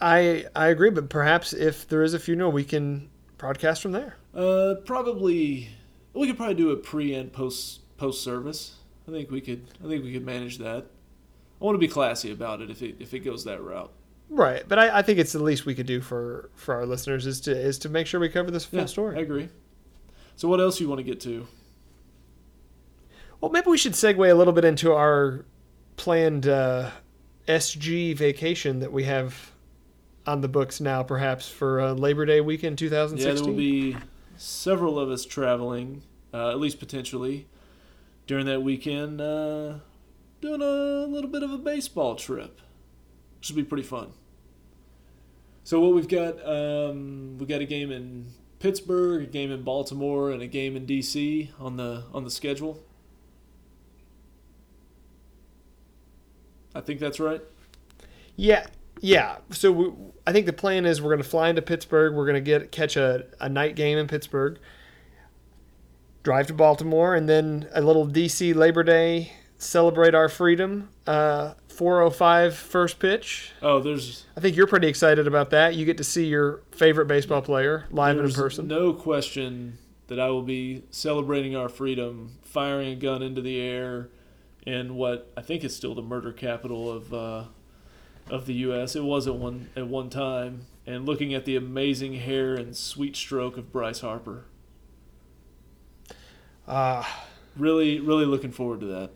I 0.00 0.46
I 0.54 0.68
agree, 0.68 0.90
but 0.90 1.08
perhaps 1.08 1.52
if 1.52 1.88
there 1.88 2.02
is 2.02 2.14
a 2.14 2.18
funeral, 2.18 2.52
we 2.52 2.64
can 2.64 3.08
broadcast 3.38 3.82
from 3.82 3.92
there. 3.92 4.16
Uh, 4.34 4.74
probably 4.84 5.68
we 6.12 6.26
could 6.26 6.36
probably 6.36 6.54
do 6.54 6.70
a 6.70 6.76
pre 6.76 7.14
and 7.14 7.32
post 7.32 7.80
post 7.96 8.22
service. 8.22 8.76
I 9.08 9.10
think 9.10 9.30
we 9.30 9.40
could. 9.40 9.66
I 9.84 9.88
think 9.88 10.04
we 10.04 10.12
could 10.12 10.24
manage 10.26 10.58
that. 10.58 10.86
I 11.60 11.64
want 11.64 11.74
to 11.74 11.78
be 11.78 11.88
classy 11.88 12.30
about 12.32 12.60
it 12.60 12.70
if 12.70 12.82
it 12.82 12.96
if 12.98 13.14
it 13.14 13.20
goes 13.20 13.44
that 13.44 13.62
route. 13.62 13.92
Right, 14.30 14.64
but 14.66 14.78
I, 14.78 14.98
I 14.98 15.02
think 15.02 15.18
it's 15.18 15.32
the 15.32 15.42
least 15.42 15.66
we 15.66 15.74
could 15.74 15.86
do 15.86 16.00
for 16.00 16.50
for 16.54 16.74
our 16.74 16.86
listeners 16.86 17.26
is 17.26 17.40
to 17.42 17.56
is 17.56 17.78
to 17.80 17.88
make 17.88 18.06
sure 18.06 18.18
we 18.18 18.28
cover 18.28 18.50
this 18.50 18.64
full 18.64 18.80
Yeah, 18.80 18.86
story. 18.86 19.16
I 19.16 19.20
agree. 19.20 19.48
So 20.36 20.48
what 20.48 20.60
else 20.60 20.80
you 20.80 20.88
want 20.88 20.98
to 20.98 21.04
get 21.04 21.20
to? 21.20 21.46
Well, 23.44 23.52
maybe 23.52 23.68
we 23.68 23.76
should 23.76 23.92
segue 23.92 24.30
a 24.30 24.32
little 24.32 24.54
bit 24.54 24.64
into 24.64 24.94
our 24.94 25.44
planned 25.96 26.46
uh, 26.46 26.88
SG 27.46 28.16
vacation 28.16 28.80
that 28.80 28.90
we 28.90 29.04
have 29.04 29.52
on 30.26 30.40
the 30.40 30.48
books 30.48 30.80
now, 30.80 31.02
perhaps 31.02 31.46
for 31.46 31.78
uh, 31.78 31.92
Labor 31.92 32.24
Day 32.24 32.40
weekend 32.40 32.78
2016. 32.78 33.20
Yeah, 33.20 33.34
2016. 33.34 33.44
there 33.44 33.52
will 33.52 34.00
be 34.00 34.06
several 34.38 34.98
of 34.98 35.10
us 35.10 35.26
traveling, 35.26 36.00
uh, 36.32 36.52
at 36.52 36.58
least 36.58 36.78
potentially, 36.78 37.46
during 38.26 38.46
that 38.46 38.62
weekend, 38.62 39.20
uh, 39.20 39.74
doing 40.40 40.62
a 40.62 41.04
little 41.04 41.28
bit 41.28 41.42
of 41.42 41.52
a 41.52 41.58
baseball 41.58 42.14
trip, 42.14 42.62
Should 43.42 43.56
be 43.56 43.62
pretty 43.62 43.84
fun. 43.84 44.14
So 45.64 45.80
what 45.80 45.94
we've 45.94 46.08
got, 46.08 46.36
um, 46.48 47.36
we 47.36 47.44
got 47.44 47.60
a 47.60 47.66
game 47.66 47.92
in 47.92 48.24
Pittsburgh, 48.58 49.24
a 49.24 49.26
game 49.26 49.50
in 49.50 49.64
Baltimore, 49.64 50.30
and 50.30 50.40
a 50.40 50.46
game 50.46 50.76
in 50.76 50.86
DC 50.86 51.50
on 51.60 51.76
the 51.76 52.04
on 52.14 52.24
the 52.24 52.30
schedule. 52.30 52.82
I 56.74 56.80
think 56.80 57.00
that's 57.00 57.20
right. 57.20 57.40
Yeah, 58.36 58.66
yeah. 59.00 59.38
So 59.50 59.72
we, 59.72 59.92
I 60.26 60.32
think 60.32 60.46
the 60.46 60.52
plan 60.52 60.86
is 60.86 61.00
we're 61.00 61.10
going 61.10 61.22
to 61.22 61.28
fly 61.28 61.48
into 61.48 61.62
Pittsburgh. 61.62 62.14
We're 62.14 62.26
going 62.26 62.34
to 62.34 62.40
get 62.40 62.72
catch 62.72 62.96
a, 62.96 63.26
a 63.40 63.48
night 63.48 63.76
game 63.76 63.98
in 63.98 64.06
Pittsburgh, 64.06 64.58
drive 66.22 66.46
to 66.48 66.54
Baltimore, 66.54 67.14
and 67.14 67.28
then 67.28 67.68
a 67.72 67.80
little 67.80 68.06
DC 68.06 68.54
Labor 68.54 68.82
Day 68.82 69.32
celebrate 69.58 70.14
our 70.14 70.28
freedom. 70.28 70.88
Uh, 71.06 71.54
405 71.68 72.54
first 72.54 72.98
pitch. 73.00 73.52
Oh, 73.60 73.80
there's 73.80 74.26
I 74.36 74.40
think 74.40 74.56
you're 74.56 74.66
pretty 74.66 74.86
excited 74.86 75.26
about 75.26 75.50
that. 75.50 75.74
You 75.74 75.84
get 75.84 75.96
to 75.98 76.04
see 76.04 76.26
your 76.26 76.62
favorite 76.70 77.06
baseball 77.06 77.42
player 77.42 77.86
live 77.90 78.16
and 78.16 78.28
in 78.28 78.32
person. 78.32 78.68
No 78.68 78.92
question 78.92 79.78
that 80.06 80.20
I 80.20 80.28
will 80.28 80.42
be 80.42 80.84
celebrating 80.90 81.56
our 81.56 81.68
freedom, 81.68 82.38
firing 82.42 82.92
a 82.92 82.96
gun 82.96 83.22
into 83.22 83.40
the 83.40 83.60
air 83.60 84.08
in 84.66 84.94
what 84.96 85.30
I 85.36 85.42
think 85.42 85.64
is 85.64 85.74
still 85.76 85.94
the 85.94 86.02
murder 86.02 86.32
capital 86.32 86.90
of 86.90 87.12
uh, 87.14 87.44
of 88.30 88.46
the 88.46 88.54
U.S. 88.54 88.96
It 88.96 89.04
was 89.04 89.26
at 89.26 89.34
one 89.36 89.68
at 89.76 89.86
one 89.86 90.10
time, 90.10 90.66
and 90.86 91.04
looking 91.06 91.34
at 91.34 91.44
the 91.44 91.56
amazing 91.56 92.14
hair 92.14 92.54
and 92.54 92.76
sweet 92.76 93.16
stroke 93.16 93.56
of 93.56 93.70
Bryce 93.72 94.00
Harper. 94.00 94.44
Uh, 96.66 97.04
Really, 97.56 98.00
really 98.00 98.24
looking 98.24 98.50
forward 98.50 98.80
to 98.80 98.86
that. 98.86 99.10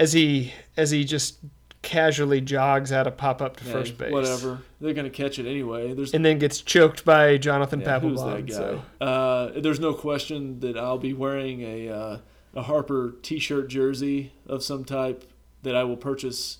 as 0.00 0.12
he 0.12 0.52
as 0.76 0.90
he 0.90 1.04
just 1.04 1.38
casually 1.82 2.40
jogs 2.40 2.90
out 2.92 3.06
of 3.06 3.16
pop 3.16 3.40
up 3.40 3.56
to 3.58 3.64
first 3.64 3.96
base. 3.96 4.10
Whatever, 4.12 4.58
they're 4.80 4.92
gonna 4.94 5.10
catch 5.10 5.38
it 5.38 5.46
anyway. 5.46 5.94
There's 5.94 6.12
And 6.12 6.24
then 6.24 6.38
gets 6.40 6.60
choked 6.60 7.04
by 7.04 7.36
Jonathan 7.38 7.80
Yeah, 7.82 8.00
who's 8.00 8.20
that 8.20 8.26
Papelbon. 8.26 8.48
guy? 8.48 8.54
So. 8.54 8.82
Uh, 9.00 9.60
there's 9.60 9.78
no 9.78 9.94
question 9.94 10.58
that 10.60 10.76
I'll 10.76 10.98
be 10.98 11.12
wearing 11.12 11.60
a 11.62 11.88
uh, 11.88 12.18
a 12.54 12.62
Harper 12.62 13.14
T-shirt 13.22 13.68
jersey 13.68 14.32
of 14.46 14.62
some 14.62 14.84
type 14.84 15.24
that 15.62 15.76
I 15.76 15.84
will 15.84 15.96
purchase 15.96 16.58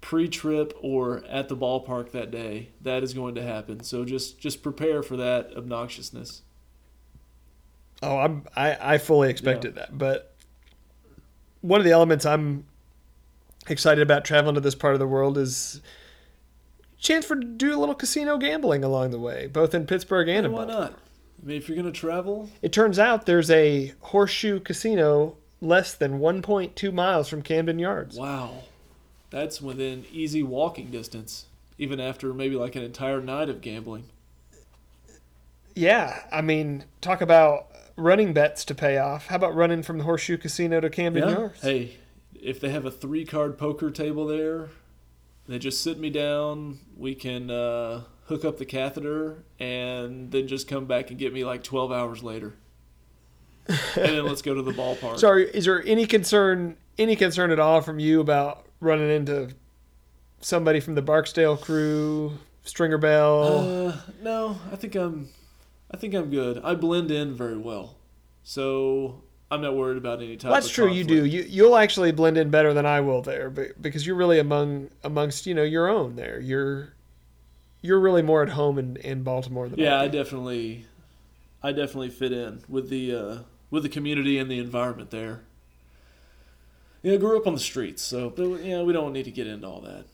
pre-trip 0.00 0.76
or 0.80 1.24
at 1.28 1.48
the 1.48 1.56
ballpark 1.56 2.12
that 2.12 2.30
day. 2.30 2.70
That 2.80 3.02
is 3.02 3.14
going 3.14 3.34
to 3.34 3.42
happen. 3.42 3.82
So 3.82 4.04
just 4.04 4.38
just 4.38 4.62
prepare 4.62 5.02
for 5.02 5.16
that 5.16 5.54
obnoxiousness. 5.54 6.42
Oh, 8.02 8.18
I'm, 8.18 8.44
I 8.54 8.94
I 8.94 8.98
fully 8.98 9.28
expected 9.28 9.74
that, 9.74 9.96
but 9.96 10.34
one 11.60 11.80
of 11.80 11.84
the 11.84 11.90
elements 11.90 12.24
I'm 12.24 12.64
excited 13.68 14.02
about 14.02 14.24
traveling 14.24 14.54
to 14.54 14.60
this 14.60 14.74
part 14.74 14.94
of 14.94 15.00
the 15.00 15.06
world 15.06 15.36
is 15.36 15.80
chance 16.98 17.24
for 17.24 17.34
do 17.34 17.76
a 17.76 17.78
little 17.78 17.94
casino 17.94 18.38
gambling 18.38 18.84
along 18.84 19.10
the 19.10 19.18
way, 19.18 19.46
both 19.46 19.74
in 19.74 19.86
Pittsburgh 19.86 20.28
and 20.28 20.46
in 20.46 20.52
why 20.52 20.64
Baltimore. 20.64 20.82
not? 20.82 20.98
I 21.42 21.46
mean, 21.46 21.56
if 21.56 21.68
you're 21.68 21.76
going 21.76 21.92
to 21.92 21.98
travel, 21.98 22.50
It 22.62 22.72
turns 22.72 22.98
out 22.98 23.26
there's 23.26 23.50
a 23.50 23.92
horseshoe 24.00 24.60
casino 24.60 25.36
less 25.60 25.94
than 25.94 26.18
1.2 26.20 26.92
miles 26.92 27.28
from 27.28 27.42
Camden 27.42 27.78
Yards. 27.78 28.16
wow. 28.16 28.62
that's 29.30 29.60
within 29.60 30.04
easy 30.12 30.42
walking 30.42 30.90
distance, 30.90 31.46
even 31.78 32.00
after 32.00 32.32
maybe 32.34 32.56
like 32.56 32.74
an 32.76 32.82
entire 32.82 33.20
night 33.20 33.48
of 33.48 33.60
gambling. 33.60 34.04
Yeah, 35.74 36.22
I 36.32 36.40
mean, 36.42 36.84
talk 37.00 37.20
about 37.20 37.66
running 37.96 38.32
bets 38.32 38.64
to 38.66 38.74
pay 38.74 38.98
off. 38.98 39.26
How 39.26 39.36
about 39.36 39.54
running 39.54 39.82
from 39.82 39.98
the 39.98 40.04
Horseshoe 40.04 40.36
Casino 40.38 40.80
to 40.80 40.90
Camden 40.90 41.28
Yeah. 41.28 41.34
Yards? 41.38 41.62
Hey, 41.62 41.96
if 42.40 42.60
they 42.60 42.70
have 42.70 42.84
a 42.84 42.90
three 42.90 43.24
card 43.24 43.58
poker 43.58 43.90
table 43.90 44.26
there, 44.26 44.68
they 45.48 45.58
just 45.58 45.82
sit 45.82 45.98
me 45.98 46.10
down. 46.10 46.78
We 46.96 47.14
can 47.14 47.50
uh, 47.50 48.02
hook 48.26 48.44
up 48.44 48.58
the 48.58 48.64
catheter 48.66 49.44
and 49.58 50.30
then 50.30 50.46
just 50.48 50.68
come 50.68 50.84
back 50.86 51.10
and 51.10 51.18
get 51.18 51.32
me 51.32 51.44
like 51.44 51.62
12 51.62 51.90
hours 51.92 52.22
later. 52.22 52.54
and 53.68 53.76
then 53.96 54.24
let's 54.24 54.42
go 54.42 54.54
to 54.54 54.62
the 54.62 54.72
ballpark. 54.72 55.18
So, 55.18 55.28
are- 55.28 55.38
is 55.38 55.64
there 55.66 55.82
any 55.86 56.06
concern, 56.06 56.76
any 56.98 57.16
concern 57.16 57.50
at 57.50 57.58
all 57.58 57.80
from 57.80 57.98
you 57.98 58.20
about 58.20 58.66
running 58.80 59.10
into 59.10 59.50
somebody 60.40 60.80
from 60.80 60.94
the 60.94 61.02
Barksdale 61.02 61.56
crew, 61.56 62.38
Stringer 62.64 62.98
Bell? 62.98 63.88
Uh, 63.88 63.96
no, 64.22 64.58
I 64.72 64.76
think 64.76 64.94
I'm, 64.94 65.28
I 65.90 65.96
think 65.96 66.14
I'm 66.14 66.30
good. 66.30 66.60
I 66.64 66.74
blend 66.74 67.10
in 67.10 67.34
very 67.34 67.58
well, 67.58 67.96
so 68.42 69.22
I'm 69.50 69.62
not 69.62 69.74
worried 69.74 69.96
about 69.96 70.20
any 70.20 70.36
type. 70.36 70.50
Well, 70.50 70.60
that's 70.60 70.68
true. 70.68 70.92
You 70.92 71.04
do. 71.04 71.24
You 71.24 71.42
you'll 71.48 71.76
actually 71.76 72.12
blend 72.12 72.36
in 72.36 72.50
better 72.50 72.74
than 72.74 72.84
I 72.84 73.00
will 73.00 73.22
there, 73.22 73.48
but, 73.48 73.80
because 73.80 74.06
you're 74.06 74.16
really 74.16 74.38
among 74.38 74.90
amongst 75.02 75.46
you 75.46 75.54
know 75.54 75.62
your 75.62 75.88
own 75.88 76.16
there. 76.16 76.38
You're 76.38 76.92
you're 77.80 78.00
really 78.00 78.22
more 78.22 78.42
at 78.42 78.50
home 78.50 78.78
in, 78.78 78.96
in 78.96 79.22
Baltimore 79.22 79.68
than 79.68 79.78
Yeah, 79.78 79.98
I 79.98 80.04
I 80.04 80.08
definitely, 80.08 80.86
I 81.62 81.72
definitely 81.72 82.10
fit 82.10 82.32
in 82.32 82.62
with 82.68 82.90
the 82.90 83.14
uh, 83.14 83.38
with 83.70 83.84
the 83.84 83.88
community 83.88 84.38
and 84.38 84.50
the 84.50 84.58
environment 84.58 85.10
there. 85.10 85.42
Yeah, 87.02 87.14
I 87.14 87.16
grew 87.16 87.38
up 87.38 87.46
on 87.46 87.54
the 87.54 87.60
streets, 87.60 88.02
so 88.02 88.30
but, 88.30 88.64
yeah, 88.64 88.82
we 88.82 88.92
don't 88.92 89.12
need 89.12 89.24
to 89.24 89.30
get 89.30 89.46
into 89.46 89.66
all 89.66 89.80
that. 89.82 90.04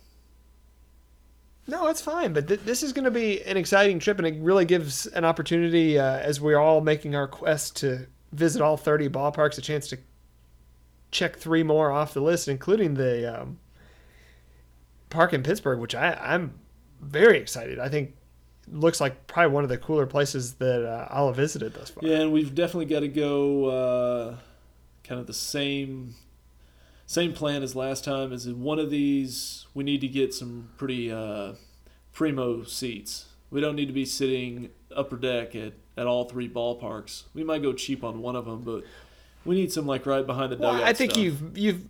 No, 1.66 1.87
it's 1.87 2.03
fine. 2.03 2.35
But 2.35 2.47
th- 2.47 2.61
this 2.61 2.82
is 2.82 2.93
going 2.93 3.07
to 3.07 3.11
be 3.11 3.43
an 3.43 3.57
exciting 3.57 3.99
trip, 3.99 4.18
and 4.18 4.26
it 4.26 4.37
really 4.39 4.66
gives 4.66 5.07
an 5.07 5.24
opportunity 5.24 5.99
uh, 5.99 6.18
as 6.18 6.41
we're 6.41 6.59
all 6.59 6.82
making 6.82 7.14
our 7.14 7.26
quest 7.26 7.76
to 7.76 8.07
visit 8.35 8.61
all 8.61 8.76
30 8.76 9.09
ballparks 9.09 9.59
a 9.59 9.61
chance 9.61 9.89
to 9.89 9.99
check 11.11 11.37
three 11.37 11.62
more 11.62 11.91
off 11.93 12.12
the 12.12 12.20
list, 12.20 12.49
including 12.49 12.95
the 12.95 13.41
um, 13.43 13.59
park 15.11 15.32
in 15.32 15.43
Pittsburgh, 15.43 15.78
which 15.78 15.95
I, 15.95 16.14
I'm 16.14 16.55
very 17.01 17.39
excited. 17.39 17.78
I 17.78 17.89
think 17.89 18.14
looks 18.70 19.01
like 19.01 19.26
probably 19.26 19.53
one 19.53 19.62
of 19.62 19.70
the 19.70 19.78
cooler 19.78 20.07
places 20.07 20.55
that 20.55 20.85
uh, 20.85 21.07
I'll 21.11 21.28
have 21.28 21.37
visited 21.37 21.74
thus 21.74 21.91
far. 21.91 22.07
Yeah, 22.07 22.20
and 22.20 22.32
we've 22.32 22.55
definitely 22.55 22.87
got 22.87 23.01
to 23.01 23.09
go 23.09 23.66
uh, 23.66 24.37
kind 25.05 25.20
of 25.20 25.26
the 25.26 25.35
same 25.35 26.14
same 27.07 27.35
plan 27.35 27.62
as 27.62 27.76
last 27.76 28.05
time. 28.05 28.32
Is 28.32 28.47
in 28.47 28.62
one 28.62 28.78
of 28.78 28.91
these 28.91 29.66
we 29.74 29.85
need 29.85 30.01
to 30.01 30.09
get 30.09 30.35
some 30.35 30.70
pretty 30.76 31.12
uh, 31.12 31.53
primo 32.12 32.64
seats. 32.64 33.26
We 33.51 33.61
don't 33.61 33.76
need 33.76 33.87
to 33.87 33.93
be 33.93 34.07
sitting 34.07 34.70
upper 34.97 35.16
deck 35.16 35.55
at, 35.57 35.72
at 35.97 36.07
all 36.07 36.24
three 36.24 36.49
ballparks. 36.49 37.24
We 37.34 37.45
might 37.45 37.62
go 37.62 37.72
cheap 37.72 38.05
on 38.05 38.20
one 38.20 38.36
of 38.36 38.45
them, 38.45 38.62
but 38.62 38.84
we 39.45 39.55
need 39.55 39.72
some 39.72 39.86
like 39.86 40.07
right 40.07 40.26
behind 40.26 40.53
the 40.53 40.57
Well, 40.57 40.72
dugout. 40.72 40.88
I 40.88 40.92
think 40.92 41.12
stuff. 41.12 41.22
you've 41.24 41.59
you've 41.59 41.84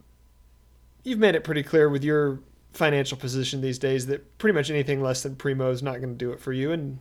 you've 1.05 1.19
made 1.19 1.35
it 1.35 1.45
pretty 1.45 1.63
clear 1.63 1.89
with 1.89 2.03
your 2.05 2.41
financial 2.73 3.17
position 3.17 3.61
these 3.61 3.79
days 3.79 4.07
that 4.07 4.37
pretty 4.39 4.55
much 4.55 4.71
anything 4.71 5.01
less 5.01 5.23
than 5.23 5.37
primo 5.37 5.71
is 5.71 5.83
not 5.83 6.01
going 6.01 6.09
to 6.11 6.19
do 6.19 6.33
it 6.33 6.41
for 6.41 6.53
you, 6.53 6.73
and 6.73 6.99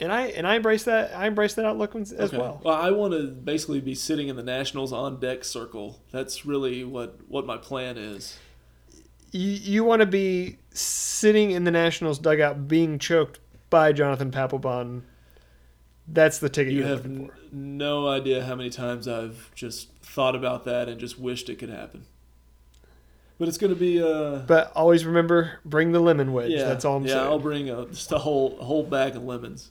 and 0.00 0.10
I 0.12 0.26
and 0.28 0.46
I 0.46 0.56
embrace 0.56 0.84
that. 0.84 1.14
I 1.16 1.26
embrace 1.26 1.54
that 1.54 1.64
outlook 1.64 1.94
as 1.94 2.12
Okay. 2.12 2.36
well. 2.36 2.60
Well, 2.64 2.74
I 2.74 2.90
want 2.90 3.12
to 3.14 3.28
basically 3.28 3.80
be 3.80 3.94
sitting 3.94 4.28
in 4.28 4.36
the 4.36 4.42
Nationals 4.42 4.92
on 4.92 5.20
deck 5.20 5.44
circle. 5.44 6.00
That's 6.10 6.44
really 6.44 6.84
what 6.84 7.18
what 7.28 7.46
my 7.46 7.56
plan 7.56 7.96
is. 7.96 8.38
You 9.32 9.50
you 9.50 9.84
want 9.84 10.00
to 10.00 10.06
be 10.06 10.58
sitting 10.70 11.50
in 11.50 11.64
the 11.64 11.70
Nationals 11.70 12.18
dugout 12.18 12.68
being 12.68 12.98
choked 12.98 13.38
by 13.70 13.92
Jonathan 13.92 14.30
Papelbon. 14.30 15.02
That's 16.08 16.38
the 16.38 16.48
ticket 16.48 16.72
You 16.72 16.84
have 16.84 17.04
n- 17.04 17.30
no 17.52 18.08
idea 18.08 18.44
how 18.44 18.54
many 18.54 18.70
times 18.70 19.08
I've 19.08 19.50
just 19.54 19.90
thought 20.02 20.36
about 20.36 20.64
that 20.64 20.88
and 20.88 21.00
just 21.00 21.18
wished 21.18 21.48
it 21.48 21.56
could 21.58 21.70
happen. 21.70 22.04
But 23.38 23.48
it's 23.48 23.58
going 23.58 23.72
to 23.74 23.78
be 23.78 24.02
uh 24.02 24.38
But 24.46 24.72
always 24.74 25.04
remember, 25.04 25.60
bring 25.64 25.92
the 25.92 26.00
lemon 26.00 26.32
wedge. 26.32 26.50
yeah, 26.52 26.64
That's 26.64 26.84
all 26.84 26.96
I'm 26.96 27.04
yeah, 27.04 27.14
saying. 27.14 27.24
I'll 27.26 27.38
bring 27.38 27.68
a, 27.70 27.86
just 27.86 28.12
a 28.12 28.18
whole 28.18 28.58
a 28.60 28.64
whole 28.64 28.84
bag 28.84 29.16
of 29.16 29.24
lemons. 29.24 29.70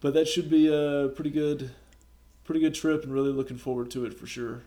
But 0.00 0.14
that 0.14 0.28
should 0.28 0.48
be 0.48 0.68
a 0.72 1.08
pretty 1.08 1.30
good 1.30 1.70
pretty 2.44 2.60
good 2.60 2.74
trip 2.74 3.02
and 3.04 3.12
really 3.12 3.32
looking 3.32 3.58
forward 3.58 3.90
to 3.92 4.04
it 4.04 4.14
for 4.14 4.26
sure. 4.26 4.62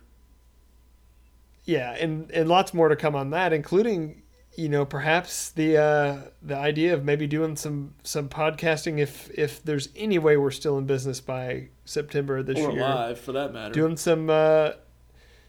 Yeah, 1.65 1.91
and 1.93 2.29
and 2.31 2.49
lots 2.49 2.73
more 2.73 2.89
to 2.89 2.95
come 2.95 3.15
on 3.15 3.29
that, 3.29 3.53
including 3.53 4.22
you 4.55 4.69
know 4.69 4.85
perhaps 4.85 5.49
the 5.51 5.77
uh, 5.77 6.17
the 6.41 6.55
idea 6.55 6.93
of 6.93 7.03
maybe 7.03 7.27
doing 7.27 7.55
some 7.55 7.93
some 8.03 8.29
podcasting 8.29 8.99
if 8.99 9.29
if 9.31 9.63
there's 9.63 9.89
any 9.95 10.19
way 10.19 10.37
we're 10.37 10.51
still 10.51 10.77
in 10.77 10.85
business 10.85 11.19
by 11.19 11.69
September 11.85 12.43
this 12.43 12.59
or 12.59 12.71
year. 12.71 12.81
Or 12.81 12.85
live 12.89 13.19
for 13.19 13.31
that 13.33 13.53
matter. 13.53 13.73
Doing 13.73 13.97
some 13.97 14.29
uh, 14.29 14.71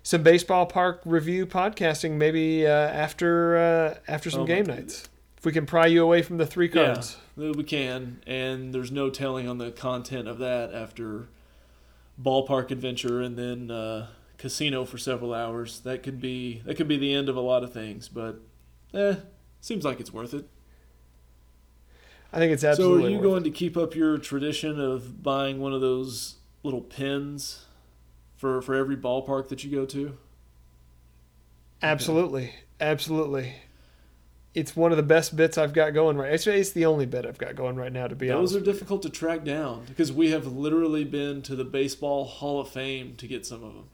some 0.03 0.23
baseball 0.23 0.67
park 0.67 1.01
review 1.05 1.47
podcasting 1.47 2.13
maybe 2.13 2.67
uh, 2.67 2.71
after 2.71 3.57
uh, 3.57 3.99
after 4.09 4.31
some 4.31 4.43
Oh, 4.43 4.47
game 4.47 4.67
nights. 4.67 5.09
If 5.37 5.45
we 5.45 5.53
can 5.53 5.67
pry 5.67 5.87
you 5.87 6.03
away 6.03 6.23
from 6.23 6.39
the 6.39 6.47
three 6.47 6.69
cards. 6.69 7.17
Uh, 7.39 7.53
We 7.55 7.65
can, 7.65 8.23
and 8.27 8.73
there's 8.73 8.93
no 8.93 9.11
telling 9.11 9.49
on 9.49 9.59
the 9.59 9.71
content 9.73 10.29
of 10.29 10.39
that 10.39 10.73
after 10.73 11.27
ballpark 12.23 12.71
adventure 12.71 13.21
and 13.21 13.37
then 13.37 13.71
uh, 13.71 14.07
casino 14.39 14.85
for 14.85 14.99
several 14.99 15.35
hours. 15.35 15.81
That 15.81 16.03
could 16.03 16.21
be 16.21 16.63
that 16.65 16.77
could 16.77 16.89
be 16.89 16.97
the 16.97 17.13
end 17.13 17.29
of 17.29 17.37
a 17.37 17.41
lot 17.41 17.63
of 17.65 17.73
things, 17.73 18.09
but 18.09 18.41
eh, 18.95 19.17
seems 19.61 19.85
like 19.85 20.01
it's 20.01 20.13
worth 20.13 20.35
it. 20.35 20.49
I 22.33 22.39
think 22.39 22.53
it's 22.53 22.65
absolutely. 22.65 23.03
so, 23.03 23.07
are 23.07 23.11
you 23.11 23.23
going 23.23 23.45
to 23.45 23.51
keep 23.51 23.77
up 23.77 23.95
your 23.95 24.19
tradition 24.19 24.81
of 24.81 25.23
buying 25.23 25.61
one 25.61 25.73
of 25.73 25.81
those 25.81 26.37
little 26.65 26.81
pins 26.81 27.65
for 28.37 28.61
for 28.61 28.75
every 28.75 28.97
ballpark 28.97 29.49
that 29.49 29.63
you 29.63 29.71
go 29.71 29.87
to? 29.87 30.17
Absolutely, 31.81 32.53
absolutely. 32.81 33.55
It's 34.53 34.77
one 34.77 34.93
of 34.93 34.97
the 34.97 35.03
best 35.03 35.37
bits 35.37 35.59
I've 35.59 35.73
got 35.73 35.95
going 35.95 36.17
right. 36.17 36.33
It's, 36.33 36.47
it's 36.47 36.71
the 36.71 36.87
only 36.87 37.07
bit 37.07 37.27
I've 37.27 37.39
got 37.39 37.57
going 37.57 37.77
right 37.77 37.93
now. 37.93 38.07
To 38.07 38.15
be 38.15 38.31
honest, 38.31 38.55
Those 38.55 38.63
are 38.63 38.65
difficult 38.65 39.03
to 39.03 39.11
track 39.11 39.45
down 39.45 39.85
because 39.87 40.13
we 40.13 40.31
have 40.31 40.47
literally 40.47 41.05
been 41.05 41.43
to 41.43 41.57
the 41.57 41.65
Baseball 41.65 42.25
Hall 42.25 42.61
of 42.61 42.69
Fame 42.69 43.17
to 43.17 43.27
get 43.27 43.45
some 43.45 43.63
of 43.65 43.75
them. 43.75 43.89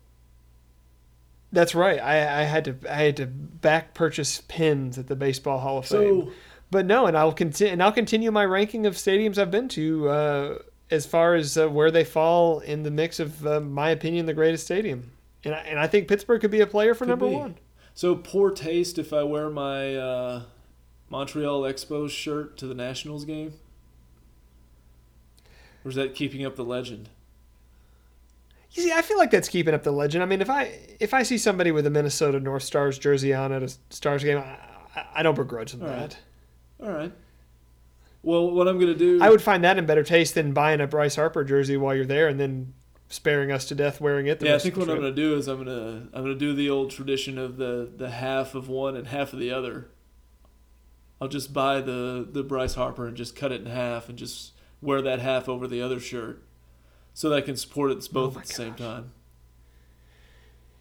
That's 1.52 1.74
right. 1.74 1.98
I, 1.98 2.42
I 2.42 2.44
had 2.44 2.64
to 2.66 2.76
I 2.88 3.02
had 3.02 3.16
to 3.18 3.26
back 3.26 3.94
purchase 3.94 4.42
pins 4.48 4.98
at 4.98 5.08
the 5.08 5.16
Baseball 5.16 5.58
Hall 5.58 5.78
of 5.78 5.86
Fame. 5.86 6.26
So 6.26 6.32
But 6.70 6.86
no, 6.86 7.06
and 7.06 7.16
I'll 7.16 7.32
continue 7.32 7.72
and 7.72 7.82
I'll 7.82 7.92
continue 7.92 8.30
my 8.30 8.44
ranking 8.44 8.86
of 8.86 8.94
stadiums 8.94 9.38
I've 9.38 9.50
been 9.50 9.68
to 9.70 10.08
uh, 10.08 10.58
as 10.90 11.06
far 11.06 11.34
as 11.34 11.58
uh, 11.58 11.68
where 11.68 11.90
they 11.90 12.04
fall 12.04 12.60
in 12.60 12.82
the 12.82 12.90
mix 12.90 13.18
of 13.18 13.46
uh, 13.46 13.60
my 13.60 13.90
opinion 13.90 14.26
the 14.26 14.34
greatest 14.34 14.64
stadium. 14.64 15.10
And 15.44 15.54
I, 15.54 15.58
and 15.60 15.78
I 15.78 15.86
think 15.86 16.06
Pittsburgh 16.06 16.40
could 16.40 16.50
be 16.50 16.60
a 16.60 16.66
player 16.66 16.94
for 16.94 17.06
number 17.06 17.26
be. 17.26 17.34
one. 17.34 17.56
So 17.94 18.14
poor 18.14 18.50
taste 18.50 18.98
if 18.98 19.12
I 19.12 19.22
wear 19.24 19.50
my 19.50 19.96
uh, 19.96 20.42
Montreal 21.08 21.62
Expos 21.62 22.10
shirt 22.10 22.56
to 22.58 22.66
the 22.66 22.74
Nationals 22.74 23.24
game? 23.24 23.54
Or 25.84 25.88
is 25.88 25.96
that 25.96 26.14
keeping 26.14 26.44
up 26.44 26.56
the 26.56 26.64
legend? 26.64 27.08
You 28.72 28.82
see, 28.84 28.92
I 28.92 29.02
feel 29.02 29.18
like 29.18 29.30
that's 29.30 29.48
keeping 29.48 29.74
up 29.74 29.82
the 29.82 29.90
legend. 29.90 30.22
I 30.22 30.26
mean, 30.26 30.40
if 30.40 30.50
I 30.50 30.78
if 31.00 31.12
I 31.12 31.22
see 31.24 31.38
somebody 31.38 31.72
with 31.72 31.86
a 31.86 31.90
Minnesota 31.90 32.38
North 32.38 32.62
Stars 32.62 32.98
jersey 32.98 33.34
on 33.34 33.52
at 33.52 33.62
a 33.62 33.72
Stars 33.90 34.22
game, 34.22 34.38
I, 34.38 34.58
I- 35.14 35.22
don't 35.22 35.34
begrudge 35.34 35.72
them 35.72 35.82
All 35.82 35.88
right. 35.88 36.16
that. 36.78 36.86
All 36.86 36.92
right. 36.92 37.12
Well, 38.22 38.50
what 38.50 38.68
I'm 38.68 38.78
going 38.78 38.92
to 38.92 38.98
do. 38.98 39.22
I 39.22 39.30
would 39.30 39.42
find 39.42 39.64
that 39.64 39.78
in 39.78 39.86
better 39.86 40.04
taste 40.04 40.34
than 40.34 40.52
buying 40.52 40.80
a 40.80 40.86
Bryce 40.86 41.16
Harper 41.16 41.42
jersey 41.42 41.76
while 41.76 41.94
you're 41.94 42.04
there 42.04 42.28
and 42.28 42.38
then 42.38 42.74
sparing 43.08 43.50
us 43.50 43.64
to 43.66 43.74
death 43.74 44.00
wearing 44.00 44.26
it. 44.26 44.38
The 44.40 44.46
yeah, 44.46 44.54
I 44.54 44.58
think 44.58 44.76
what 44.76 44.88
I'm 44.88 44.98
going 45.00 45.14
to 45.14 45.22
do 45.22 45.34
is 45.36 45.48
I'm 45.48 45.64
going 45.64 45.66
to 45.66 46.16
I'm 46.16 46.24
going 46.24 46.34
to 46.34 46.38
do 46.38 46.54
the 46.54 46.70
old 46.70 46.90
tradition 46.90 47.38
of 47.38 47.56
the 47.56 47.90
the 47.94 48.10
half 48.10 48.54
of 48.54 48.68
one 48.68 48.94
and 48.96 49.08
half 49.08 49.32
of 49.32 49.38
the 49.38 49.50
other. 49.50 49.88
I'll 51.20 51.28
just 51.28 51.52
buy 51.52 51.80
the 51.80 52.26
the 52.30 52.42
Bryce 52.42 52.74
Harper 52.74 53.06
and 53.06 53.16
just 53.16 53.34
cut 53.34 53.52
it 53.52 53.62
in 53.62 53.66
half 53.66 54.08
and 54.08 54.16
just 54.16 54.52
wear 54.80 55.02
that 55.02 55.18
half 55.20 55.48
over 55.48 55.66
the 55.66 55.82
other 55.82 55.98
shirt, 56.00 56.42
so 57.14 57.28
that 57.28 57.36
I 57.36 57.40
can 57.40 57.56
support 57.56 57.90
it 57.90 58.08
both 58.12 58.36
Oh 58.36 58.40
at 58.40 58.46
the 58.46 58.52
same 58.52 58.74
time. 58.74 59.12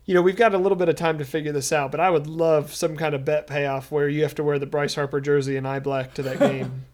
You 0.05 0.15
know, 0.15 0.21
we've 0.23 0.35
got 0.35 0.55
a 0.55 0.57
little 0.57 0.75
bit 0.75 0.89
of 0.89 0.95
time 0.95 1.19
to 1.19 1.25
figure 1.25 1.51
this 1.51 1.71
out, 1.71 1.91
but 1.91 1.99
I 1.99 2.09
would 2.09 2.25
love 2.25 2.73
some 2.73 2.97
kind 2.97 3.13
of 3.13 3.25
bet 3.25 3.45
payoff 3.45 3.91
where 3.91 4.09
you 4.09 4.23
have 4.23 4.33
to 4.35 4.43
wear 4.43 4.57
the 4.57 4.65
Bryce 4.65 4.95
Harper 4.95 5.21
jersey 5.21 5.55
and 5.55 5.67
eye 5.67 5.79
black 5.79 6.15
to 6.15 6.23
that 6.23 6.39
game. 6.39 6.85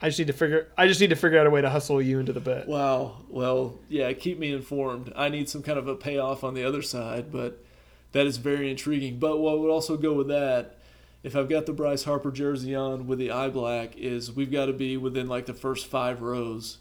I 0.00 0.08
just 0.08 0.18
need 0.18 0.26
to 0.26 0.32
figure. 0.32 0.68
I 0.76 0.86
just 0.86 1.00
need 1.00 1.10
to 1.10 1.16
figure 1.16 1.38
out 1.38 1.46
a 1.46 1.50
way 1.50 1.60
to 1.60 1.70
hustle 1.70 2.02
you 2.02 2.18
into 2.18 2.32
the 2.32 2.40
bet. 2.40 2.68
Wow. 2.68 3.18
Well, 3.28 3.78
yeah, 3.88 4.12
keep 4.12 4.38
me 4.38 4.52
informed. 4.52 5.12
I 5.16 5.28
need 5.28 5.48
some 5.48 5.62
kind 5.62 5.78
of 5.78 5.88
a 5.88 5.94
payoff 5.94 6.44
on 6.44 6.54
the 6.54 6.64
other 6.64 6.82
side, 6.82 7.32
but 7.32 7.64
that 8.12 8.26
is 8.26 8.36
very 8.36 8.70
intriguing. 8.70 9.18
But 9.18 9.38
what 9.38 9.58
would 9.58 9.70
also 9.70 9.96
go 9.96 10.12
with 10.12 10.28
that, 10.28 10.78
if 11.22 11.34
I've 11.34 11.48
got 11.48 11.66
the 11.66 11.72
Bryce 11.72 12.04
Harper 12.04 12.30
jersey 12.30 12.74
on 12.74 13.06
with 13.06 13.18
the 13.18 13.30
eye 13.30 13.48
black, 13.48 13.96
is 13.96 14.32
we've 14.32 14.50
got 14.50 14.66
to 14.66 14.72
be 14.72 14.96
within 14.96 15.28
like 15.28 15.46
the 15.46 15.54
first 15.54 15.86
five 15.86 16.20
rows. 16.20 16.78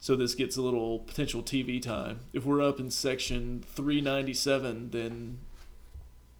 So 0.00 0.14
this 0.14 0.34
gets 0.34 0.56
a 0.56 0.62
little 0.62 1.00
potential 1.00 1.42
TV 1.42 1.82
time. 1.82 2.20
If 2.32 2.44
we're 2.44 2.62
up 2.62 2.78
in 2.78 2.90
section 2.90 3.64
397, 3.74 4.90
then 4.90 5.38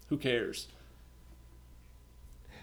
who 0.09 0.17
cares? 0.17 0.69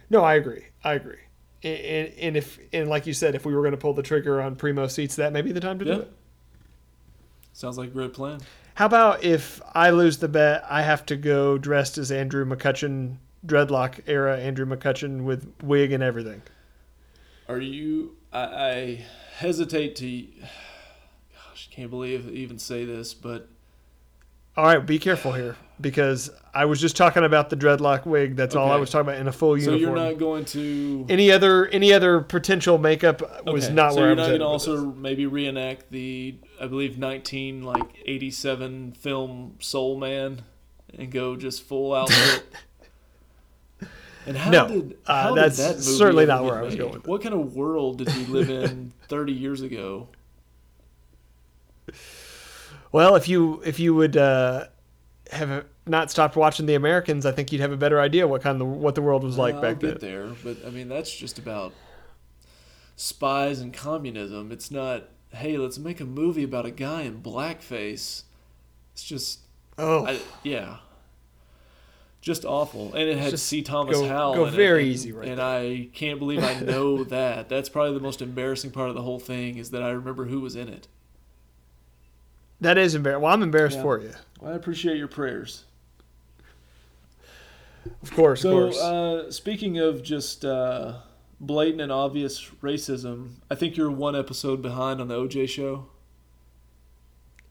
No, 0.09 0.23
I 0.23 0.35
agree. 0.35 0.65
I 0.83 0.93
agree. 0.93 1.19
And, 1.63 2.13
and 2.19 2.37
if 2.37 2.59
and 2.71 2.89
like 2.89 3.07
you 3.07 3.13
said, 3.13 3.35
if 3.35 3.45
we 3.45 3.53
were 3.55 3.61
going 3.61 3.71
to 3.71 3.77
pull 3.77 3.93
the 3.93 4.03
trigger 4.03 4.41
on 4.41 4.55
primo 4.55 4.87
seats, 4.87 5.15
that 5.17 5.33
may 5.33 5.41
be 5.41 5.51
the 5.51 5.59
time 5.59 5.79
to 5.79 5.85
Yeah. 5.85 5.93
do 5.95 5.99
it. 6.01 6.13
Sounds 7.53 7.77
like 7.77 7.89
a 7.89 7.91
great 7.91 8.13
plan. 8.13 8.39
How 8.75 8.85
about 8.85 9.23
if 9.23 9.61
I 9.73 9.89
lose 9.89 10.17
the 10.17 10.27
bet, 10.27 10.65
I 10.69 10.81
have 10.81 11.05
to 11.07 11.15
go 11.15 11.57
dressed 11.57 11.97
as 11.97 12.11
Andrew 12.11 12.45
McCutchen, 12.45 13.17
dreadlock 13.45 14.01
era 14.05 14.37
Andrew 14.37 14.65
McCutchen 14.65 15.23
with 15.23 15.51
wig 15.63 15.91
and 15.91 16.03
everything. 16.03 16.41
Are 17.47 17.59
you? 17.59 18.17
I, 18.33 18.39
I 18.39 19.05
hesitate 19.37 19.95
to. 19.97 20.25
Can't 21.75 21.89
believe 21.89 22.27
I 22.27 22.31
even 22.31 22.57
say 22.59 22.85
this, 22.85 23.13
but 23.13 23.49
All 24.55 24.65
right, 24.65 24.85
be 24.85 24.97
careful 24.97 25.33
here 25.33 25.57
because 25.81 26.29
I 26.53 26.63
was 26.65 26.79
just 26.79 26.95
talking 26.95 27.25
about 27.25 27.49
the 27.49 27.57
dreadlock 27.57 28.05
wig. 28.05 28.37
That's 28.37 28.55
all 28.55 28.71
I 28.71 28.77
was 28.77 28.89
talking 28.89 29.09
about 29.09 29.19
in 29.19 29.27
a 29.27 29.31
full 29.33 29.57
uniform. 29.57 29.77
so 29.77 29.85
you're 29.85 29.95
not 29.95 30.17
going 30.17 30.45
to. 30.45 31.05
any 31.09 31.31
other 31.33 31.67
any 31.67 31.91
other 31.91 32.21
potential 32.21 32.77
makeup 32.77 33.21
was 33.45 33.65
Okay, 33.65 33.73
not 33.73 33.91
so 33.93 33.97
where 33.97 34.05
I 34.05 34.07
you're 34.09 34.15
not 34.15 34.27
going 34.27 34.39
to 34.39 34.45
also 34.45 34.85
this. 34.91 34.95
maybe 34.97 35.25
reenact 35.25 35.91
the 35.91 36.37
I 36.61 36.67
believe 36.67 36.97
19 36.97 37.63
like 37.63 37.83
87 38.05 38.93
film 38.93 39.55
Soul 39.59 39.97
Man 39.97 40.43
and 40.97 41.11
go 41.11 41.35
just 41.35 41.63
full 41.63 41.93
outfit. 41.93 42.45
and 44.25 44.37
how 44.37 44.49
No, 44.49 44.67
did 44.69 44.97
uh, 45.05 45.23
how 45.23 45.35
that's 45.35 45.57
did 45.57 45.65
that 45.65 45.75
movie 45.79 45.97
certainly 45.97 46.25
not 46.25 46.45
where 46.45 46.57
I 46.57 46.61
was 46.61 46.75
made? 46.77 46.79
going. 46.89 47.01
What 47.03 47.21
kind 47.21 47.35
of 47.35 47.53
world 47.53 47.97
did 47.97 48.15
we 48.15 48.23
live 48.27 48.49
in 48.49 48.93
30 49.09 49.33
years 49.33 49.61
ago? 49.61 50.07
Well, 52.91 53.15
if 53.15 53.27
you 53.27 53.61
if 53.65 53.77
you 53.77 53.93
would 53.93 54.15
uh, 54.15 54.67
have 55.31 55.65
not 55.85 56.09
stopped 56.11 56.37
watching 56.37 56.65
The 56.65 56.75
Americans, 56.75 57.25
I 57.25 57.33
think 57.33 57.51
you'd 57.51 57.59
have 57.59 57.73
a 57.73 57.77
better 57.77 57.99
idea 57.99 58.25
what 58.25 58.41
kind 58.41 58.61
of 58.61 58.67
what 58.67 58.95
the 58.95 59.01
world 59.01 59.23
was 59.23 59.37
like 59.37 59.55
I'll 59.55 59.61
back 59.61 59.79
then. 59.81 59.97
there, 59.99 60.27
but 60.45 60.57
I 60.65 60.69
mean 60.69 60.87
that's 60.87 61.13
just 61.13 61.37
about 61.37 61.73
spies 62.95 63.59
and 63.59 63.73
communism. 63.73 64.49
It's 64.51 64.71
not. 64.71 65.09
Hey, 65.31 65.57
let's 65.57 65.77
make 65.77 65.99
a 65.99 66.05
movie 66.05 66.43
about 66.43 66.65
a 66.65 66.71
guy 66.71 67.01
in 67.01 67.21
blackface. 67.21 68.23
It's 68.93 69.03
just 69.03 69.39
Oh, 69.77 70.05
I, 70.05 70.19
yeah. 70.43 70.77
Just 72.21 72.45
awful. 72.45 72.93
And 72.93 73.09
it 73.09 73.17
had 73.17 73.31
Just 73.31 73.45
C. 73.47 73.61
Thomas 73.61 73.97
go- 73.97 74.07
Howell. 74.07 74.35
go 74.35 74.45
in 74.45 74.53
it, 74.53 74.55
very 74.57 74.83
and- 74.83 74.91
easy 74.93 75.11
right 75.11 75.27
And 75.27 75.41
I 75.41 75.89
can't 75.93 76.17
believe 76.17 76.41
I 76.43 76.59
know 76.61 77.03
that. 77.15 77.49
That's 77.49 77.67
probably 77.67 77.93
the 77.93 77.99
most 77.99 78.21
embarrassing 78.21 78.71
part 78.71 78.87
of 78.89 78.95
the 78.95 79.01
whole 79.01 79.19
thing 79.19 79.57
is 79.57 79.71
that 79.71 79.83
I 79.83 79.89
remember 79.89 80.25
who 80.25 80.39
was 80.39 80.55
in 80.55 80.69
it. 80.69 80.87
That 82.65 82.77
is 82.77 82.95
embarrassing. 82.95 83.21
Well, 83.23 83.33
I'm 83.33 83.43
embarrassed 83.43 83.77
Yeah. 83.77 83.81
for 83.83 83.99
you. 84.01 84.11
Well, 84.41 84.51
I 84.53 84.55
appreciate 84.55 84.97
your 84.97 85.07
prayers. 85.07 85.63
Of 88.01 88.11
course, 88.11 88.41
So, 88.41 88.57
of 88.57 88.63
course. 88.73 88.81
uh, 88.81 89.31
speaking 89.31 89.77
of 89.77 90.01
just 90.03 90.43
uh, 90.43 90.95
blatant 91.39 91.81
and 91.81 91.91
obvious 91.91 92.49
racism, 92.61 93.35
I 93.49 93.55
think 93.55 93.77
you're 93.77 93.91
one 93.91 94.15
episode 94.15 94.61
behind 94.61 94.99
on 95.01 95.07
the 95.07 95.15
OJ 95.15 95.47
show. 95.47 95.87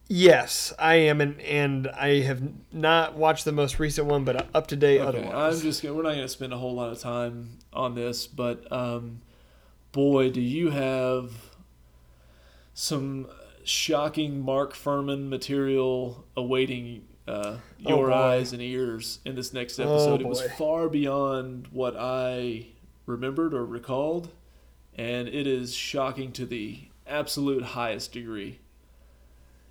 yes, 0.08 0.72
I 0.78 0.96
am, 0.96 1.20
and 1.20 1.40
and 1.40 1.88
I 1.88 2.20
have 2.20 2.42
not 2.72 3.16
watched 3.16 3.44
the 3.44 3.52
most 3.52 3.78
recent 3.78 4.06
one, 4.08 4.24
but 4.24 4.48
up 4.54 4.66
to 4.68 4.76
date 4.76 5.00
Okay, 5.00 5.08
otherwise. 5.24 5.56
I'm 5.56 5.62
just 5.62 5.82
gonna, 5.82 5.94
we're 5.94 6.02
not 6.02 6.10
going 6.10 6.22
to 6.22 6.28
spend 6.28 6.52
a 6.52 6.58
whole 6.58 6.74
lot 6.74 6.90
of 6.90 6.98
time 6.98 7.58
on 7.72 7.94
this, 7.94 8.26
but 8.26 8.70
um, 8.72 9.20
boy, 9.92 10.30
do 10.30 10.40
you 10.40 10.70
have 10.70 11.32
some 12.74 13.28
shocking 13.64 14.40
Mark 14.40 14.74
Fuhrman 14.74 15.28
material 15.28 16.24
awaiting 16.36 17.06
uh, 17.26 17.56
Oh, 17.86 17.88
your 17.88 18.08
boy. 18.08 18.14
eyes 18.14 18.52
and 18.52 18.60
ears 18.62 19.18
in 19.24 19.34
this 19.34 19.52
next 19.52 19.78
Oh, 19.78 19.84
episode. 19.84 20.20
it 20.20 20.26
was 20.26 20.42
far 20.58 20.88
beyond 20.88 21.68
what 21.72 21.94
I 21.98 22.66
remembered 23.06 23.54
or 23.54 23.64
recalled, 23.64 24.30
and 24.94 25.26
it 25.28 25.46
is 25.46 25.74
shocking 25.74 26.32
to 26.32 26.46
the 26.46 26.80
absolute 27.06 27.62
highest 27.62 28.12
degree. 28.12 28.58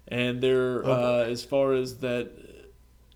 And 0.07 0.41
there, 0.41 0.85
Oh, 0.85 0.91
uh, 1.21 1.25
as 1.29 1.43
far 1.43 1.73
as 1.73 1.97
that 1.99 2.31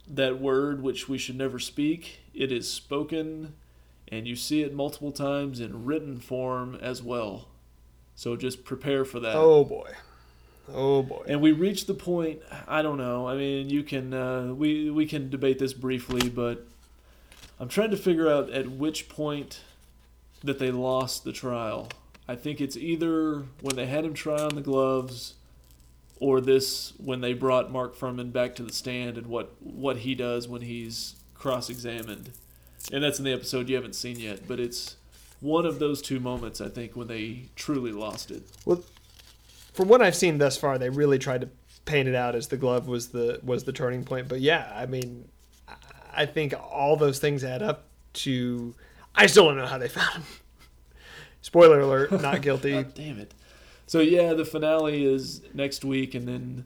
that 0.09 0.39
word 0.39 0.81
which 0.81 1.09
we 1.09 1.17
should 1.17 1.35
never 1.37 1.59
speak, 1.59 2.19
it 2.33 2.49
is 2.51 2.71
spoken, 2.71 3.53
and 4.07 4.25
you 4.25 4.35
see 4.37 4.61
it 4.61 4.73
multiple 4.73 5.11
times 5.11 5.59
in 5.59 5.83
written 5.83 6.17
form 6.17 6.75
as 6.81 7.03
well. 7.03 7.49
So 8.15 8.35
just 8.37 8.63
prepare 8.63 9.03
for 9.03 9.19
that. 9.19 9.35
oh 9.35 9.65
boy, 9.65 9.91
oh 10.73 11.03
boy. 11.03 11.23
And 11.27 11.41
we 11.41 11.51
reached 11.51 11.87
the 11.87 11.93
point. 11.93 12.41
I 12.67 12.81
don't 12.81 12.97
know. 12.97 13.27
I 13.27 13.35
mean, 13.35 13.69
you 13.69 13.83
can 13.83 14.13
uh, 14.13 14.53
we 14.53 14.89
we 14.89 15.05
can 15.05 15.29
debate 15.29 15.59
this 15.59 15.73
briefly, 15.73 16.29
but 16.29 16.65
I'm 17.59 17.69
trying 17.69 17.91
to 17.91 17.97
figure 17.97 18.29
out 18.29 18.49
at 18.49 18.69
which 18.69 19.09
point 19.09 19.61
that 20.43 20.59
they 20.59 20.71
lost 20.71 21.23
the 21.23 21.31
trial. 21.31 21.89
I 22.27 22.35
think 22.35 22.59
it's 22.61 22.77
either 22.77 23.43
when 23.61 23.75
they 23.75 23.85
had 23.85 24.05
him 24.05 24.13
try 24.13 24.41
on 24.41 24.55
the 24.55 24.61
gloves, 24.61 25.35
or 26.19 26.41
this 26.41 26.93
when 26.97 27.21
they 27.21 27.33
brought 27.33 27.71
Mark 27.71 27.95
Fuhrman 27.95 28.31
back 28.31 28.55
to 28.55 28.63
the 28.63 28.73
stand 28.73 29.17
and 29.17 29.27
what 29.27 29.55
what 29.61 29.97
he 29.97 30.13
does 30.13 30.47
when 30.47 30.61
he's 30.61 31.15
cross-examined, 31.35 32.31
and 32.91 33.03
that's 33.03 33.19
in 33.19 33.25
the 33.25 33.33
episode 33.33 33.69
you 33.69 33.75
haven't 33.75 33.95
seen 33.95 34.19
yet. 34.19 34.47
But 34.47 34.59
it's 34.59 34.97
one 35.39 35.65
of 35.65 35.79
those 35.79 36.01
two 36.01 36.19
moments 36.19 36.59
I 36.59 36.67
think 36.67 36.95
when 36.95 37.07
they 37.07 37.49
truly 37.55 37.91
lost 37.91 38.31
it. 38.31 38.43
Well, 38.65 38.83
from 39.77 39.87
what 39.89 40.01
I've 40.01 40.15
seen 40.15 40.39
thus 40.39 40.57
far, 40.57 40.79
they 40.79 40.89
really 40.89 41.19
tried 41.19 41.41
to 41.41 41.49
paint 41.85 42.09
it 42.09 42.15
out 42.15 42.33
as 42.35 42.47
the 42.47 42.57
glove 42.57 42.87
was 42.87 43.09
the 43.09 43.39
was 43.43 43.63
the 43.63 43.71
turning 43.71 44.03
point. 44.03 44.27
But 44.27 44.41
yeah, 44.41 44.71
I 44.75 44.87
mean, 44.87 45.29
I- 46.13 46.25
think 46.25 46.55
all 46.71 46.97
those 46.97 47.19
things 47.19 47.43
add 47.43 47.61
up 47.61 47.85
to. 48.13 48.73
I 49.15 49.27
still 49.27 49.45
don't 49.45 49.57
know 49.57 49.67
how 49.67 49.77
they 49.77 49.87
found 49.87 50.15
him. 50.15 50.23
Spoiler 51.43 51.79
alert: 51.79 52.11
not 52.11 52.41
guilty. 52.47 52.71
God 52.71 52.93
damn 52.95 53.19
it. 53.19 53.35
So 53.85 53.99
yeah, 53.99 54.33
the 54.33 54.43
finale 54.45 55.05
is 55.05 55.41
next 55.53 55.85
week, 55.85 56.15
and 56.15 56.27
then 56.27 56.65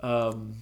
um, 0.00 0.56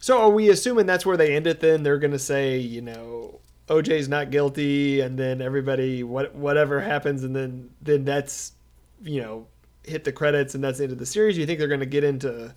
So 0.00 0.20
are 0.20 0.30
we 0.30 0.50
assuming 0.50 0.86
that's 0.86 1.06
where 1.06 1.16
they 1.16 1.36
end 1.36 1.46
it? 1.46 1.60
Then 1.60 1.84
they're 1.84 1.98
gonna 1.98 2.18
say, 2.18 2.58
you 2.58 2.82
know, 2.82 3.38
OJ's 3.68 4.08
not 4.08 4.32
guilty, 4.32 5.00
and 5.00 5.16
then 5.16 5.40
everybody 5.40 6.02
what 6.02 6.34
whatever 6.34 6.80
happens, 6.80 7.22
and 7.22 7.36
then 7.36 7.70
then 7.80 8.04
that's 8.04 8.52
you 9.00 9.22
know 9.22 9.46
hit 9.84 10.04
the 10.04 10.12
credits, 10.12 10.54
and 10.54 10.62
that's 10.64 10.78
the 10.78 10.84
end 10.84 10.92
of 10.92 10.98
the 10.98 11.06
series. 11.06 11.36
You 11.38 11.46
think 11.46 11.58
they're 11.58 11.68
gonna 11.68 11.86
get 11.86 12.04
into 12.04 12.54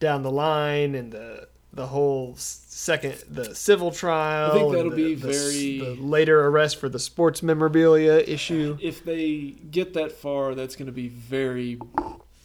down 0.00 0.22
the 0.22 0.30
line 0.30 0.94
and 0.94 1.12
the 1.12 1.48
the 1.72 1.86
whole 1.86 2.34
second 2.36 3.14
the 3.28 3.54
civil 3.54 3.90
trial? 3.90 4.50
I 4.50 4.54
think 4.58 4.72
that'll 4.72 4.90
the- 4.90 4.96
be 4.96 5.14
the 5.14 5.28
very- 5.28 5.78
the 5.78 6.02
later 6.02 6.46
arrest 6.46 6.76
for 6.78 6.88
the 6.88 6.98
sports 6.98 7.42
memorabilia 7.42 8.18
issue. 8.26 8.76
if 8.80 9.04
they 9.04 9.54
get 9.70 9.92
that 9.94 10.10
far, 10.12 10.54
that's 10.54 10.76
going 10.76 10.86
to 10.86 10.92
be 10.92 11.08
very 11.08 11.78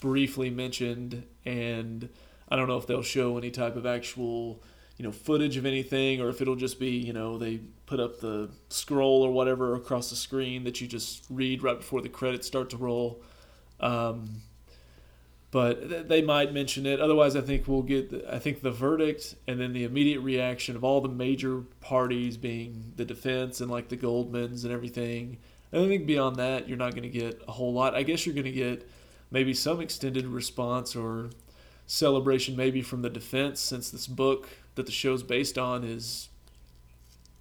briefly 0.01 0.49
mentioned, 0.49 1.24
and 1.45 2.09
I 2.49 2.57
don't 2.57 2.68
know 2.68 2.78
if 2.78 2.86
they'll 2.86 3.01
show 3.01 3.38
any 3.38 3.49
type 3.49 3.78
of 3.78 3.86
actual, 3.86 4.61
you 4.97 5.03
know, 5.05 5.11
footage 5.14 5.55
of 5.55 5.66
anything, 5.66 6.20
or 6.22 6.28
if 6.28 6.41
it'll 6.41 6.57
just 6.57 6.78
be, 6.78 6.89
you 6.89 7.14
know, 7.14 7.38
they 7.38 7.61
put 7.86 8.01
up 8.01 8.20
the 8.20 8.49
scroll 8.68 9.24
or 9.24 9.32
whatever 9.32 9.74
across 9.76 10.09
the 10.09 10.16
screen 10.18 10.66
that 10.66 10.82
you 10.82 10.88
just 10.88 11.24
read 11.30 11.64
right 11.64 11.78
before 11.78 12.01
the 12.01 12.09
credits 12.09 12.45
start 12.45 12.70
to 12.72 12.78
roll. 12.78 13.22
Um, 13.80 14.41
but 15.51 15.88
th- 15.88 16.07
they 16.07 16.21
might 16.21 16.51
mention 16.51 16.86
it. 16.86 16.99
Otherwise, 16.99 17.36
I 17.36 17.41
think 17.41 17.67
we'll 17.67 17.84
get. 17.84 18.09
The, 18.09 18.34
I 18.34 18.39
think 18.39 18.61
the 18.61 18.71
verdict 18.71 19.36
and 19.47 19.59
then 19.59 19.74
the 19.74 19.84
immediate 19.84 20.21
reaction 20.21 20.76
of 20.76 20.84
all 20.84 20.99
the 20.99 21.09
major 21.09 21.61
parties, 21.80 22.38
being 22.38 22.93
the 22.95 23.05
defense 23.05 23.61
and 23.61 23.69
like 23.69 23.89
the 23.89 23.97
Goldmans 23.97 24.63
and 24.63 24.74
everything. 24.74 25.38
And 25.71 25.84
I 25.84 25.88
think 25.88 26.05
beyond 26.05 26.38
that, 26.38 26.67
you're 26.67 26.78
not 26.78 26.91
going 26.91 27.03
to 27.03 27.09
get 27.09 27.41
a 27.47 27.51
whole 27.51 27.74
lot. 27.74 27.95
I 27.95 28.03
guess 28.03 28.26
you're 28.26 28.36
going 28.36 28.45
to 28.45 28.51
get 28.51 28.89
maybe 29.30 29.53
some 29.53 29.80
extended 29.80 30.26
response 30.26 30.95
or 30.95 31.30
celebration, 31.86 32.55
maybe 32.55 32.82
from 32.82 33.01
the 33.01 33.09
defense, 33.09 33.59
since 33.59 33.91
this 33.91 34.07
book 34.07 34.49
that 34.76 34.86
the 34.86 34.91
show's 34.91 35.24
based 35.24 35.57
on 35.57 35.84
is 35.84 36.30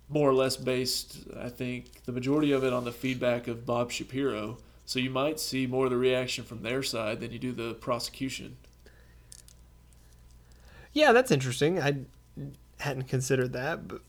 more 0.09 0.29
or 0.29 0.35
less 0.35 0.57
based. 0.57 1.19
I 1.39 1.49
think 1.49 2.05
the 2.05 2.13
majority 2.13 2.53
of 2.53 2.65
it 2.65 2.73
on 2.73 2.85
the 2.85 2.93
feedback 2.93 3.49
of 3.49 3.65
Bob 3.65 3.91
Shapiro. 3.91 4.59
So 4.93 4.99
you 4.99 5.09
might 5.09 5.41
see 5.41 5.67
more 5.67 5.87
of 5.87 5.91
the 5.91 5.97
reaction 5.97 6.45
from 6.45 6.61
their 6.61 6.83
side 6.83 7.21
than 7.21 7.33
you 7.33 7.39
do 7.39 7.53
the 7.53 7.73
prosecution. 7.73 8.59
Yeah, 10.93 11.13
that's 11.13 11.31
interesting. 11.31 11.81
I 11.81 12.01
hadn't 12.79 13.05
considered 13.05 13.55
that, 13.55 13.89
but 13.89 14.03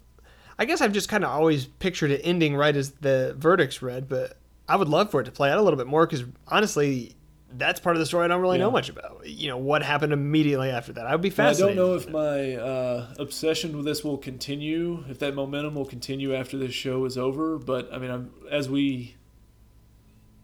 I 0.60 0.66
guess 0.66 0.82
I've 0.82 0.92
just 0.92 1.08
kind 1.08 1.24
of 1.24 1.30
always 1.30 1.68
pictured 1.68 2.12
it 2.12 2.20
ending 2.26 2.58
right 2.58 2.76
as 2.76 2.92
the 2.92 3.34
verdict's 3.38 3.82
read. 3.82 4.10
But 4.10 4.36
I 4.68 4.76
would 4.76 4.90
love 4.90 5.10
for 5.10 5.22
it 5.22 5.24
to 5.24 5.32
play 5.32 5.50
out 5.50 5.58
a 5.58 5.62
little 5.62 5.78
bit 5.78 5.88
more 5.88 6.06
because 6.06 6.26
honestly, 6.50 7.16
that's 7.54 7.80
part 7.80 7.96
of 7.96 8.02
the 8.02 8.06
story 8.06 8.26
I 8.26 8.28
don't 8.28 8.42
really 8.42 8.58
Yeah. 8.58 8.66
know 8.66 8.72
much 8.72 8.90
about. 8.90 9.22
You 9.26 9.48
know, 9.48 9.58
what 9.58 9.84
happened 9.84 10.12
immediately 10.12 10.70
after 10.70 10.92
that? 10.92 11.08
I 11.08 11.14
would 11.16 11.22
be 11.22 11.30
Well, 11.30 11.48
I 11.48 11.54
don't 11.54 11.78
know 11.78 11.96
if 11.96 12.10
my 12.10 12.56
uh, 12.56 13.14
obsession 13.20 13.78
with 13.78 13.86
this 13.86 14.04
will 14.04 14.18
continue, 14.18 15.06
if 15.08 15.18
that 15.20 15.34
momentum 15.34 15.76
will 15.76 15.86
continue 15.86 16.36
after 16.36 16.58
this 16.58 16.74
show 16.74 17.06
is 17.06 17.18
over. 17.18 17.58
But 17.58 17.88
I 17.94 18.00
mean, 18.00 18.12
I'm, 18.12 18.32
as 18.52 18.68
we 18.70 19.16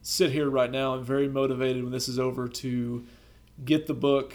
sit 0.10 0.32
here 0.32 0.49
right 0.49 0.72
now, 0.72 0.95
I'm 0.95 1.03
very 1.03 1.28
motivated 1.28 1.84
when 1.84 1.91
this 1.91 2.10
is 2.10 2.18
over 2.18 2.47
to 2.47 3.05
get 3.64 3.86
the 3.86 3.93
book 3.93 4.34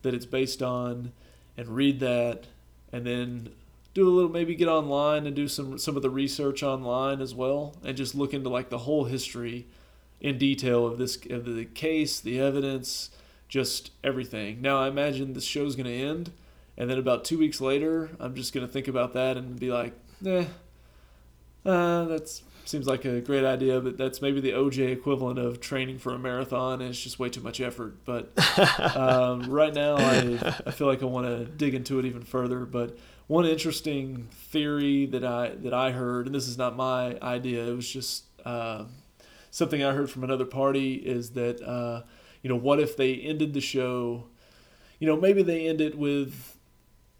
that 0.00 0.14
it's 0.14 0.24
based 0.24 0.62
on 0.62 1.12
and 1.58 1.68
read 1.68 2.00
that, 2.00 2.46
and 2.90 3.06
then 3.06 3.50
do 3.92 4.08
a 4.08 4.10
little 4.10 4.30
maybe 4.30 4.54
get 4.54 4.68
online 4.68 5.26
and 5.26 5.36
do 5.36 5.46
some 5.46 5.76
some 5.76 5.94
of 5.94 6.02
the 6.02 6.08
research 6.08 6.62
online 6.62 7.20
as 7.20 7.34
well 7.34 7.74
and 7.84 7.96
just 7.96 8.14
look 8.14 8.32
into 8.32 8.48
like 8.48 8.70
the 8.70 8.78
whole 8.78 9.04
history 9.04 9.66
in 10.20 10.38
detail 10.38 10.86
of 10.86 10.96
this 10.96 11.18
of 11.28 11.44
the 11.44 11.64
case 11.64 12.20
the 12.20 12.40
evidence 12.40 13.10
just 13.48 13.90
everything. 14.04 14.62
Now 14.62 14.78
i 14.78 14.86
imagine 14.86 15.32
the 15.32 15.40
show's 15.40 15.74
going 15.74 15.86
to 15.86 15.92
end 15.92 16.30
and 16.78 16.88
then 16.88 16.98
about 16.98 17.24
two 17.24 17.36
weeks 17.36 17.60
later 17.60 18.10
i'm 18.20 18.36
just 18.36 18.54
going 18.54 18.64
to 18.64 18.72
think 18.72 18.86
about 18.86 19.12
that 19.14 19.36
and 19.36 19.58
be 19.58 19.72
like 19.72 19.92
eh 20.24 20.44
uh, 21.66 22.04
that 22.04 22.40
seems 22.68 22.86
like 22.86 23.04
a 23.04 23.20
great 23.20 23.44
idea 23.44 23.80
but 23.80 23.96
that's 23.96 24.20
maybe 24.22 24.40
the 24.40 24.52
oj 24.52 24.92
equivalent 24.92 25.38
of 25.38 25.60
training 25.60 25.98
for 25.98 26.14
a 26.14 26.18
marathon 26.18 26.80
and 26.80 26.90
it's 26.90 27.00
just 27.00 27.18
way 27.18 27.28
too 27.28 27.40
much 27.40 27.60
effort. 27.60 28.04
But 28.04 28.32
um, 28.96 29.50
right 29.50 29.74
now 29.74 29.96
I, 29.96 30.56
I 30.66 30.70
feel 30.70 30.86
like 30.86 31.02
i 31.02 31.06
want 31.06 31.26
to 31.26 31.44
dig 31.44 31.74
into 31.74 31.98
it 31.98 32.04
even 32.04 32.22
further. 32.22 32.64
But 32.64 32.96
one 33.30 33.46
interesting 33.46 34.28
theory 34.32 35.06
that 35.06 35.24
I 35.24 35.50
that 35.62 35.72
I 35.72 35.92
heard, 35.92 36.26
and 36.26 36.34
this 36.34 36.48
is 36.48 36.58
not 36.58 36.76
my 36.76 37.16
idea, 37.20 37.64
it 37.64 37.76
was 37.76 37.88
just 37.88 38.24
uh, 38.44 38.86
something 39.52 39.84
I 39.84 39.92
heard 39.92 40.10
from 40.10 40.24
another 40.24 40.44
party, 40.44 40.94
is 40.94 41.30
that 41.30 41.62
uh, 41.62 42.02
you 42.42 42.50
know 42.50 42.56
what 42.56 42.80
if 42.80 42.96
they 42.96 43.14
ended 43.14 43.54
the 43.54 43.60
show, 43.60 44.24
you 44.98 45.06
know 45.06 45.16
maybe 45.16 45.42
they 45.44 45.68
end 45.68 45.80
it 45.80 45.96
with 45.96 46.56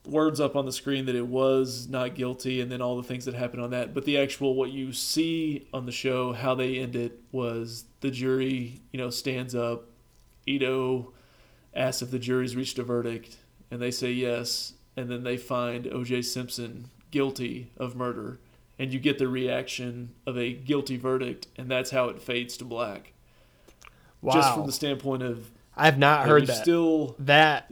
words 0.07 0.41
up 0.41 0.57
on 0.57 0.65
the 0.65 0.73
screen 0.73 1.07
that 1.07 1.15
it 1.15 1.27
was 1.27 1.89
not 1.89 2.15
guilty, 2.15 2.61
and 2.61 2.71
then 2.71 2.81
all 2.81 2.97
the 2.97 3.03
things 3.03 3.25
that 3.27 3.35
happened 3.35 3.63
on 3.63 3.71
that, 3.71 3.95
but 3.95 4.05
the 4.05 4.19
actual 4.19 4.55
what 4.55 4.71
you 4.71 4.93
see 4.93 5.69
on 5.73 5.87
the 5.87 5.93
show, 5.93 6.33
how 6.33 6.55
they 6.55 6.79
end 6.79 6.97
it 6.97 7.21
was 7.33 7.85
the 8.01 8.11
jury, 8.11 8.81
you 8.93 8.99
know, 8.99 9.11
stands 9.11 9.55
up, 9.55 9.85
Ito 10.47 11.13
asks 11.75 12.03
if 12.03 12.11
the 12.11 12.19
jury's 12.19 12.57
reached 12.57 12.79
a 12.79 12.83
verdict, 12.83 13.37
and 13.71 13.81
they 13.81 13.91
say 13.91 14.11
yes, 14.11 14.73
and 14.97 15.11
then 15.11 15.23
they 15.23 15.37
find 15.37 15.87
O.J. 15.87 16.23
Simpson 16.23 16.91
guilty 17.11 17.71
of 17.77 17.95
murder, 17.95 18.41
and 18.79 18.93
you 18.93 18.99
get 18.99 19.19
the 19.19 19.29
reaction 19.29 20.15
of 20.27 20.39
a 20.39 20.53
guilty 20.53 20.97
verdict, 20.97 21.47
and 21.57 21.71
that's 21.71 21.91
how 21.91 22.09
it 22.09 22.21
fades 22.21 22.57
to 22.57 22.65
black. 22.65 23.13
Wow. 24.23 24.35
Just 24.35 24.55
from 24.55 24.67
the 24.67 24.73
standpoint 24.73 25.23
of 25.23 25.51
I 25.77 25.85
have 25.85 25.99
not 25.99 26.27
heard 26.27 26.47
that. 26.47 26.63
Still, 26.63 27.15
that 27.21 27.71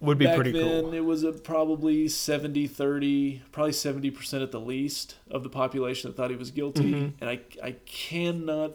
would 0.00 0.18
be 0.18 0.26
back 0.26 0.36
pretty 0.36 0.52
then 0.52 0.82
cool. 0.84 0.94
it 0.94 1.04
was 1.04 1.24
a 1.24 1.32
probably 1.32 2.06
70-30, 2.06 3.40
probably 3.52 3.72
seventy 3.72 4.10
percent 4.10 4.42
at 4.42 4.52
the 4.52 4.60
least 4.60 5.16
of 5.30 5.42
the 5.42 5.48
population 5.48 6.08
that 6.10 6.16
thought 6.16 6.30
he 6.30 6.36
was 6.36 6.50
guilty, 6.50 6.92
Mhm. 6.92 7.12
and 7.20 7.30
I 7.30 7.40
I 7.62 7.72
cannot, 7.86 8.74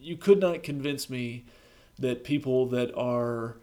you 0.00 0.16
could 0.16 0.40
not 0.40 0.62
convince 0.62 1.10
me 1.10 1.44
that 1.98 2.24
people 2.24 2.66
that 2.66 2.94
are 2.96 3.56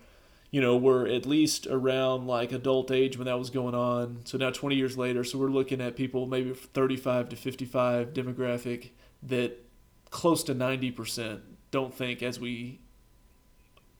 you 0.51 0.61
know, 0.61 0.77
were 0.77 1.05
at 1.05 1.25
least 1.25 1.67
around 1.67 2.27
like 2.27 2.53
adult 2.53 2.89
age 2.89 3.17
when 3.17 3.25
that 3.25 3.37
was 3.37 3.49
going 3.49 3.75
on. 3.75 4.21
So 4.23 4.37
now 4.37 4.51
20 4.51 4.77
years 4.77 4.97
later, 4.97 5.25
so 5.25 5.37
we're 5.37 5.49
looking 5.49 5.81
at 5.81 5.97
people 5.97 6.27
maybe 6.27 6.53
35 6.53 7.27
to 7.29 7.35
55 7.35 8.13
demographic 8.13 8.91
that 9.23 9.65
close 10.11 10.43
to 10.43 10.55
90% 10.55 11.41
don't 11.71 11.93
think 11.93 12.23
as 12.23 12.39
we 12.39 12.79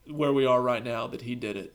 where 0.09 0.31
we 0.31 0.45
are 0.45 0.61
right 0.61 0.83
now 0.83 1.07
that 1.07 1.23
he 1.23 1.35
did 1.35 1.57
it. 1.57 1.73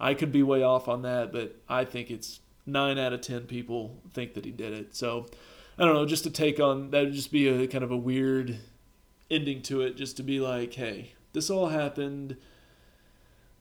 I 0.00 0.14
could 0.14 0.32
be 0.32 0.42
way 0.42 0.62
off 0.62 0.88
on 0.88 1.02
that, 1.02 1.32
but 1.32 1.56
I 1.68 1.84
think 1.84 2.10
it's 2.10 2.40
9 2.66 2.98
out 2.98 3.12
of 3.12 3.20
10 3.20 3.42
people 3.42 4.00
think 4.12 4.34
that 4.34 4.44
he 4.44 4.50
did 4.50 4.72
it. 4.72 4.94
So 4.94 5.26
I 5.78 5.84
don't 5.84 5.94
know, 5.94 6.06
just 6.06 6.24
to 6.24 6.30
take 6.30 6.60
on 6.60 6.90
that 6.90 7.04
would 7.04 7.14
just 7.14 7.32
be 7.32 7.48
a 7.48 7.66
kind 7.66 7.84
of 7.84 7.90
a 7.90 7.96
weird 7.96 8.58
ending 9.30 9.62
to 9.62 9.82
it 9.82 9.96
just 9.96 10.16
to 10.18 10.22
be 10.22 10.40
like, 10.40 10.74
hey, 10.74 11.12
this 11.32 11.50
all 11.50 11.68
happened 11.68 12.36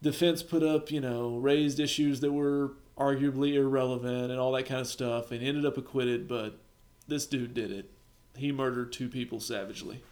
defense 0.02 0.44
put 0.44 0.64
up, 0.64 0.92
you 0.92 1.02
know, 1.02 1.38
raised 1.38 1.80
issues 1.80 2.20
that 2.20 2.32
were 2.32 2.74
arguably 2.98 3.54
irrelevant 3.54 4.32
and 4.32 4.40
all 4.40 4.52
that 4.52 4.66
kind 4.66 4.82
of 4.82 4.88
stuff 4.88 5.32
and 5.32 5.44
ended 5.44 5.66
up 5.66 5.78
acquitted, 5.78 6.28
but 6.28 6.60
this 7.08 7.26
dude 7.26 7.54
did 7.54 7.72
it. 7.72 7.90
He 8.36 8.52
murdered 8.52 8.92
two 8.92 9.10
people 9.10 9.40
savagely. 9.40 10.04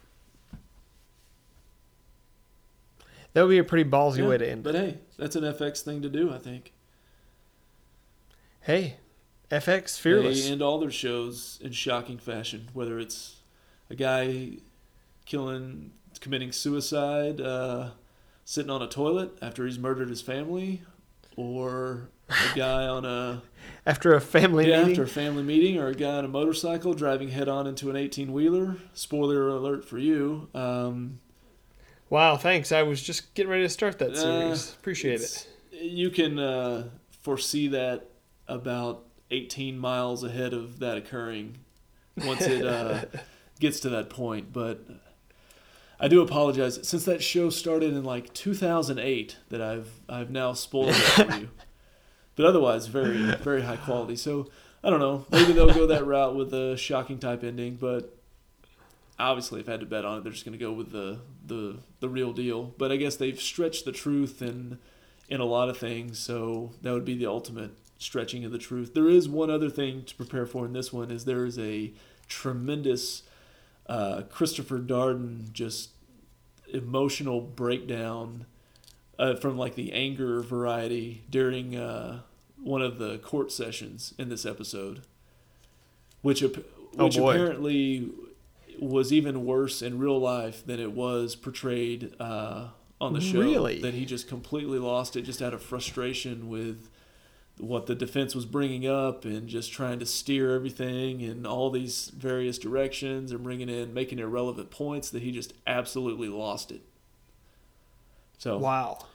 That 3.36 3.42
would 3.42 3.50
be 3.50 3.58
a 3.58 3.64
pretty 3.64 3.86
ballsy 3.86 4.20
Yeah, 4.20 4.28
way 4.28 4.38
to 4.38 4.48
end 4.50 4.62
But 4.62 4.76
hey, 4.76 4.96
that's 5.18 5.36
an 5.36 5.44
FX 5.44 5.82
thing 5.82 6.00
to 6.00 6.08
do, 6.08 6.32
I 6.32 6.38
think. 6.38 6.72
Hey, 8.62 8.96
FX 9.50 10.00
fearless. 10.00 10.42
They 10.42 10.50
end 10.50 10.62
all 10.62 10.78
their 10.78 10.90
shows 10.90 11.58
in 11.62 11.72
shocking 11.72 12.16
fashion, 12.16 12.70
whether 12.72 12.98
it's 12.98 13.40
a 13.90 13.94
guy 13.94 14.52
killing, 15.26 15.90
committing 16.18 16.50
suicide, 16.50 17.42
uh, 17.42 17.90
sitting 18.46 18.70
on 18.70 18.80
a 18.80 18.88
toilet 18.88 19.32
after 19.42 19.66
he's 19.66 19.78
murdered 19.78 20.08
his 20.08 20.22
family, 20.22 20.80
or 21.36 22.08
a 22.30 22.56
guy 22.56 22.86
on 22.86 23.04
a 23.04 23.42
after 23.86 24.14
a 24.14 24.20
family 24.22 24.70
yeah, 24.70 24.78
meeting. 24.78 24.92
after 24.92 25.02
a 25.02 25.08
family 25.08 25.42
meeting, 25.42 25.78
or 25.78 25.88
a 25.88 25.94
guy 25.94 26.14
on 26.14 26.24
a 26.24 26.28
motorcycle 26.28 26.94
driving 26.94 27.28
head 27.28 27.50
on 27.50 27.66
into 27.66 27.90
an 27.90 27.96
eighteen 27.96 28.32
wheeler. 28.32 28.76
Spoiler 28.94 29.46
alert 29.46 29.84
for 29.84 29.98
you. 29.98 30.48
Um, 30.54 31.20
Wow, 32.08 32.36
thanks. 32.36 32.70
I 32.72 32.82
was 32.82 33.02
just 33.02 33.34
getting 33.34 33.50
ready 33.50 33.64
to 33.64 33.68
start 33.68 33.98
that 33.98 34.12
Uh, 34.12 34.14
series. 34.16 34.72
Appreciate 34.74 35.20
it. 35.20 35.48
You 35.72 36.10
can 36.10 36.38
uh, 36.38 36.88
foresee 37.22 37.68
that 37.68 38.08
about 38.48 39.04
18 39.30 39.78
miles 39.78 40.22
ahead 40.22 40.52
of 40.52 40.78
that 40.78 40.96
occurring 40.96 41.58
once 42.24 42.42
it 42.42 42.64
uh, 42.64 43.04
gets 43.60 43.80
to 43.80 43.88
that 43.90 44.08
point. 44.08 44.52
But 44.52 44.80
I 45.98 46.08
do 46.08 46.22
apologize. 46.22 46.78
Since 46.86 47.04
that 47.06 47.22
show 47.22 47.50
started 47.50 47.92
in 47.92 48.04
like 48.04 48.32
2008, 48.34 49.36
that 49.48 49.60
I've 49.60 49.90
I've 50.08 50.30
now 50.30 50.52
spoiled 50.52 50.90
it 50.90 50.94
for 50.94 51.36
you. 51.36 51.50
But 52.36 52.44
otherwise, 52.44 52.86
very 52.86 53.16
very 53.36 53.62
high 53.62 53.78
quality. 53.78 54.14
So 54.14 54.50
I 54.84 54.90
don't 54.90 55.00
know. 55.00 55.24
Maybe 55.30 55.54
they'll 55.54 55.72
go 55.72 55.86
that 55.86 56.04
route 56.06 56.36
with 56.36 56.52
a 56.52 56.76
shocking 56.76 57.18
type 57.18 57.42
ending, 57.42 57.76
but 57.76 58.14
obviously, 59.18 59.60
if 59.60 59.68
I 59.68 59.72
had 59.72 59.80
to 59.80 59.86
bet 59.86 60.04
on 60.04 60.18
it, 60.18 60.24
they're 60.24 60.32
just 60.32 60.44
going 60.44 60.58
to 60.58 60.64
go 60.64 60.72
with 60.72 60.92
the, 60.92 61.20
the 61.46 61.78
the 62.00 62.08
real 62.08 62.32
deal. 62.32 62.74
But 62.78 62.92
I 62.92 62.96
guess 62.96 63.16
they've 63.16 63.40
stretched 63.40 63.84
the 63.84 63.92
truth 63.92 64.42
in 64.42 64.78
in 65.28 65.40
a 65.40 65.44
lot 65.44 65.68
of 65.68 65.76
things, 65.76 66.18
so 66.18 66.72
that 66.82 66.92
would 66.92 67.04
be 67.04 67.16
the 67.16 67.26
ultimate 67.26 67.72
stretching 67.98 68.44
of 68.44 68.52
the 68.52 68.58
truth. 68.58 68.94
There 68.94 69.08
is 69.08 69.28
one 69.28 69.50
other 69.50 69.70
thing 69.70 70.04
to 70.04 70.14
prepare 70.14 70.46
for 70.46 70.66
in 70.66 70.72
this 70.72 70.92
one: 70.92 71.10
is 71.10 71.24
there 71.24 71.44
is 71.44 71.58
a 71.58 71.92
tremendous 72.28 73.22
uh, 73.86 74.22
Christopher 74.30 74.78
Darden 74.78 75.52
just 75.52 75.90
emotional 76.72 77.40
breakdown 77.40 78.46
uh, 79.18 79.36
from 79.36 79.56
like 79.56 79.76
the 79.76 79.92
anger 79.92 80.42
variety 80.42 81.22
during 81.30 81.76
uh, 81.76 82.20
one 82.60 82.82
of 82.82 82.98
the 82.98 83.18
court 83.18 83.52
sessions 83.52 84.12
in 84.18 84.28
this 84.28 84.44
episode, 84.44 85.02
which 86.22 86.42
Oh, 86.98 87.04
which 87.04 87.18
apparently 87.18 88.10
was 88.80 89.12
even 89.12 89.44
worse 89.44 89.82
in 89.82 89.98
real 89.98 90.18
life 90.18 90.64
than 90.66 90.80
it 90.80 90.92
was 90.92 91.34
portrayed 91.36 92.14
uh, 92.20 92.68
on 93.00 93.12
the 93.12 93.20
show. 93.20 93.40
Really? 93.40 93.80
That 93.80 93.94
he 93.94 94.04
just 94.04 94.28
completely 94.28 94.78
lost 94.78 95.16
it 95.16 95.22
just 95.22 95.42
out 95.42 95.54
of 95.54 95.62
frustration 95.62 96.48
with 96.48 96.88
what 97.58 97.86
the 97.86 97.94
defense 97.94 98.34
was 98.34 98.44
bringing 98.44 98.86
up 98.86 99.24
and 99.24 99.48
just 99.48 99.72
trying 99.72 99.98
to 99.98 100.04
steer 100.06 100.54
everything 100.54 101.22
in 101.22 101.46
all 101.46 101.70
these 101.70 102.08
various 102.14 102.58
directions 102.58 103.32
and 103.32 103.42
bringing 103.42 103.68
in 103.70 103.94
making 103.94 104.18
irrelevant 104.18 104.70
points 104.70 105.08
that 105.10 105.22
he 105.22 105.32
just 105.32 105.54
absolutely 105.66 106.28
lost 106.28 106.70
it. 106.70 106.82
So 108.38 108.58
Wow. 108.58 109.06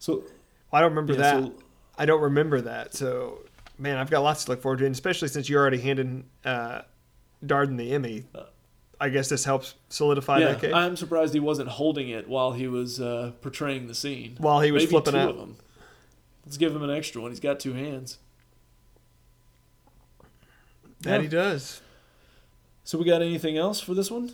so 0.00 0.24
I 0.72 0.80
don't 0.80 0.90
remember 0.90 1.12
yeah, 1.12 1.18
that. 1.18 1.44
so 1.44 1.52
I 1.96 2.04
don't 2.06 2.22
remember 2.22 2.60
that. 2.62 2.94
So, 2.94 3.44
man, 3.78 3.96
I've 3.96 4.10
got 4.10 4.20
lots 4.22 4.44
to 4.44 4.50
look 4.50 4.60
forward 4.62 4.80
to, 4.80 4.86
and 4.86 4.92
especially 4.94 5.28
since 5.28 5.48
you're 5.48 5.60
already 5.60 5.78
handing 5.78 6.24
uh, 6.44 6.82
Darden 7.44 7.76
the 7.76 7.92
Emmy. 7.92 8.24
I 9.00 9.10
guess 9.10 9.28
this 9.28 9.44
helps 9.44 9.74
solidify 9.88 10.38
yeah, 10.40 10.46
that 10.48 10.60
case. 10.60 10.72
I'm 10.74 10.96
surprised 10.96 11.32
he 11.32 11.40
wasn't 11.40 11.68
holding 11.68 12.08
it 12.08 12.28
while 12.28 12.52
he 12.52 12.66
was 12.66 13.00
uh, 13.00 13.32
portraying 13.40 13.86
the 13.86 13.94
scene. 13.94 14.36
While 14.38 14.60
he 14.60 14.72
was 14.72 14.82
Maybe 14.82 14.90
flipping 14.90 15.12
two 15.12 15.18
out. 15.18 15.30
Of 15.30 15.36
them. 15.36 15.56
Let's 16.44 16.56
give 16.56 16.74
him 16.74 16.82
an 16.82 16.90
extra 16.90 17.20
one. 17.20 17.30
He's 17.30 17.40
got 17.40 17.60
two 17.60 17.74
hands. 17.74 18.18
that 21.02 21.16
Yeah. 21.16 21.22
he 21.22 21.28
does. 21.28 21.80
So 22.84 22.98
we 22.98 23.04
got 23.04 23.22
anything 23.22 23.56
else 23.56 23.80
for 23.80 23.94
this 23.94 24.10
one? 24.10 24.32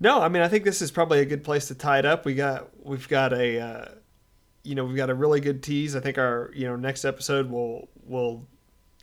No, 0.00 0.20
I 0.20 0.28
mean 0.28 0.42
I 0.42 0.48
think 0.48 0.64
this 0.64 0.82
is 0.82 0.90
probably 0.90 1.20
a 1.20 1.24
good 1.24 1.44
place 1.44 1.68
to 1.68 1.74
tie 1.74 2.00
it 2.00 2.04
up. 2.04 2.24
We 2.26 2.34
got 2.34 2.68
we've 2.84 3.08
got 3.08 3.32
a 3.32 3.60
uh, 3.60 3.84
you 4.64 4.74
know 4.74 4.84
we've 4.84 4.96
got 4.96 5.08
a 5.08 5.14
really 5.14 5.40
good 5.40 5.62
tease. 5.62 5.94
I 5.94 6.00
think 6.00 6.18
our 6.18 6.50
you 6.54 6.66
know 6.66 6.76
next 6.76 7.04
episode 7.04 7.48
will 7.48 7.88
will 8.04 8.46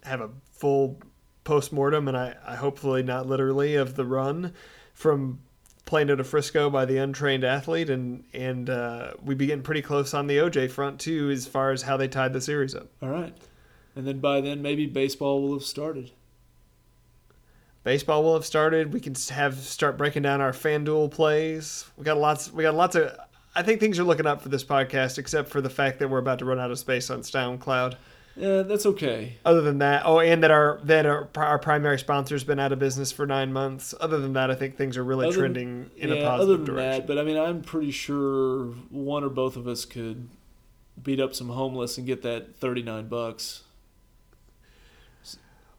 have 0.03 0.19
a 0.21 0.29
full 0.51 0.99
post 1.43 1.73
mortem 1.73 2.07
and 2.07 2.17
I, 2.17 2.35
I 2.45 2.55
hopefully 2.55 3.03
not 3.03 3.27
literally 3.27 3.75
of 3.75 3.95
the 3.95 4.05
run 4.05 4.53
from 4.93 5.39
Plano 5.85 6.15
to 6.15 6.23
Frisco 6.23 6.69
by 6.69 6.85
the 6.85 6.97
untrained 6.97 7.43
athlete 7.43 7.89
and 7.89 8.23
and 8.33 8.69
uh, 8.69 9.13
we 9.23 9.35
be 9.35 9.47
getting 9.47 9.63
pretty 9.63 9.81
close 9.81 10.13
on 10.13 10.27
the 10.27 10.37
OJ 10.37 10.69
front 10.69 10.99
too 10.99 11.29
as 11.31 11.47
far 11.47 11.71
as 11.71 11.81
how 11.81 11.97
they 11.97 12.07
tied 12.07 12.33
the 12.33 12.41
series 12.41 12.75
up. 12.75 12.87
All 13.01 13.09
right. 13.09 13.35
And 13.95 14.07
then 14.07 14.19
by 14.19 14.41
then, 14.41 14.61
maybe 14.61 14.85
baseball 14.85 15.41
will 15.41 15.53
have 15.53 15.63
started. 15.63 16.11
Baseball 17.83 18.23
will 18.23 18.35
have 18.35 18.45
started. 18.45 18.93
We 18.93 18.99
can 18.99 19.15
have 19.31 19.57
start 19.57 19.97
breaking 19.97 20.21
down 20.21 20.39
our 20.39 20.51
FanDuel 20.51 21.11
plays. 21.11 21.85
We 21.97 22.03
got 22.03 22.17
lots. 22.17 22.53
We 22.53 22.63
got 22.63 22.75
lots 22.75 22.95
of. 22.95 23.17
I 23.55 23.63
think 23.63 23.79
things 23.79 23.99
are 23.99 24.03
looking 24.03 24.27
up 24.27 24.41
for 24.41 24.49
this 24.49 24.63
podcast, 24.63 25.17
except 25.17 25.49
for 25.49 25.59
the 25.61 25.69
fact 25.69 25.99
that 25.99 26.07
we're 26.07 26.19
about 26.19 26.39
to 26.39 26.45
run 26.45 26.59
out 26.59 26.71
of 26.71 26.79
space 26.79 27.09
on 27.09 27.21
SoundCloud. 27.21 27.95
Yeah, 28.35 28.61
that's 28.61 28.85
okay. 28.85 29.37
Other 29.43 29.61
than 29.61 29.79
that, 29.79 30.03
oh, 30.05 30.19
and 30.19 30.41
that 30.43 30.51
our 30.51 30.79
that 30.85 31.05
our, 31.05 31.27
our 31.35 31.59
primary 31.59 31.99
sponsor's 31.99 32.43
been 32.45 32.59
out 32.59 32.71
of 32.71 32.79
business 32.79 33.11
for 33.11 33.25
nine 33.27 33.51
months. 33.51 33.93
Other 33.99 34.19
than 34.19 34.33
that, 34.33 34.49
I 34.49 34.55
think 34.55 34.77
things 34.77 34.95
are 34.97 35.03
really 35.03 35.27
Other 35.27 35.41
than- 35.41 35.53
trending 35.53 35.91
in 35.97 36.09
yeah, 36.09 36.15
a 36.15 36.25
other 36.29 36.55
than 36.57 36.65
direction. 36.65 36.91
that, 37.01 37.07
but 37.07 37.17
I 37.17 37.23
mean, 37.23 37.37
I'm 37.37 37.61
pretty 37.61 37.91
sure 37.91 38.67
one 38.89 39.23
or 39.25 39.29
both 39.29 39.57
of 39.57 39.67
us 39.67 39.83
could 39.83 40.29
beat 41.01 41.19
up 41.19 41.35
some 41.35 41.49
homeless 41.49 41.97
and 41.97 42.07
get 42.07 42.21
that 42.21 42.55
39 42.55 43.07
bucks. 43.09 43.63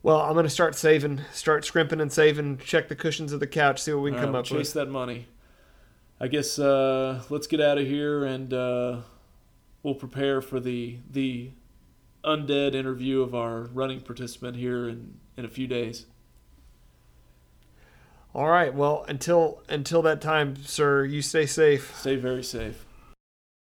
Well, 0.03 0.21
I'm 0.21 0.35
gonna 0.35 0.51
start 0.51 0.75
saving, 0.75 1.21
start 1.33 1.65
scrimping 1.65 2.01
and 2.01 2.13
saving. 2.13 2.59
Check 2.59 2.89
the 2.89 2.97
cushions 2.97 3.33
of 3.33 3.41
the 3.41 3.47
couch, 3.47 3.81
see 3.81 3.93
what 3.93 4.03
we 4.03 4.11
can 4.11 4.19
All 4.19 4.25
come 4.27 4.35
right, 4.35 4.41
up 4.41 4.45
chase 4.47 4.53
with. 4.53 4.61
Chase 4.67 4.73
that 4.73 4.89
money. 4.91 5.27
I 6.21 6.29
guess 6.29 6.59
uh, 6.59 7.23
let's 7.31 7.47
get 7.47 7.61
out 7.61 7.79
of 7.79 7.87
here 7.87 8.25
and 8.25 8.53
uh, 8.53 8.97
we'll 9.83 9.95
prepare 9.95 10.41
for 10.41 10.59
the 10.61 10.99
the 11.11 11.51
undead 12.25 12.75
interview 12.75 13.23
of 13.23 13.35
our 13.35 13.63
running 13.63 14.01
participant 14.01 14.57
here 14.57 14.89
in, 14.89 15.19
in 15.37 15.45
a 15.45 15.49
few 15.49 15.67
days. 15.67 16.07
All 18.35 18.49
right. 18.49 18.73
Well, 18.73 19.05
until 19.09 19.63
until 19.69 20.01
that 20.03 20.21
time, 20.21 20.57
sir, 20.65 21.05
you 21.05 21.21
stay 21.21 21.47
safe. 21.47 21.95
Stay 21.99 22.17
very 22.17 22.43
safe. 22.43 22.87